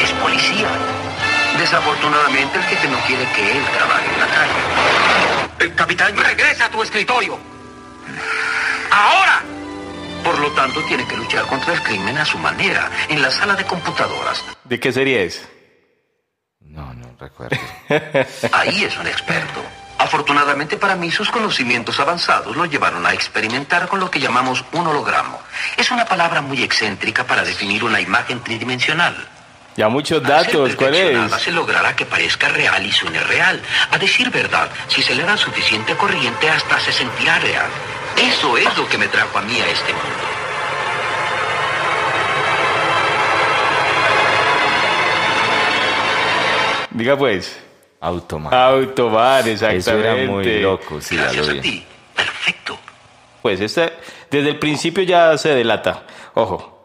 Es 0.03 0.11
policía. 0.13 0.69
Desafortunadamente 1.59 2.59
el 2.59 2.65
jefe 2.65 2.89
no 2.89 2.99
quiere 3.07 3.25
que 3.33 3.59
él 3.59 3.65
trabaje 3.77 4.07
en 4.13 4.21
la 4.21 4.27
calle. 4.27 5.59
El 5.59 5.75
capitán, 5.75 6.17
regresa 6.17 6.67
a 6.67 6.71
tu 6.71 6.83
escritorio. 6.83 7.39
Ahora. 8.91 9.43
Por 10.25 10.39
lo 10.41 10.51
tanto, 10.51 10.83
tiene 10.83 11.07
que 11.07 11.17
luchar 11.17 11.47
contra 11.47 11.73
el 11.73 11.83
crimen 11.83 12.19
a 12.19 12.25
su 12.25 12.39
manera, 12.39 12.91
en 13.09 13.23
la 13.23 13.31
sala 13.31 13.55
de 13.55 13.65
computadoras. 13.65 14.45
¿De 14.65 14.79
qué 14.79 14.93
serie 14.93 15.25
es? 15.25 15.49
No, 16.61 16.93
no 16.93 17.17
recuerdo. 17.19 17.57
Ahí 18.53 18.85
es 18.85 18.99
un 18.99 19.07
experto. 19.07 19.63
Afortunadamente 19.99 20.77
para 20.77 20.95
mí, 20.95 21.11
sus 21.11 21.31
conocimientos 21.31 21.99
avanzados 21.99 22.57
lo 22.57 22.65
llevaron 22.67 23.05
a 23.05 23.13
experimentar 23.13 23.89
con 23.89 23.99
lo 23.99 24.11
que 24.11 24.21
llamamos 24.21 24.65
un 24.73 24.87
hologramo. 24.87 25.41
Es 25.77 25.91
una 25.91 26.05
palabra 26.05 26.41
muy 26.41 26.63
excéntrica 26.63 27.25
para 27.25 27.43
definir 27.43 27.83
una 27.83 28.01
imagen 28.01 28.41
tridimensional. 28.41 29.29
Ya 29.77 29.89
muchos 29.89 30.23
datos, 30.23 30.75
¿cuál 30.77 30.95
es? 30.95 31.33
se 31.43 31.53
logrará 31.53 31.95
que 31.95 32.07
parezca 32.07 32.49
real 32.49 32.85
y 32.85 32.93
suene 32.93 33.21
real. 33.21 33.61
A 33.91 33.99
decir 33.99 34.31
verdad, 34.31 34.69
si 34.89 35.03
se 35.03 35.15
le 35.15 35.25
da 35.25 35.37
suficiente 35.37 35.97
corriente, 35.97 36.49
hasta 36.49 36.81
se 36.81 36.93
sentirá 36.93 37.39
real. 37.39 37.69
Eso 38.17 38.57
es 38.57 38.77
lo 38.77 38.89
que 38.89 38.99
me 38.99 39.09
trajo 39.09 39.39
a 39.39 39.43
mí 39.43 39.61
a 39.61 39.67
este 39.69 39.93
mundo. 39.93 40.29
Diga 46.91 47.17
pues. 47.17 47.68
Automan. 48.01 48.55
Autobar, 48.55 49.49
exactamente. 49.49 49.91
Eso 49.91 49.99
era 49.99 50.31
muy 50.31 50.61
loco, 50.61 51.01
sí, 51.01 51.17
ya 51.17 51.23
Gracias 51.23 51.49
lo 51.49 51.59
a 51.59 51.63
ti. 51.63 51.85
Perfecto. 52.15 52.79
Pues 53.43 53.61
este, 53.61 53.93
desde 54.31 54.51
el 54.51 54.59
principio 54.59 55.03
ya 55.03 55.37
se 55.37 55.51
delata. 55.51 56.05
Ojo. 56.35 56.79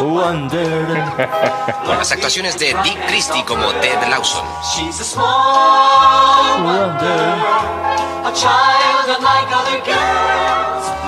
Wonder. 0.00 0.86
con 1.86 1.98
las 1.98 2.10
actuaciones 2.12 2.58
de 2.58 2.74
Dick 2.82 3.06
Christie 3.06 3.44
como 3.44 3.70
Ted 3.74 4.08
Lawson, 4.08 4.44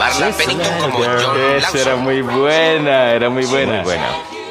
Marla 0.07 0.31
Pennington 0.37 0.91
como 0.93 1.05
John 1.05 1.37
Esa 1.57 1.79
era 1.81 1.97
muy 1.97 2.23
buena, 2.23 3.11
era 3.11 3.29
muy 3.29 3.45
buena. 3.45 3.73
Muy 3.73 3.83
buena. 3.83 4.07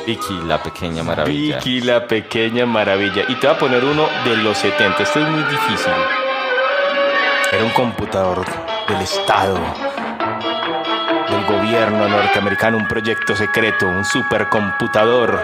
Vicky, 0.05 0.41
la 0.43 0.61
pequeña 0.61 1.01
maravilla. 1.01 1.55
Vicky, 1.55 1.81
la 1.81 2.05
pequeña 2.05 2.65
maravilla. 2.65 3.23
Y 3.29 3.35
te 3.35 3.47
voy 3.47 3.55
a 3.55 3.59
poner 3.59 3.83
uno 3.85 4.05
de 4.25 4.35
los 4.37 4.57
70. 4.57 5.01
Este 5.01 5.21
es 5.21 5.29
muy 5.29 5.43
difícil. 5.43 5.93
Era 7.51 7.63
un 7.63 7.69
computador 7.71 8.45
del 8.89 9.01
Estado, 9.01 9.57
del 11.29 11.45
gobierno 11.45 12.09
norteamericano, 12.09 12.77
un 12.77 12.87
proyecto 12.87 13.33
secreto, 13.35 13.87
un 13.87 14.03
supercomputador. 14.03 15.41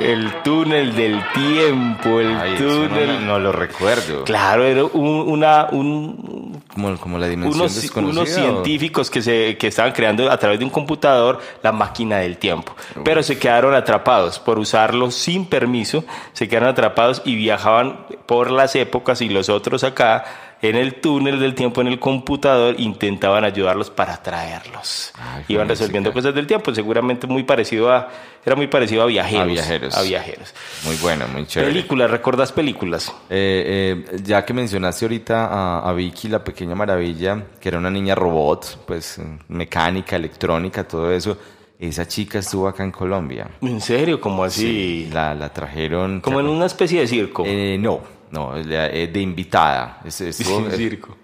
El 0.00 0.32
túnel 0.42 0.94
del 0.94 1.20
tiempo, 1.32 2.20
el 2.20 2.36
Ay, 2.36 2.54
eso 2.54 2.64
no, 2.64 2.88
túnel. 2.88 3.26
no 3.26 3.38
lo 3.38 3.52
recuerdo. 3.52 4.24
Claro, 4.24 4.64
era 4.64 4.84
un- 4.84 5.24
una, 5.28 5.66
un, 5.72 6.62
Como, 6.74 6.96
como 6.98 7.18
la 7.18 7.26
dimensión 7.28 7.60
unos, 7.60 7.74
desconocida. 7.80 8.20
unos 8.22 8.28
científicos 8.30 9.10
que, 9.10 9.22
se, 9.22 9.56
que 9.58 9.66
estaban 9.66 9.92
creando 9.92 10.30
a 10.30 10.36
través 10.36 10.58
de 10.58 10.64
un 10.64 10.70
computador 10.70 11.40
la 11.62 11.72
máquina 11.72 12.18
del 12.18 12.36
tiempo. 12.38 12.74
Pero 13.04 13.22
se 13.22 13.38
quedaron 13.38 13.74
atrapados 13.74 14.38
por 14.38 14.58
usarlo 14.58 15.10
sin 15.10 15.46
permiso, 15.46 16.04
se 16.32 16.48
quedaron 16.48 16.68
atrapados 16.70 17.22
y 17.24 17.34
viajaban 17.34 18.06
por 18.26 18.50
las 18.50 18.76
épocas 18.76 19.20
y 19.22 19.28
los 19.28 19.48
otros 19.48 19.84
acá 19.84 20.24
en 20.62 20.76
el 20.76 20.94
túnel 20.94 21.38
del 21.38 21.54
tiempo 21.54 21.80
en 21.80 21.88
el 21.88 21.98
computador 21.98 22.74
intentaban 22.78 23.44
ayudarlos 23.44 23.90
para 23.90 24.22
traerlos. 24.22 25.12
Ay, 25.14 25.44
Iban 25.48 25.68
resolviendo 25.68 26.12
cosas 26.12 26.34
del 26.34 26.46
tiempo, 26.46 26.74
seguramente 26.74 27.26
muy 27.26 27.44
parecido 27.44 27.92
a 27.92 28.08
era 28.44 28.56
muy 28.56 28.66
parecido 28.66 29.02
a 29.02 29.06
viajeros. 29.06 29.42
A 29.42 29.46
viajeros. 29.46 29.96
A 29.96 30.02
viajeros. 30.02 30.54
Muy 30.86 30.96
buena, 30.96 31.26
muy 31.26 31.46
chévere. 31.46 31.70
Películas, 31.70 32.10
¿recordas 32.10 32.50
películas? 32.50 33.12
Eh, 33.28 34.04
eh, 34.08 34.20
ya 34.22 34.44
que 34.44 34.54
mencionaste 34.54 35.04
ahorita 35.04 35.46
a, 35.46 35.88
a 35.88 35.92
Vicky, 35.92 36.28
la 36.28 36.42
pequeña 36.42 36.74
maravilla, 36.74 37.44
que 37.60 37.68
era 37.68 37.76
una 37.76 37.90
niña 37.90 38.14
robot, 38.14 38.84
pues 38.86 39.20
mecánica, 39.48 40.16
electrónica, 40.16 40.88
todo 40.88 41.12
eso, 41.12 41.36
esa 41.78 42.08
chica 42.08 42.38
estuvo 42.38 42.66
acá 42.66 42.84
en 42.84 42.90
Colombia. 42.90 43.48
¿En 43.60 43.80
serio? 43.80 44.20
¿Cómo 44.20 44.44
así? 44.44 44.62
Sí, 44.62 45.10
la, 45.12 45.34
la 45.34 45.52
trajeron. 45.52 46.20
Como 46.20 46.40
en 46.40 46.46
una 46.46 46.66
especie 46.66 47.00
de 47.00 47.06
circo. 47.06 47.44
Eh, 47.46 47.76
no, 47.78 48.00
no, 48.30 48.56
eh, 48.56 49.08
de 49.12 49.20
invitada. 49.20 50.00
Es- 50.04 50.14
Sí, 50.16 50.44
circo. 50.76 51.16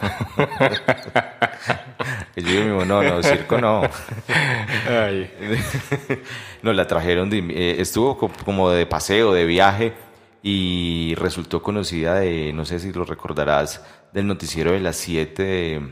Y 2.36 2.42
yo 2.42 2.48
digo 2.50 2.64
mismo, 2.64 2.84
no, 2.84 3.02
no, 3.02 3.22
circo 3.22 3.58
no. 3.58 3.82
Ay. 4.88 5.30
no, 6.62 6.72
la 6.72 6.86
trajeron, 6.86 7.28
de, 7.28 7.38
eh, 7.50 7.76
estuvo 7.80 8.16
co- 8.16 8.30
como 8.44 8.70
de 8.70 8.86
paseo, 8.86 9.32
de 9.32 9.44
viaje, 9.44 9.92
y 10.42 11.14
resultó 11.16 11.62
conocida 11.62 12.14
de, 12.20 12.52
no 12.52 12.64
sé 12.64 12.78
si 12.78 12.92
lo 12.92 13.04
recordarás, 13.04 13.84
del 14.12 14.26
noticiero 14.26 14.72
de 14.72 14.80
las 14.80 14.96
7 14.96 15.42
de 15.42 15.82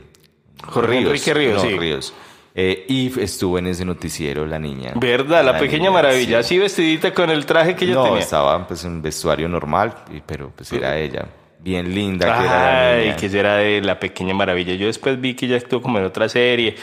Jorge 0.65 0.97
Enrique 0.97 1.33
Ríos, 1.33 1.63
no, 1.63 1.69
sí. 1.69 1.77
Ríos. 1.77 2.13
Eh, 2.55 2.85
y 2.87 3.19
estuvo 3.19 3.57
en 3.59 3.67
ese 3.67 3.85
noticiero 3.85 4.45
la 4.45 4.59
niña. 4.59 4.93
¿Verdad? 4.95 5.45
La, 5.45 5.53
pequeña 5.57 5.83
niña, 5.83 5.91
maravilla, 5.91 6.43
sí. 6.43 6.55
así 6.55 6.57
vestidita 6.57 7.13
con 7.13 7.29
el 7.29 7.45
traje 7.45 7.75
que 7.75 7.85
ella 7.85 7.95
no, 7.95 8.03
tenía. 8.05 8.19
estaba 8.19 8.67
pues 8.67 8.83
en 8.83 9.01
vestuario 9.01 9.47
normal, 9.47 9.93
pero 10.25 10.51
pues 10.55 10.71
era 10.73 10.97
ella. 10.97 11.25
Bien 11.59 11.93
linda 11.93 12.25
que 12.25 12.45
era 12.45 12.53
la 12.53 12.89
Ay, 12.91 13.01
niña. 13.03 13.15
que 13.17 13.29
será 13.29 13.55
de 13.57 13.81
la 13.81 13.99
pequeña 13.99 14.33
maravilla. 14.33 14.73
Yo 14.73 14.87
después 14.87 15.19
vi 15.19 15.35
que 15.35 15.47
ya 15.47 15.57
estuvo 15.57 15.81
como 15.81 15.99
en 15.99 16.05
otra 16.05 16.27
serie. 16.27 16.75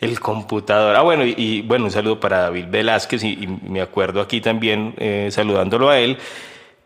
El 0.00 0.18
computador. 0.18 0.96
Ah, 0.96 1.02
bueno, 1.02 1.24
y, 1.24 1.34
y, 1.36 1.62
bueno, 1.62 1.84
un 1.84 1.90
saludo 1.92 2.18
para 2.18 2.40
David 2.40 2.66
Velázquez 2.68 3.22
y, 3.22 3.44
y 3.44 3.46
me 3.46 3.80
acuerdo 3.80 4.20
aquí 4.20 4.40
también 4.40 4.94
eh, 4.98 5.28
saludándolo 5.30 5.90
a 5.90 5.98
él 5.98 6.18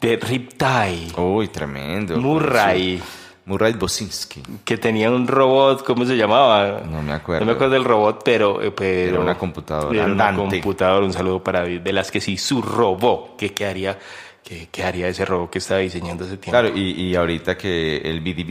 de 0.01 0.17
Riptide, 0.17 1.13
Uy, 1.17 1.49
tremendo. 1.49 2.19
Murray. 2.19 2.99
Sí. 2.99 3.05
Murray 3.47 3.75
Bosinski. 3.75 4.43
que 4.65 4.77
tenía 4.77 5.09
un 5.11 5.27
robot, 5.29 5.85
¿cómo 5.85 6.05
se 6.05 6.17
llamaba? 6.17 6.83
No 6.85 7.01
me 7.01 7.13
acuerdo. 7.13 7.41
No 7.41 7.47
me 7.47 7.53
acuerdo 7.53 7.75
del 7.75 7.85
robot, 7.85 8.23
pero... 8.25 8.61
eh, 8.61 8.73
pero 8.73 9.11
Era 9.13 9.21
una 9.21 9.39
computadora 9.39 9.97
Era 9.97 10.13
una 10.13 10.35
computadora. 10.35 11.07
Un 11.07 11.13
saludo 11.13 11.43
para 11.43 11.61
David 11.61 11.81
Velázquez 11.83 12.29
y 12.29 12.37
su 12.37 12.61
robot. 12.61 13.37
¿Qué, 13.37 13.55
qué 13.55 13.67
haría, 13.67 13.99
qué, 14.47 14.69
qué 14.71 14.85
haría 14.85 15.09
ese 15.09 15.25
robot 15.25 15.51
que 15.51 15.59
estaba 15.59 15.81
diseñando 15.81 16.25
ese 16.25 16.37
tiempo? 16.37 16.53
Claro, 16.53 16.71
y, 16.75 16.93
y 16.93 17.17
ahorita 17.17 17.59
que 17.59 17.97
el 17.97 18.21
bidi, 18.21 18.45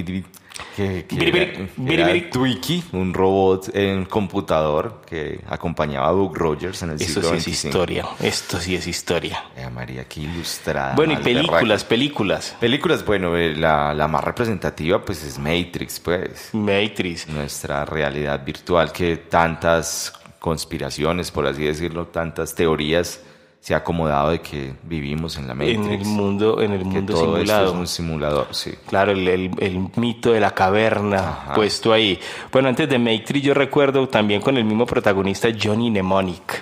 que, 0.75 1.05
que 1.05 1.15
bidi, 1.15 1.31
bidi 1.31 1.93
era 1.93 2.07
bidi. 2.07 2.29
Twiki, 2.29 2.83
un 2.91 3.13
robot 3.13 3.73
en 3.73 4.03
computador 4.05 5.01
que 5.05 5.39
acompañaba 5.47 6.09
a 6.09 6.11
Doug 6.11 6.35
Rogers 6.35 6.83
en 6.83 6.91
el 6.91 6.95
Eso 7.01 7.21
siglo 7.21 7.21
sí 7.21 7.37
es 7.37 7.45
25. 7.45 7.67
historia. 7.67 8.05
Esto 8.19 8.59
sí 8.59 8.75
es 8.75 8.87
historia. 8.87 9.45
Eh, 9.55 9.69
María, 9.69 10.03
qué 10.05 10.19
ilustrada. 10.21 10.95
Bueno, 10.95 11.13
y 11.13 11.17
películas, 11.17 11.85
películas. 11.85 12.57
Películas, 12.59 13.05
bueno, 13.05 13.37
eh, 13.37 13.55
la, 13.55 13.93
la 13.93 14.07
más 14.09 14.23
representativa 14.23 15.03
pues 15.03 15.23
es 15.23 15.39
Matrix, 15.39 16.01
pues. 16.01 16.49
Matrix. 16.51 17.29
Nuestra 17.29 17.85
realidad 17.85 18.43
virtual 18.43 18.91
que 18.91 19.15
tantas 19.15 20.11
conspiraciones, 20.39 21.31
por 21.31 21.47
así 21.47 21.63
decirlo, 21.63 22.07
tantas 22.07 22.53
teorías 22.53 23.21
se 23.66 23.74
ha 23.74 23.78
acomodado 23.78 24.30
de 24.30 24.41
que 24.41 24.74
vivimos 24.84 25.38
en 25.38 25.47
la 25.47 25.55
Matrix. 25.55 25.80
En 25.80 25.91
el 25.91 26.05
mundo, 26.05 26.61
en 26.61 26.74
el 26.74 26.80
que 26.82 26.86
mundo 26.86 27.13
todo 27.16 27.24
esto 27.38 27.41
simulado. 27.41 27.70
es 27.72 27.74
un 27.80 27.88
simulador, 27.88 28.47
sí. 28.51 28.72
Claro, 28.88 29.11
el, 29.13 29.28
el- 29.28 29.51
el 29.59 29.88
mito 29.95 30.32
de 30.34 30.39
la 30.39 30.51
caverna 30.51 31.18
Ajá. 31.18 31.53
puesto 31.55 31.91
ahí. 31.91 32.20
Bueno, 32.51 32.70
antes 32.70 32.88
de 32.88 32.99
Matrix 32.99 33.41
yo 33.43 33.55
recuerdo 33.55 34.07
también 34.07 34.39
con 34.41 34.55
el 34.57 34.66
mismo 34.66 34.86
protagonista 34.86 35.47
Johnny 35.59 35.89
Mnemonic. 35.89 36.61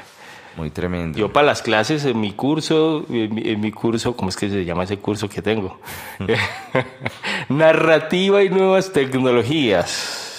Muy 0.56 0.70
tremendo. 0.70 1.18
Yo 1.20 1.34
para 1.34 1.48
las 1.48 1.62
clases 1.62 2.06
en 2.06 2.22
mi 2.22 2.32
curso, 2.32 3.04
en 3.10 3.36
mi, 3.36 3.42
en 3.50 3.60
mi 3.60 3.72
curso, 3.72 4.16
¿cómo 4.16 4.30
es 4.30 4.38
que 4.38 4.50
se 4.50 4.64
llama 4.64 4.86
ese 4.86 4.96
curso 4.98 5.28
que 5.28 5.42
tengo? 5.42 5.80
Narrativa 7.50 8.44
y 8.44 8.50
nuevas 8.50 8.94
tecnologías. 8.94 10.33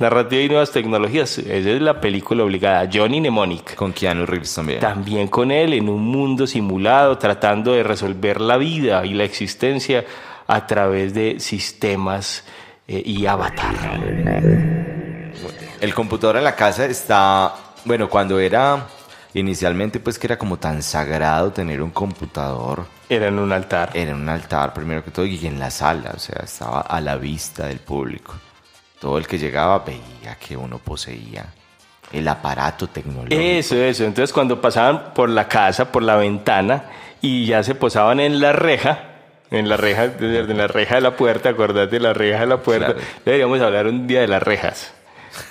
Narrativa 0.00 0.42
y 0.42 0.48
nuevas 0.48 0.72
tecnologías. 0.72 1.38
Esa 1.38 1.70
es 1.70 1.80
la 1.80 2.00
película 2.00 2.44
obligada. 2.44 2.88
Johnny 2.92 3.20
Mnemonic. 3.20 3.74
Con 3.74 3.92
Keanu 3.92 4.26
Reeves 4.26 4.54
también. 4.54 4.80
También 4.80 5.28
con 5.28 5.50
él 5.50 5.74
en 5.74 5.88
un 5.88 6.02
mundo 6.02 6.46
simulado, 6.46 7.18
tratando 7.18 7.72
de 7.72 7.82
resolver 7.82 8.40
la 8.40 8.56
vida 8.56 9.04
y 9.04 9.14
la 9.14 9.24
existencia 9.24 10.04
a 10.46 10.66
través 10.66 11.14
de 11.14 11.38
sistemas 11.40 12.44
eh, 12.88 13.02
y 13.04 13.26
avatar. 13.26 13.74
El 15.80 15.94
computador 15.94 16.36
en 16.36 16.44
la 16.44 16.56
casa 16.56 16.86
está, 16.86 17.54
bueno, 17.84 18.08
cuando 18.08 18.38
era 18.40 18.86
Inicialmente 19.34 19.98
pues 19.98 20.18
que 20.18 20.26
era 20.26 20.38
como 20.38 20.58
tan 20.58 20.82
sagrado 20.82 21.52
tener 21.52 21.82
un 21.82 21.90
computador. 21.90 22.84
Era 23.08 23.28
en 23.28 23.38
un 23.38 23.50
altar. 23.50 23.90
Era 23.94 24.10
en 24.10 24.18
un 24.18 24.28
altar 24.28 24.74
primero 24.74 25.02
que 25.02 25.10
todo 25.10 25.24
y 25.24 25.46
en 25.46 25.58
la 25.58 25.70
sala, 25.70 26.12
o 26.14 26.18
sea, 26.18 26.42
estaba 26.44 26.82
a 26.82 27.00
la 27.00 27.16
vista 27.16 27.66
del 27.66 27.78
público. 27.78 28.34
Todo 29.02 29.18
el 29.18 29.26
que 29.26 29.36
llegaba 29.36 29.80
veía 29.80 30.36
que 30.36 30.56
uno 30.56 30.78
poseía 30.78 31.46
el 32.12 32.28
aparato 32.28 32.86
tecnológico. 32.86 33.34
Eso, 33.34 33.74
eso. 33.74 34.04
Entonces 34.04 34.32
cuando 34.32 34.60
pasaban 34.60 35.12
por 35.12 35.28
la 35.28 35.48
casa, 35.48 35.90
por 35.90 36.04
la 36.04 36.14
ventana 36.14 36.84
y 37.20 37.46
ya 37.46 37.64
se 37.64 37.74
posaban 37.74 38.20
en 38.20 38.40
la 38.40 38.52
reja, 38.52 39.00
en 39.50 39.68
la 39.68 39.76
reja, 39.76 40.04
en 40.04 40.56
la 40.56 40.68
reja 40.68 40.94
de 40.94 41.00
la 41.00 41.16
puerta, 41.16 41.48
acordate 41.48 41.96
de 41.96 41.98
la 41.98 42.12
reja 42.12 42.42
de 42.42 42.46
la 42.46 42.58
puerta. 42.58 42.94
Claro. 42.94 43.00
Deberíamos 43.24 43.60
hablar 43.60 43.88
un 43.88 44.06
día 44.06 44.20
de 44.20 44.28
las 44.28 44.40
rejas, 44.40 44.92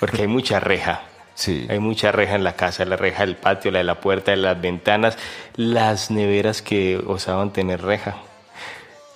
porque 0.00 0.22
hay 0.22 0.28
mucha 0.28 0.58
reja. 0.58 1.02
Sí. 1.34 1.66
Hay 1.68 1.78
mucha 1.78 2.10
reja 2.10 2.36
en 2.36 2.44
la 2.44 2.54
casa, 2.54 2.86
la 2.86 2.96
reja 2.96 3.26
del 3.26 3.36
patio, 3.36 3.70
la 3.70 3.80
de 3.80 3.84
la 3.84 4.00
puerta, 4.00 4.30
de 4.30 4.38
las 4.38 4.58
ventanas, 4.58 5.18
las 5.56 6.10
neveras 6.10 6.62
que 6.62 7.02
osaban 7.06 7.52
tener 7.52 7.82
reja. 7.82 8.16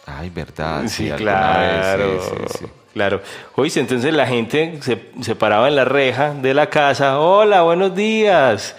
Ay, 0.04 0.28
verdad. 0.28 0.84
Sí, 0.88 1.08
vez, 1.08 1.16
claro. 1.16 2.20
sí, 2.20 2.28
sí, 2.30 2.58
sí. 2.58 2.66
Claro. 2.96 3.20
Oíste, 3.56 3.80
entonces 3.80 4.14
la 4.14 4.26
gente 4.26 4.78
se, 4.80 4.98
se 5.20 5.36
paraba 5.36 5.68
en 5.68 5.76
la 5.76 5.84
reja 5.84 6.32
de 6.32 6.54
la 6.54 6.70
casa. 6.70 7.20
Hola, 7.20 7.60
buenos 7.60 7.94
días. 7.94 8.74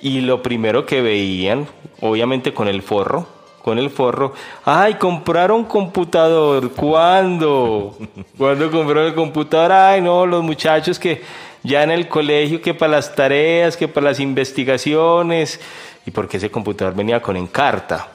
Y 0.00 0.22
lo 0.22 0.42
primero 0.42 0.86
que 0.86 1.02
veían, 1.02 1.66
obviamente 2.00 2.54
con 2.54 2.68
el 2.68 2.80
forro, 2.80 3.26
con 3.60 3.78
el 3.78 3.90
forro, 3.90 4.32
ay, 4.64 4.94
compraron 4.94 5.64
computador. 5.64 6.72
¿Cuándo? 6.72 7.98
¿Cuándo 8.38 8.70
compraron 8.70 9.08
el 9.08 9.14
computador? 9.14 9.72
Ay, 9.72 10.00
no, 10.00 10.24
los 10.24 10.42
muchachos 10.42 10.98
que 10.98 11.20
ya 11.62 11.82
en 11.82 11.90
el 11.90 12.08
colegio, 12.08 12.62
que 12.62 12.72
para 12.72 12.92
las 12.92 13.14
tareas, 13.14 13.76
que 13.76 13.88
para 13.88 14.06
las 14.06 14.20
investigaciones. 14.20 15.60
Y 16.06 16.10
porque 16.12 16.38
ese 16.38 16.50
computador 16.50 16.94
venía 16.94 17.20
con 17.20 17.36
encarta. 17.36 18.08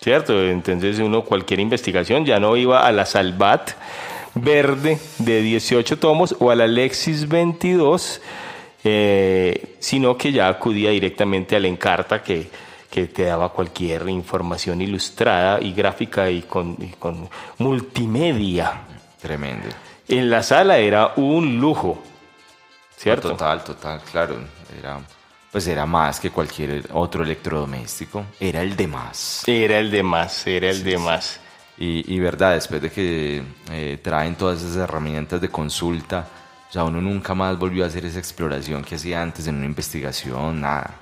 ¿Cierto? 0.00 0.42
Entonces 0.42 0.98
uno 0.98 1.22
cualquier 1.22 1.60
investigación 1.60 2.24
ya 2.24 2.40
no 2.40 2.56
iba 2.56 2.84
a 2.84 2.90
la 2.90 3.06
Salvat 3.06 3.70
verde 4.36 4.98
de 5.18 5.42
18 5.42 5.98
tomos 5.98 6.36
o 6.38 6.50
a 6.50 6.54
la 6.54 6.66
Lexis 6.66 7.26
22, 7.28 8.20
eh, 8.84 9.76
sino 9.80 10.16
que 10.16 10.30
ya 10.30 10.48
acudía 10.48 10.90
directamente 10.90 11.56
al 11.56 11.64
Encarta 11.64 12.22
que, 12.22 12.48
que 12.90 13.06
te 13.06 13.24
daba 13.24 13.48
cualquier 13.48 14.08
información 14.08 14.80
ilustrada 14.80 15.60
y 15.60 15.72
gráfica 15.72 16.30
y 16.30 16.42
con, 16.42 16.76
y 16.78 16.88
con 16.98 17.28
multimedia. 17.58 18.82
Tremendo. 19.20 19.68
En 20.08 20.30
la 20.30 20.42
sala 20.42 20.78
era 20.78 21.14
un 21.16 21.58
lujo, 21.58 22.00
¿cierto? 22.96 23.30
Total, 23.30 23.64
total, 23.64 24.00
claro. 24.12 24.36
Era, 24.78 25.00
pues 25.50 25.66
era 25.66 25.86
más 25.86 26.20
que 26.20 26.30
cualquier 26.30 26.88
otro 26.92 27.24
electrodoméstico. 27.24 28.26
Era 28.38 28.60
el 28.60 28.76
de 28.76 28.86
más. 28.86 29.42
Era 29.46 29.78
el 29.78 29.90
de 29.90 30.02
más, 30.02 30.46
era 30.46 30.70
el 30.70 30.84
de 30.84 30.98
más. 30.98 31.40
Y, 31.78 32.14
y 32.14 32.18
verdad, 32.20 32.54
después 32.54 32.80
de 32.80 32.90
que 32.90 33.42
eh, 33.70 33.98
traen 34.02 34.34
todas 34.34 34.62
esas 34.62 34.76
herramientas 34.76 35.40
de 35.40 35.48
consulta, 35.48 36.26
o 36.68 36.72
sea, 36.72 36.84
uno 36.84 37.00
nunca 37.00 37.34
más 37.34 37.58
volvió 37.58 37.84
a 37.84 37.88
hacer 37.88 38.04
esa 38.06 38.18
exploración 38.18 38.82
que 38.82 38.94
hacía 38.94 39.22
antes 39.22 39.46
en 39.46 39.56
una 39.56 39.66
investigación, 39.66 40.60
nada. 40.60 40.94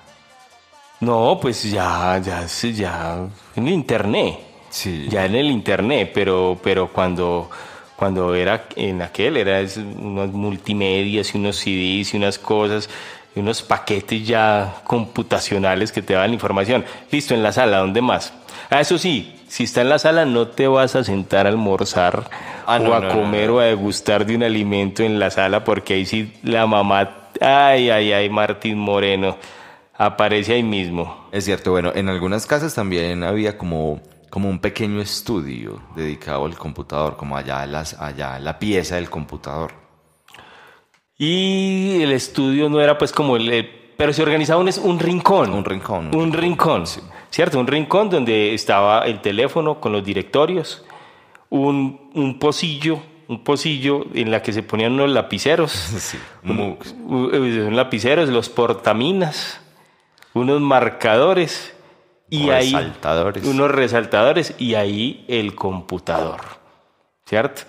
No, 1.01 1.39
pues 1.41 1.63
ya, 1.71 2.19
ya, 2.19 2.49
sí, 2.49 2.73
ya 2.73 3.27
en 3.57 3.67
el 3.67 3.75
internet. 3.75 4.39
Sí. 4.71 5.07
Ya 5.09 5.25
en 5.25 5.37
el 5.37 5.51
internet, 5.51 6.11
pero, 6.13 6.59
pero 6.63 6.93
cuando, 6.93 7.49
cuando 7.95 8.35
era 8.35 8.67
en 8.75 9.03
aquel, 9.03 9.37
era 9.37 9.61
es 9.61 9.77
unas 9.77 10.31
multimedias 10.31 11.35
y 11.35 11.39
unos 11.39 11.57
CDs 11.57 12.15
y 12.15 12.17
unas 12.17 12.39
cosas, 12.39 12.89
unos 13.41 13.63
paquetes 13.63 14.27
ya 14.27 14.77
computacionales 14.85 15.93
que 15.93 16.03
te 16.03 16.15
dan 16.15 16.33
información. 16.33 16.85
Listo, 17.11 17.35
en 17.35 17.43
la 17.43 17.53
sala, 17.53 17.79
¿dónde 17.79 18.01
más? 18.01 18.33
Ah, 18.71 18.81
eso 18.81 18.99
sí, 18.99 19.35
si 19.49 19.65
está 19.65 19.83
en 19.83 19.89
la 19.89 19.99
sala 19.99 20.25
no 20.25 20.49
te 20.49 20.67
vas 20.67 20.97
a 20.97 21.05
sentar 21.05 21.47
a 21.47 21.51
almorzar 21.51 22.29
Ah, 22.67 22.79
no, 22.79 22.91
o 22.91 22.95
a 22.95 23.01
no, 23.01 23.09
comer 23.09 23.49
no. 23.49 23.57
o 23.57 23.61
a 23.61 23.65
degustar 23.65 24.25
de 24.25 24.35
un 24.37 24.43
alimento 24.43 25.03
en 25.03 25.19
la 25.19 25.31
sala 25.31 25.65
porque 25.65 25.95
ahí 25.95 26.07
sí 26.07 26.33
la 26.43 26.67
mamá, 26.67 27.29
ay, 27.41 27.91
ay, 27.91 28.13
ay, 28.13 28.31
Martín 28.31 28.79
Moreno, 28.79 29.37
aparece 29.97 30.55
ahí 30.55 30.63
mismo. 30.63 31.29
Es 31.31 31.45
cierto, 31.45 31.73
bueno, 31.73 31.93
en 31.95 32.09
algunas 32.09 32.47
casas 32.47 32.75
también 32.75 33.23
había 33.23 33.59
como, 33.59 34.01
como 34.31 34.49
un 34.49 34.59
pequeño 34.61 35.01
estudio 35.01 35.81
dedicado 35.95 36.47
al 36.47 36.57
computador, 36.57 37.17
como 37.17 37.37
allá, 37.37 37.67
las, 37.67 38.01
allá 38.01 38.39
la 38.39 38.59
pieza 38.59 38.95
del 38.97 39.11
computador. 39.11 39.84
Y 41.19 42.03
el 42.03 42.13
estudio 42.13 42.69
no 42.69 42.81
era 42.81 42.99
pues 42.99 43.13
como 43.13 43.37
el... 43.37 43.49
el- 43.53 43.81
pero 43.97 44.13
se 44.13 44.23
organizaba 44.23 44.61
un, 44.61 44.69
un 44.83 44.99
rincón. 44.99 45.53
Un 45.53 45.65
rincón. 45.65 46.15
Un 46.15 46.33
rincón, 46.33 46.85
¿cierto? 47.31 47.61
Un 47.61 47.67
rincón 47.69 48.11
donde 48.11 48.53
estaba 48.53 49.03
el 49.07 49.21
teléfono 49.21 49.81
con 49.81 49.93
los 49.93 50.03
directorios, 50.05 50.85
un, 51.49 52.11
un 52.13 52.41
pocillo, 52.41 52.99
un 53.29 53.45
pocillo 53.45 54.05
en 54.13 54.33
la 54.33 54.43
que 54.43 54.53
se 54.53 54.65
ponían 54.65 54.95
unos 54.95 55.11
lapiceros, 55.11 55.71
Sí, 56.01 56.19
mu- 56.43 56.77
u- 57.07 57.37
u- 57.37 57.71
lapiceros, 57.71 58.29
los 58.31 58.49
portaminas, 58.49 59.61
unos 60.33 60.61
marcadores 60.61 61.73
y 62.29 62.51
ahí 62.51 62.73
Resaltadores. 62.75 63.45
unos 63.45 63.71
resaltadores 63.71 64.55
y 64.59 64.75
ahí 64.75 65.25
el 65.29 65.55
computador, 65.55 66.41
¿cierto? 67.27 67.63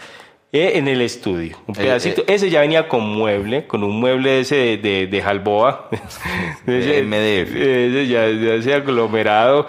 Eh, 0.58 0.78
en 0.78 0.88
el 0.88 1.02
estudio, 1.02 1.58
un 1.68 1.76
Eh, 1.76 1.80
pedacito. 1.80 2.24
Ese 2.28 2.50
ya 2.50 2.62
venía 2.62 2.88
con 2.88 3.04
mueble, 3.08 3.68
con 3.68 3.84
un 3.84 4.00
mueble 4.00 4.40
ese 4.40 4.56
de, 4.56 4.78
de, 4.78 5.08
de 5.08 5.22
Jalboa. 5.22 5.90
De 6.66 7.04
MDF. 7.04 7.56
Ese 7.56 8.08
ya, 8.08 8.28
ya 8.30 8.54
ese 8.54 8.74
aglomerado. 8.74 9.68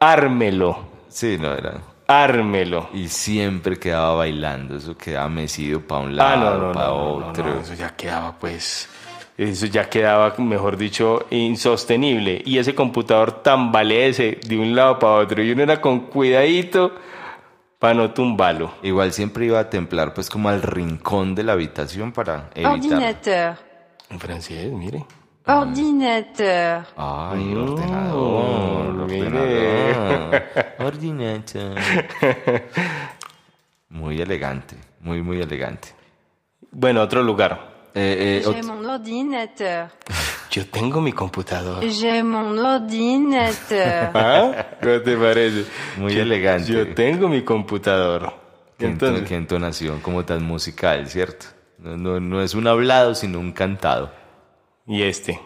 Ármelo, 0.00 0.78
Sí, 1.08 1.36
no 1.40 1.52
era. 1.54 1.78
ármelo. 2.06 2.88
Y 2.92 3.08
siempre 3.08 3.78
quedaba 3.78 4.14
bailando, 4.16 4.76
eso 4.76 4.96
quedaba 4.96 5.28
mecido 5.28 5.80
para 5.80 6.02
un 6.02 6.10
Ah, 6.20 6.36
lado, 6.36 6.58
no, 6.58 6.66
no, 6.68 6.72
para 6.72 6.86
no, 6.88 7.20
no, 7.20 7.26
otro. 7.28 7.44
no, 7.46 7.60
eso 7.60 7.74
ya 7.74 7.96
quedaba 7.96 8.32
pues, 8.38 8.88
eso 9.38 9.66
ya 9.66 9.88
quedaba, 9.88 10.34
mejor 10.38 10.76
dicho, 10.76 11.26
insostenible. 11.30 12.42
Y 12.44 12.58
ese 12.58 12.74
computador 12.74 13.42
tambalece 13.42 14.38
de 14.46 14.58
un 14.58 14.74
lado 14.76 14.98
para 14.98 15.14
otro 15.14 15.42
y 15.42 15.50
uno 15.52 15.62
era 15.62 15.80
con 15.80 16.00
cuidadito 16.00 16.92
para 17.78 17.94
no 17.94 18.12
tumbarlo. 18.12 18.72
Igual 18.82 19.12
siempre 19.12 19.46
iba 19.46 19.60
a 19.60 19.70
templar 19.70 20.14
pues 20.14 20.28
como 20.30 20.48
al 20.48 20.62
rincón 20.62 21.34
de 21.34 21.44
la 21.44 21.52
habitación 21.52 22.12
para 22.12 22.50
evitar. 22.54 22.72
Ordinateur. 22.72 23.56
En 24.10 24.20
francés, 24.20 24.72
mire. 24.72 25.04
Ordinateur. 25.46 26.84
Ay, 26.96 27.54
ordenador, 27.54 29.06
mire. 29.06 29.26
ordenador. 29.26 30.42
Ordinateur. 30.78 31.78
Muy 33.90 34.20
elegante, 34.20 34.76
muy, 35.00 35.22
muy 35.22 35.40
elegante. 35.40 35.88
Bueno, 36.70 37.00
otro 37.00 37.22
lugar. 37.22 37.77
Eh, 38.00 38.38
eh, 38.46 38.52
J'ai 38.52 38.62
mon 38.62 38.84
ordinateur. 38.88 39.88
Yo 40.52 40.64
tengo 40.66 41.00
mi 41.00 41.12
computador. 41.12 41.82
J'ai 41.82 42.22
mon 42.22 42.56
ordinateur. 42.58 44.10
¿Ah? 44.14 44.66
¿Cómo 44.80 45.00
te 45.00 45.16
parece? 45.16 45.64
Muy 45.96 46.14
Yo- 46.14 46.22
elegante. 46.22 46.72
Yo 46.72 46.94
tengo 46.94 47.28
mi 47.28 47.42
computador. 47.42 48.32
qué, 48.78 48.86
ento- 48.86 48.92
Entonces, 49.08 49.28
qué 49.28 49.34
entonación 49.34 50.00
como 50.00 50.24
tan 50.24 50.44
musical, 50.44 51.08
¿cierto? 51.08 51.46
No, 51.78 51.96
no, 51.96 52.20
no 52.20 52.40
es 52.42 52.54
un 52.54 52.66
hablado, 52.66 53.14
sino 53.14 53.40
un 53.40 53.52
cantado. 53.52 54.10
y 54.86 55.02
este. 55.02 55.40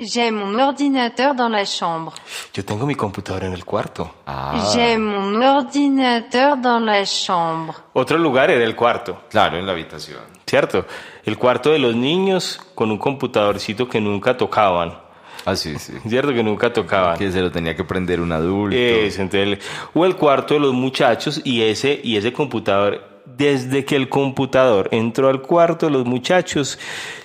J'ai 0.00 0.30
mon 0.30 0.56
ordinateur 0.60 1.34
dans 1.34 1.48
la 1.48 1.64
chambre. 1.64 2.12
Yo 2.54 2.64
tengo 2.64 2.86
mi 2.86 2.94
computador 2.94 3.42
en 3.42 3.52
el 3.52 3.64
cuarto. 3.64 4.08
Ah, 4.26 4.70
J'ai 4.72 4.96
mon 4.96 5.42
ordinateur 5.42 6.56
dans 6.56 6.78
la 6.78 7.04
chambre. 7.04 7.74
Otro 7.94 8.16
lugar 8.16 8.48
era 8.48 8.62
el 8.64 8.76
cuarto. 8.76 9.22
claro, 9.28 9.58
en 9.58 9.66
la 9.66 9.72
habitación. 9.72 10.20
¿cierto? 10.46 10.86
El 11.24 11.36
cuarto 11.36 11.70
de 11.72 11.80
los 11.80 11.96
niños 11.96 12.60
con 12.76 12.92
un 12.92 12.98
computadorcito 12.98 13.88
que 13.88 14.00
nunca 14.00 14.36
tocaban, 14.36 14.96
Ah, 15.44 15.56
sí, 15.56 15.76
sí. 15.80 15.94
¿cierto? 16.08 16.32
Que 16.32 16.44
nunca 16.44 16.72
tocaban. 16.72 17.18
Que 17.18 17.32
se 17.32 17.40
lo 17.40 17.50
tenía 17.50 17.74
que 17.74 17.82
prender 17.82 18.20
un 18.20 18.30
adulto. 18.30 18.76
Eso, 18.76 19.20
entonces, 19.22 19.58
o 19.94 20.04
el 20.06 20.14
cuarto 20.14 20.54
de 20.54 20.60
los 20.60 20.74
muchachos 20.74 21.40
y 21.44 21.62
ese, 21.62 22.00
y 22.04 22.16
ese 22.16 22.32
computador, 22.32 23.17
desde 23.36 23.84
que 23.84 23.96
el 23.96 24.08
computador 24.08 24.88
entró 24.92 25.28
al 25.28 25.42
cuarto 25.42 25.90
los 25.90 26.04
muchachos, 26.06 26.78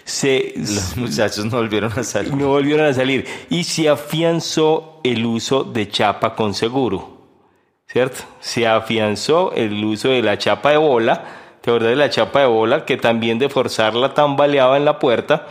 se, 0.04 0.54
Los 0.56 0.97
muchachos 0.97 1.45
no 1.45 1.58
volvieron 1.58 1.91
a 1.97 2.04
salir. 2.04 2.34
no 2.36 2.47
volvieron 2.49 2.86
a 2.86 2.93
salir 2.93 3.26
y 3.49 3.64
se 3.64 3.89
afianzó 3.89 4.99
el 5.04 5.26
uso 5.26 5.64
de 5.64 5.88
chapa 5.88 6.36
con 6.36 6.54
seguro, 6.54 7.18
¿cierto? 7.88 8.24
Se 8.39 8.68
afianzó 8.68 9.54
el 9.54 9.84
uso 9.84 10.10
de 10.10 10.22
la 10.22 10.38
chapa 10.38 10.72
de 10.72 10.78
bola, 10.78 11.24
¿te 11.62 11.70
acuerdas 11.70 11.89
de 11.91 11.95
la 11.95 12.10
chapa 12.10 12.41
de 12.41 12.47
bola 12.47 12.86
que 12.86 12.97
también 12.97 13.39
de 13.39 13.49
forzarla 13.49 14.14
tambaleaba 14.14 14.78
en 14.78 14.86
la 14.86 14.99
puerta 14.99 15.47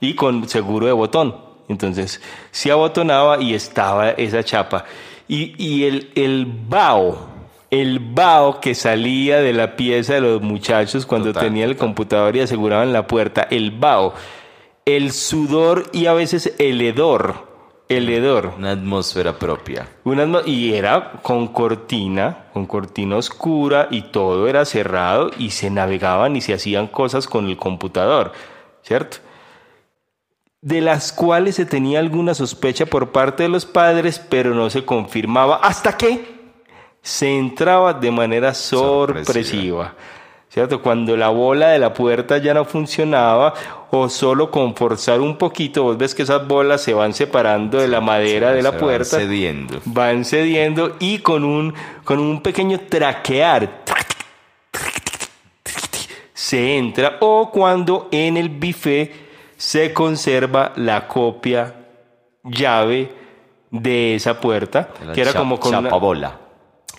y 0.00 0.14
con 0.14 0.48
seguro 0.48 0.86
de 0.86 0.92
botón? 0.92 1.36
Entonces 1.68 2.20
se 2.50 2.70
abotonaba 2.70 3.40
y 3.40 3.54
estaba 3.54 4.10
esa 4.10 4.42
chapa. 4.42 4.84
Y, 5.28 5.54
y 5.56 5.84
el, 5.84 6.10
el 6.14 6.44
vaho, 6.46 7.28
el 7.72 7.98
vaho 7.98 8.60
que 8.60 8.76
salía 8.76 9.40
de 9.40 9.52
la 9.52 9.74
pieza 9.74 10.14
de 10.14 10.20
los 10.20 10.42
muchachos 10.42 11.06
cuando 11.06 11.32
Total, 11.32 11.48
tenían 11.48 11.70
el 11.70 11.74
total. 11.74 11.88
computador 11.88 12.36
y 12.36 12.40
aseguraban 12.40 12.92
la 12.92 13.08
puerta, 13.08 13.48
el 13.50 13.72
vaho 13.72 14.14
el 14.84 15.12
sudor 15.12 15.84
y 15.92 16.06
a 16.06 16.12
veces 16.12 16.54
el 16.58 16.80
hedor. 16.80 17.50
El 17.88 18.08
hedor. 18.08 18.54
Una 18.56 18.72
atmósfera 18.72 19.38
propia. 19.38 19.88
Una 20.04 20.42
y 20.46 20.72
era 20.72 21.20
con 21.22 21.48
cortina, 21.48 22.46
con 22.52 22.66
cortina 22.66 23.16
oscura 23.16 23.88
y 23.90 24.02
todo 24.02 24.48
era 24.48 24.64
cerrado 24.64 25.30
y 25.38 25.50
se 25.50 25.70
navegaban 25.70 26.34
y 26.36 26.40
se 26.40 26.54
hacían 26.54 26.86
cosas 26.86 27.26
con 27.26 27.48
el 27.48 27.56
computador, 27.56 28.32
¿cierto? 28.82 29.18
De 30.62 30.80
las 30.80 31.12
cuales 31.12 31.56
se 31.56 31.66
tenía 31.66 31.98
alguna 31.98 32.34
sospecha 32.34 32.86
por 32.86 33.12
parte 33.12 33.42
de 33.42 33.48
los 33.50 33.66
padres, 33.66 34.18
pero 34.18 34.54
no 34.54 34.70
se 34.70 34.84
confirmaba 34.84 35.56
hasta 35.56 35.96
que 35.96 36.31
se 37.02 37.36
entraba 37.36 37.92
de 37.92 38.10
manera 38.10 38.54
sorpresiva. 38.54 39.94
¿Cierto? 40.48 40.82
Cuando 40.82 41.16
la 41.16 41.30
bola 41.30 41.70
de 41.70 41.78
la 41.78 41.94
puerta 41.94 42.36
ya 42.36 42.52
no 42.52 42.66
funcionaba 42.66 43.54
o 43.90 44.10
solo 44.10 44.50
con 44.50 44.76
forzar 44.76 45.22
un 45.22 45.38
poquito, 45.38 45.82
vos 45.82 45.96
ves 45.96 46.14
que 46.14 46.24
esas 46.24 46.46
bolas 46.46 46.82
se 46.82 46.92
van 46.92 47.14
separando 47.14 47.78
de 47.78 47.88
la 47.88 48.02
madera 48.02 48.52
de 48.52 48.62
la 48.62 48.68
se 48.68 48.76
van 48.76 48.80
puerta 48.84 49.16
cediendo. 49.16 49.80
van 49.86 50.26
cediendo 50.26 50.96
y 51.00 51.20
con 51.20 51.44
un, 51.44 51.72
con 52.04 52.18
un 52.18 52.42
pequeño 52.42 52.80
traquear 52.86 53.82
se 56.34 56.76
entra 56.76 57.16
o 57.20 57.50
cuando 57.50 58.08
en 58.12 58.36
el 58.36 58.50
buffet 58.50 59.10
se 59.56 59.94
conserva 59.94 60.72
la 60.76 61.08
copia 61.08 61.76
llave 62.44 63.10
de 63.70 64.16
esa 64.16 64.38
puerta 64.38 64.90
La 65.02 65.14
que 65.14 65.22
era 65.22 65.32
como 65.32 65.58
con 65.58 65.74
una, 65.74 65.88
chapabola. 65.88 66.41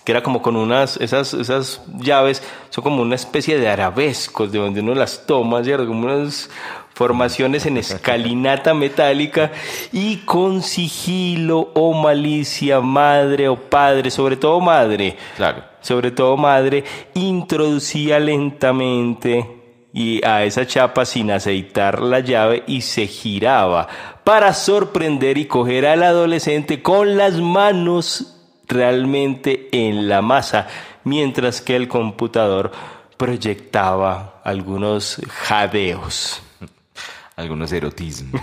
Que 0.04 0.12
era 0.12 0.22
como 0.22 0.42
con 0.42 0.54
unas 0.56 0.96
esas 0.98 1.32
esas 1.34 1.80
llaves 1.98 2.42
son 2.70 2.84
como 2.84 3.02
una 3.02 3.14
especie 3.14 3.58
de 3.58 3.68
arabescos 3.68 4.52
de 4.52 4.58
donde 4.58 4.80
uno 4.80 4.94
las 4.94 5.24
toma 5.26 5.64
¿cierto? 5.64 5.86
como 5.86 6.06
unas 6.06 6.50
formaciones 6.94 7.66
en 7.66 7.76
escalinata 7.78 8.74
metálica 8.74 9.50
y 9.92 10.18
con 10.18 10.62
sigilo 10.62 11.70
o 11.74 11.92
malicia 11.94 12.80
madre 12.80 13.48
o 13.48 13.56
padre 13.56 14.10
sobre 14.10 14.36
todo 14.36 14.60
madre 14.60 15.16
Claro. 15.36 15.64
sobre 15.80 16.10
todo 16.10 16.36
madre 16.36 16.84
introducía 17.14 18.18
lentamente 18.20 19.60
y 19.92 20.24
a 20.24 20.44
esa 20.44 20.66
chapa 20.66 21.04
sin 21.04 21.30
aceitar 21.30 22.00
la 22.02 22.18
llave 22.20 22.64
y 22.66 22.80
se 22.80 23.06
giraba 23.06 23.86
para 24.24 24.52
sorprender 24.52 25.38
y 25.38 25.46
coger 25.46 25.86
al 25.86 26.02
adolescente 26.02 26.82
con 26.82 27.16
las 27.16 27.34
manos 27.34 28.33
realmente 28.68 29.68
en 29.72 30.08
la 30.08 30.22
masa, 30.22 30.66
mientras 31.04 31.60
que 31.60 31.76
el 31.76 31.88
computador 31.88 32.72
proyectaba 33.16 34.40
algunos 34.44 35.20
jadeos 35.28 36.42
Algunos 37.36 37.72
erotismos. 37.72 38.40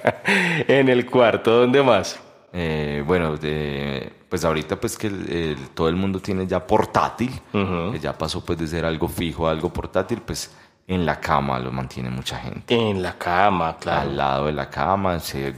en 0.68 0.88
el 0.88 1.04
cuarto. 1.10 1.50
¿Dónde 1.60 1.82
más? 1.82 2.16
Eh, 2.52 3.02
bueno, 3.04 3.36
de- 3.36 4.12
pues 4.28 4.44
ahorita 4.44 4.76
pues 4.80 4.96
que 4.96 5.08
el- 5.08 5.32
el- 5.32 5.68
todo 5.70 5.88
el 5.88 5.96
mundo 5.96 6.20
tiene 6.20 6.46
ya 6.46 6.64
portátil, 6.64 7.32
que 7.52 7.98
ya 8.00 8.16
pasó 8.16 8.44
pues 8.44 8.56
de 8.58 8.68
ser 8.68 8.84
algo 8.84 9.08
fijo 9.08 9.48
a 9.48 9.50
algo 9.50 9.72
portátil, 9.72 10.20
pues 10.24 10.54
en 10.86 11.04
la 11.04 11.18
cama 11.18 11.58
lo 11.58 11.72
mantiene 11.72 12.08
mucha 12.10 12.38
gente. 12.38 12.72
En 12.76 13.02
la 13.02 13.18
cama, 13.18 13.76
claro. 13.78 14.02
Al 14.02 14.16
lado 14.16 14.46
de 14.46 14.52
la 14.52 14.70
cama 14.70 15.18
se, 15.18 15.52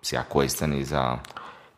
se 0.00 0.16
acuestan 0.16 0.72
y 0.74 0.80
esa... 0.80 1.20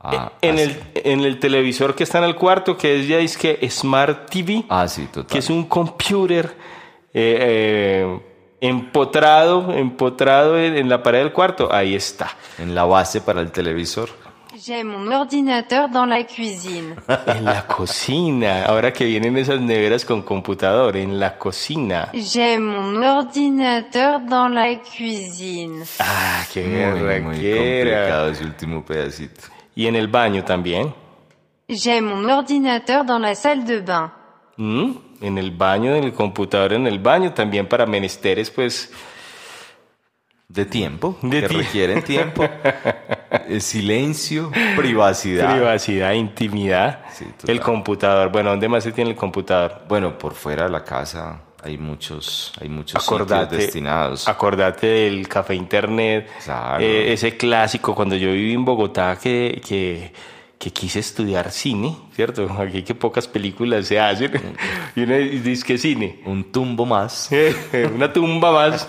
a- 0.00 0.32
En 0.40 0.58
a- 0.58 0.62
el, 0.62 0.80
en 0.94 1.20
el 1.20 1.38
televisor 1.38 1.94
que 1.94 2.04
está 2.04 2.18
en 2.18 2.24
el 2.24 2.34
cuarto, 2.36 2.76
que 2.76 3.00
es 3.00 3.06
ya 3.08 3.18
es 3.18 3.36
que 3.36 3.58
Smart 3.70 4.30
TV, 4.30 4.64
Ah, 4.68 4.88
sí, 4.88 5.06
total. 5.06 5.26
que 5.26 5.38
es 5.38 5.50
un 5.50 5.64
computer 5.64 6.46
eh, 7.12 7.36
eh, 7.40 8.20
empotrado, 8.60 9.72
empotrado 9.72 10.58
en, 10.58 10.76
en 10.76 10.88
la 10.88 11.02
pared 11.02 11.20
del 11.20 11.32
cuarto, 11.32 11.72
ahí 11.72 11.94
está. 11.94 12.30
En 12.58 12.74
la 12.74 12.84
base 12.84 13.20
para 13.20 13.40
el 13.40 13.50
televisor. 13.50 14.08
J'ai 14.62 14.84
mon 14.84 15.10
ordinateur 15.10 15.88
dans 15.90 16.06
la 16.06 16.22
cuisine. 16.26 16.94
En 17.26 17.44
la 17.46 17.66
cocina, 17.66 18.64
ahora 18.66 18.92
que 18.92 19.06
vienen 19.06 19.38
esas 19.38 19.58
neveras 19.60 20.04
con 20.04 20.20
computador, 20.22 20.96
en 20.98 21.18
la 21.18 21.38
cocina. 21.38 22.10
J'ai 22.12 22.58
mon 22.58 23.02
ordinateur 23.02 24.20
dans 24.28 24.52
la 24.52 24.78
cuisine. 24.80 25.82
Ah, 25.98 26.44
qué 26.52 26.62
Muy, 26.66 27.20
muy 27.20 27.36
complicado 27.36 28.28
ese 28.30 28.44
último 28.44 28.84
pedacito. 28.84 29.40
Y 29.80 29.86
en 29.86 29.96
el 29.96 30.08
baño 30.08 30.44
también. 30.44 30.92
J'ai 31.68 32.02
mon 32.02 32.28
ordinateur 32.28 33.02
dans 33.04 33.18
la 33.22 33.34
salle 33.34 33.64
de 33.64 33.80
bain. 33.80 34.12
¿Mm? 34.58 34.92
En 35.22 35.38
el 35.38 35.50
baño, 35.52 35.94
en 35.94 36.04
el 36.04 36.12
computador, 36.12 36.74
en 36.74 36.86
el 36.86 36.98
baño, 36.98 37.32
también 37.32 37.66
para 37.66 37.86
menesteres, 37.86 38.50
pues, 38.50 38.92
De 40.48 40.66
tiempo, 40.66 41.16
De 41.22 41.40
que 41.40 41.48
ti- 41.48 41.56
requieren 41.56 42.02
tiempo. 42.02 42.44
Silencio, 43.60 44.50
privacidad. 44.76 45.52
privacidad, 45.54 46.12
intimidad. 46.12 47.04
Sí, 47.12 47.24
el 47.46 47.60
computador. 47.60 48.30
Bueno, 48.30 48.50
¿dónde 48.50 48.68
más 48.68 48.82
se 48.84 48.92
tiene 48.92 49.10
el 49.10 49.16
computador? 49.16 49.82
Bueno, 49.88 50.18
por 50.18 50.34
fuera 50.34 50.64
de 50.64 50.70
la 50.70 50.84
casa 50.84 51.40
hay 51.62 51.76
muchos, 51.78 52.52
hay 52.60 52.68
muchos 52.68 53.02
Acordate, 53.02 53.44
sitios 53.44 53.60
destinados. 53.62 54.28
acordate 54.28 54.86
del 54.86 55.28
café 55.28 55.54
internet, 55.54 56.28
Claro. 56.44 56.82
eh, 56.82 57.12
ese 57.12 57.36
clásico 57.36 57.94
cuando 57.94 58.16
yo 58.16 58.32
viví 58.32 58.52
en 58.54 58.64
Bogotá 58.64 59.18
que, 59.22 59.60
que, 59.66 60.12
que 60.58 60.70
quise 60.72 61.00
estudiar 61.00 61.50
cine, 61.50 61.94
¿cierto? 62.14 62.48
Aquí 62.58 62.82
que 62.82 62.94
pocas 62.94 63.28
películas 63.28 63.86
se 63.86 64.00
hacen 64.00 64.32
y 64.96 65.02
uno 65.02 65.16
dice 65.16 65.66
que 65.66 65.78
cine, 65.78 66.20
Un 66.24 66.44
tumbo 66.52 66.86
más. 66.86 67.30
una 67.94 68.12
tumba 68.12 68.52
más. 68.52 68.88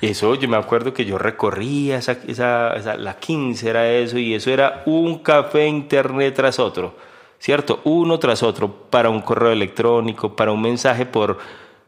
Eso, 0.00 0.34
yo 0.34 0.48
me 0.48 0.56
acuerdo 0.58 0.92
que 0.92 1.04
yo 1.06 1.16
recorría 1.16 1.96
esa, 1.98 2.12
esa, 2.28 2.74
esa- 2.76 2.96
la 2.96 3.16
15 3.18 3.70
era 3.70 3.88
eso 3.90 4.18
y 4.18 4.34
eso 4.34 4.50
era 4.50 4.82
un 4.86 5.20
café 5.20 5.66
internet 5.66 6.34
tras 6.34 6.58
otro, 6.58 6.94
¿cierto? 7.38 7.80
Uno 7.84 8.18
tras 8.18 8.42
otro 8.42 8.70
para 8.90 9.08
un 9.08 9.22
correo 9.22 9.50
electrónico, 9.52 10.36
para 10.36 10.52
un 10.52 10.60
mensaje 10.60 11.06
por, 11.06 11.38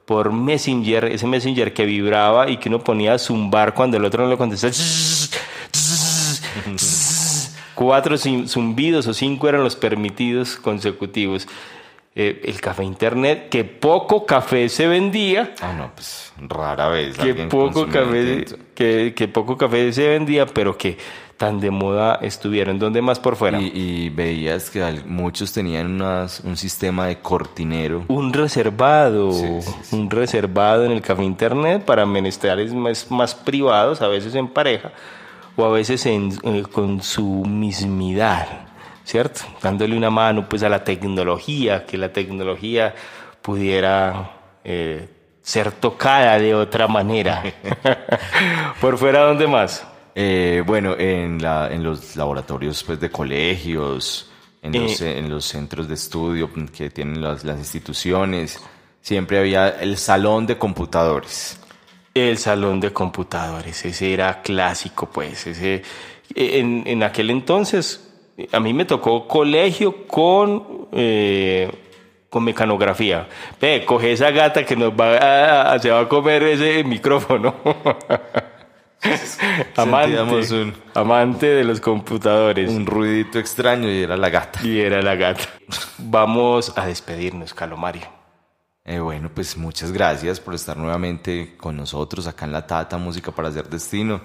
por 0.06 0.32
Messenger, 0.32 1.04
ese 1.06 1.26
Messenger 1.26 1.74
que 1.74 1.84
vibraba 1.84 2.48
y 2.48 2.56
que 2.56 2.68
uno 2.68 2.82
ponía 2.82 3.14
a 3.14 3.18
zumbar 3.18 3.74
cuando 3.74 3.96
el 3.96 4.04
otro 4.04 4.24
no 4.24 4.30
le 4.30 4.38
contestaba. 4.38 4.72
Cuatro 7.74 8.16
zumbidos 8.16 9.06
o 9.06 9.12
cinco 9.12 9.48
eran 9.48 9.62
los 9.62 9.76
permitidos 9.76 10.56
consecutivos. 10.56 11.46
Eh, 12.18 12.40
el 12.46 12.58
café 12.62 12.82
internet, 12.82 13.50
que 13.50 13.64
poco 13.64 14.24
café 14.24 14.70
se 14.70 14.86
vendía, 14.86 15.52
Ah, 15.60 15.74
no, 15.76 15.90
pues 15.94 16.32
rara 16.48 16.88
vez. 16.88 17.18
que 17.18 17.34
poco 17.44 17.86
café 17.88 18.46
que, 18.74 19.12
que 19.14 19.28
poco 19.28 19.58
café 19.58 19.92
se 19.92 20.08
vendía 20.08 20.46
pero 20.46 20.78
que 20.78 20.96
tan 21.36 21.60
de 21.60 21.70
moda 21.70 22.18
estuvieron 22.22 22.78
donde 22.78 23.02
más 23.02 23.18
por 23.20 23.36
fuera 23.36 23.60
Y, 23.60 23.66
y 23.74 24.08
veías 24.08 24.70
que 24.70 24.82
muchos 25.04 25.52
tenían 25.52 25.92
unas- 25.92 26.40
un 26.40 26.56
sistema 26.56 27.06
de 27.08 27.18
cortinero. 27.18 28.06
un 28.08 28.32
reservado 28.32 29.32
Sí, 29.32 29.46
sí, 29.60 29.70
sí. 29.82 29.96
un 29.96 30.08
reservado 30.08 30.86
en 30.86 30.92
el 30.92 31.02
café 31.02 31.22
internet 31.22 31.84
para 31.84 32.06
menesteres 32.06 32.72
más, 32.72 33.10
más 33.10 33.34
privados 33.34 34.00
a 34.00 34.08
veces 34.08 34.34
en 34.34 34.48
pareja 34.48 34.90
o 35.54 35.66
a 35.66 35.70
veces 35.70 36.06
en, 36.06 36.32
eh, 36.44 36.62
con 36.72 37.02
su 37.02 37.44
mismidad 37.44 38.46
cierto 39.06 39.40
dándole 39.62 39.96
una 39.96 40.10
mano 40.10 40.46
pues 40.48 40.62
a 40.62 40.68
la 40.68 40.82
tecnología 40.84 41.86
que 41.86 41.96
la 41.96 42.12
tecnología 42.12 42.94
pudiera 43.40 44.58
eh, 44.64 45.08
ser 45.40 45.70
tocada 45.72 46.38
de 46.38 46.54
otra 46.54 46.88
manera 46.88 47.42
por 48.80 48.98
fuera 48.98 49.20
dónde 49.20 49.46
más 49.46 49.86
Eh, 50.18 50.62
bueno, 50.64 50.96
en, 50.98 51.42
la, 51.42 51.68
en 51.70 51.84
los 51.84 52.16
laboratorios 52.16 52.82
pues, 52.84 52.98
de 52.98 53.10
colegios, 53.10 54.30
en 54.62 54.72
los, 54.72 55.02
Eh. 55.02 55.18
en 55.18 55.28
los 55.28 55.44
centros 55.44 55.86
de 55.88 55.94
estudio 55.94 56.48
que 56.74 56.88
tienen 56.88 57.20
las, 57.20 57.44
las 57.44 57.58
instituciones, 57.58 58.58
siempre 59.02 59.38
había 59.38 59.68
el 59.68 59.98
salón 59.98 60.46
de 60.46 60.56
computadores. 60.56 61.60
El 62.14 62.38
salón 62.38 62.80
de 62.80 62.94
computadores, 62.94 63.84
ese 63.84 64.14
era 64.14 64.40
clásico, 64.40 65.06
pues. 65.10 65.46
Ese, 65.48 65.82
en, 66.34 66.82
en 66.86 67.02
aquel 67.02 67.28
entonces, 67.28 68.05
a 68.52 68.60
mí 68.60 68.72
me 68.74 68.84
tocó 68.84 69.26
colegio 69.26 70.06
con, 70.06 70.88
eh, 70.92 71.70
con 72.28 72.44
mecanografía. 72.44 73.28
Ve, 73.60 73.84
coge 73.86 74.12
esa 74.12 74.30
gata 74.30 74.64
que 74.64 74.76
nos 74.76 74.92
va 74.92 75.16
a, 75.16 75.72
a- 75.72 75.78
se 75.78 75.90
va 75.90 76.00
a 76.00 76.08
comer 76.08 76.42
ese 76.42 76.84
micrófono. 76.84 77.54
amante, 79.76 80.54
un- 80.54 80.74
amante 80.94 81.46
de 81.46 81.64
los 81.64 81.80
computadores. 81.80 82.70
Un 82.70 82.86
ruidito 82.86 83.38
extraño 83.38 83.90
y 83.90 84.02
era 84.02 84.16
la 84.16 84.30
gata. 84.30 84.60
Y 84.64 84.80
era 84.80 85.02
la 85.02 85.14
gata. 85.14 85.44
Vamos 85.98 86.72
a 86.76 86.86
despedirnos, 86.86 87.54
Calomario. 87.54 88.02
Eh, 88.84 89.00
bueno, 89.00 89.30
pues 89.34 89.56
muchas 89.56 89.90
gracias 89.92 90.38
por 90.38 90.54
estar 90.54 90.76
nuevamente 90.76 91.54
con 91.56 91.76
nosotros 91.76 92.26
acá 92.28 92.44
en 92.44 92.52
La 92.52 92.66
Tata, 92.66 92.96
Música 92.98 93.32
para 93.32 93.48
Hacer 93.48 93.68
Destino. 93.68 94.20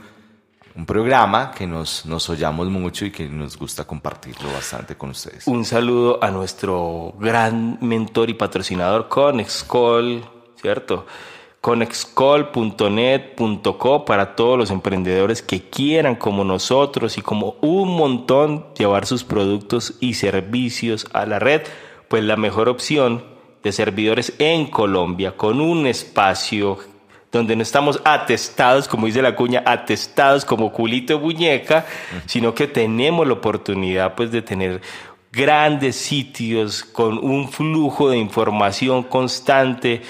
Un 0.76 0.86
programa 0.86 1.51
que 1.51 1.67
nos, 1.67 2.05
nos 2.05 2.30
oyamos 2.30 2.69
mucho 2.69 3.05
y 3.05 3.11
que 3.11 3.28
nos 3.28 3.57
gusta 3.57 3.86
compartirlo 3.86 4.51
bastante 4.53 4.95
con 4.95 5.09
ustedes. 5.09 5.45
Un 5.47 5.65
saludo 5.65 6.24
a 6.24 6.32
nuestro 6.32 7.13
gran 7.19 7.78
mentor 7.82 8.30
y 8.30 8.34
patrocinador 8.34 9.09
Conexcol, 9.09 10.24
¿cierto? 10.61 11.05
conexcol.net.co 11.61 14.05
para 14.05 14.36
todos 14.36 14.57
los 14.57 14.72
emprendedores 14.72 15.43
que 15.43 15.69
quieran 15.69 16.15
como 16.15 16.43
nosotros 16.43 17.19
y 17.19 17.22
como 17.22 17.57
un 17.61 17.95
montón 17.95 18.74
llevar 18.74 19.05
sus 19.05 19.24
productos 19.24 19.93
y 19.99 20.15
servicios 20.15 21.07
a 21.13 21.28
la 21.28 21.38
red, 21.38 21.61
pues 22.07 22.24
la 22.24 22.36
mejor 22.36 22.67
opción 22.67 23.24
de 23.61 23.72
servidores 23.72 24.34
en 24.39 24.65
Colombia 24.67 25.38
con 25.38 25.61
un 25.61 25.86
espacio 25.86 26.80
donde 27.32 27.55
no 27.55 27.63
estamos 27.63 28.01
atestados, 28.03 28.88
como 28.88 29.05
dice 29.05 29.21
la 29.21 29.36
cuña, 29.36 29.63
atestados 29.65 30.43
como 30.43 30.71
culito 30.71 31.13
de 31.17 31.19
muñeca, 31.19 31.86
sino 32.25 32.53
que 32.53 32.67
tenemos 32.67 33.25
la 33.25 33.34
oportunidad 33.34 34.15
pues 34.15 34.32
de 34.32 34.41
tener 34.41 34.82
grandes 35.32 35.95
sitios 35.95 36.84
con 36.84 37.17
un 37.17 37.49
flujo 37.49 38.09
de 38.09 38.17
información 38.17 39.03
constante, 39.03 40.01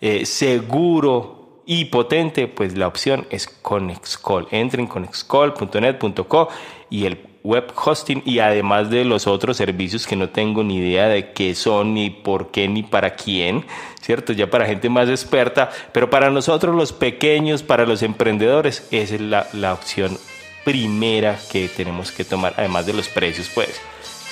eh, 0.00 0.24
seguro 0.24 1.62
y 1.66 1.86
potente, 1.86 2.46
pues 2.46 2.78
la 2.78 2.86
opción 2.86 3.26
es 3.30 3.48
Conexcall. 3.48 4.46
Entren 4.50 4.84
en 4.84 4.86
conexcall.net.co 4.86 6.48
y 6.88 7.04
el 7.04 7.27
web 7.42 7.72
hosting 7.74 8.22
y 8.24 8.40
además 8.40 8.90
de 8.90 9.04
los 9.04 9.26
otros 9.26 9.56
servicios 9.56 10.06
que 10.06 10.16
no 10.16 10.28
tengo 10.28 10.64
ni 10.64 10.78
idea 10.78 11.08
de 11.08 11.32
qué 11.32 11.54
son, 11.54 11.94
ni 11.94 12.10
por 12.10 12.50
qué, 12.50 12.68
ni 12.68 12.82
para 12.82 13.14
quién, 13.14 13.64
¿cierto? 14.00 14.32
Ya 14.32 14.50
para 14.50 14.66
gente 14.66 14.88
más 14.88 15.08
experta, 15.08 15.70
pero 15.92 16.10
para 16.10 16.30
nosotros 16.30 16.74
los 16.74 16.92
pequeños, 16.92 17.62
para 17.62 17.86
los 17.86 18.02
emprendedores, 18.02 18.86
esa 18.90 19.14
es 19.14 19.20
la, 19.20 19.46
la 19.52 19.72
opción 19.72 20.18
primera 20.64 21.38
que 21.50 21.68
tenemos 21.68 22.12
que 22.12 22.24
tomar, 22.24 22.54
además 22.56 22.86
de 22.86 22.92
los 22.92 23.08
precios, 23.08 23.50
pues. 23.54 23.80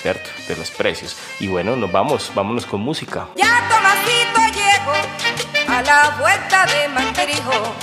¿cierto? 0.02 0.30
De 0.46 0.56
los 0.56 0.70
precios. 0.70 1.16
Y 1.40 1.48
bueno, 1.48 1.74
nos 1.74 1.90
vamos, 1.90 2.30
vámonos 2.34 2.66
con 2.66 2.80
música. 2.80 3.28
Ya 3.36 3.66
Tomasito 3.68 4.40
llegó 4.54 5.72
a 5.72 5.82
la 5.82 6.16
vuelta 6.20 6.66
de 6.66 6.88
Manterijo 6.88 7.74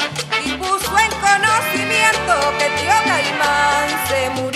y 0.45 0.51
puso 0.53 0.97
en 0.99 1.11
conocimiento 1.19 2.33
que 2.59 2.65
tío 2.81 2.93
Caimán 3.05 4.07
se 4.07 4.29
murió. 4.29 4.52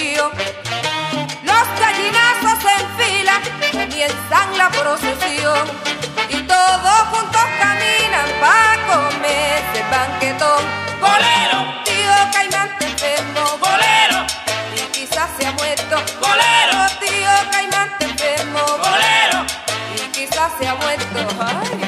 Comienzan 3.97 4.55
la 4.59 4.69
procesión 4.69 5.67
y 6.29 6.37
todos 6.43 6.99
juntos 7.09 7.41
caminan 7.57 8.29
para 8.39 8.85
comerse 8.85 9.79
el 9.79 9.89
banquetón. 9.89 10.63
¡Bolero! 11.01 11.83
Tío 11.83 12.31
Caimán 12.31 12.77
te 12.77 12.85
enfermo. 12.85 13.57
¡Bolero! 13.57 14.23
Y 14.75 14.81
quizás 14.91 15.31
se 15.39 15.47
ha 15.47 15.51
muerto. 15.53 15.95
¡Bolero! 16.21 16.87
Tío 16.99 17.51
Caimán 17.51 17.89
te 17.97 18.05
enfermo. 18.05 18.59
¡Bolero! 18.77 19.45
Y 19.95 20.11
quizás 20.11 20.51
se 20.59 20.67
ha 20.67 20.75
muerto. 20.75 21.27
Ay. 21.39 21.86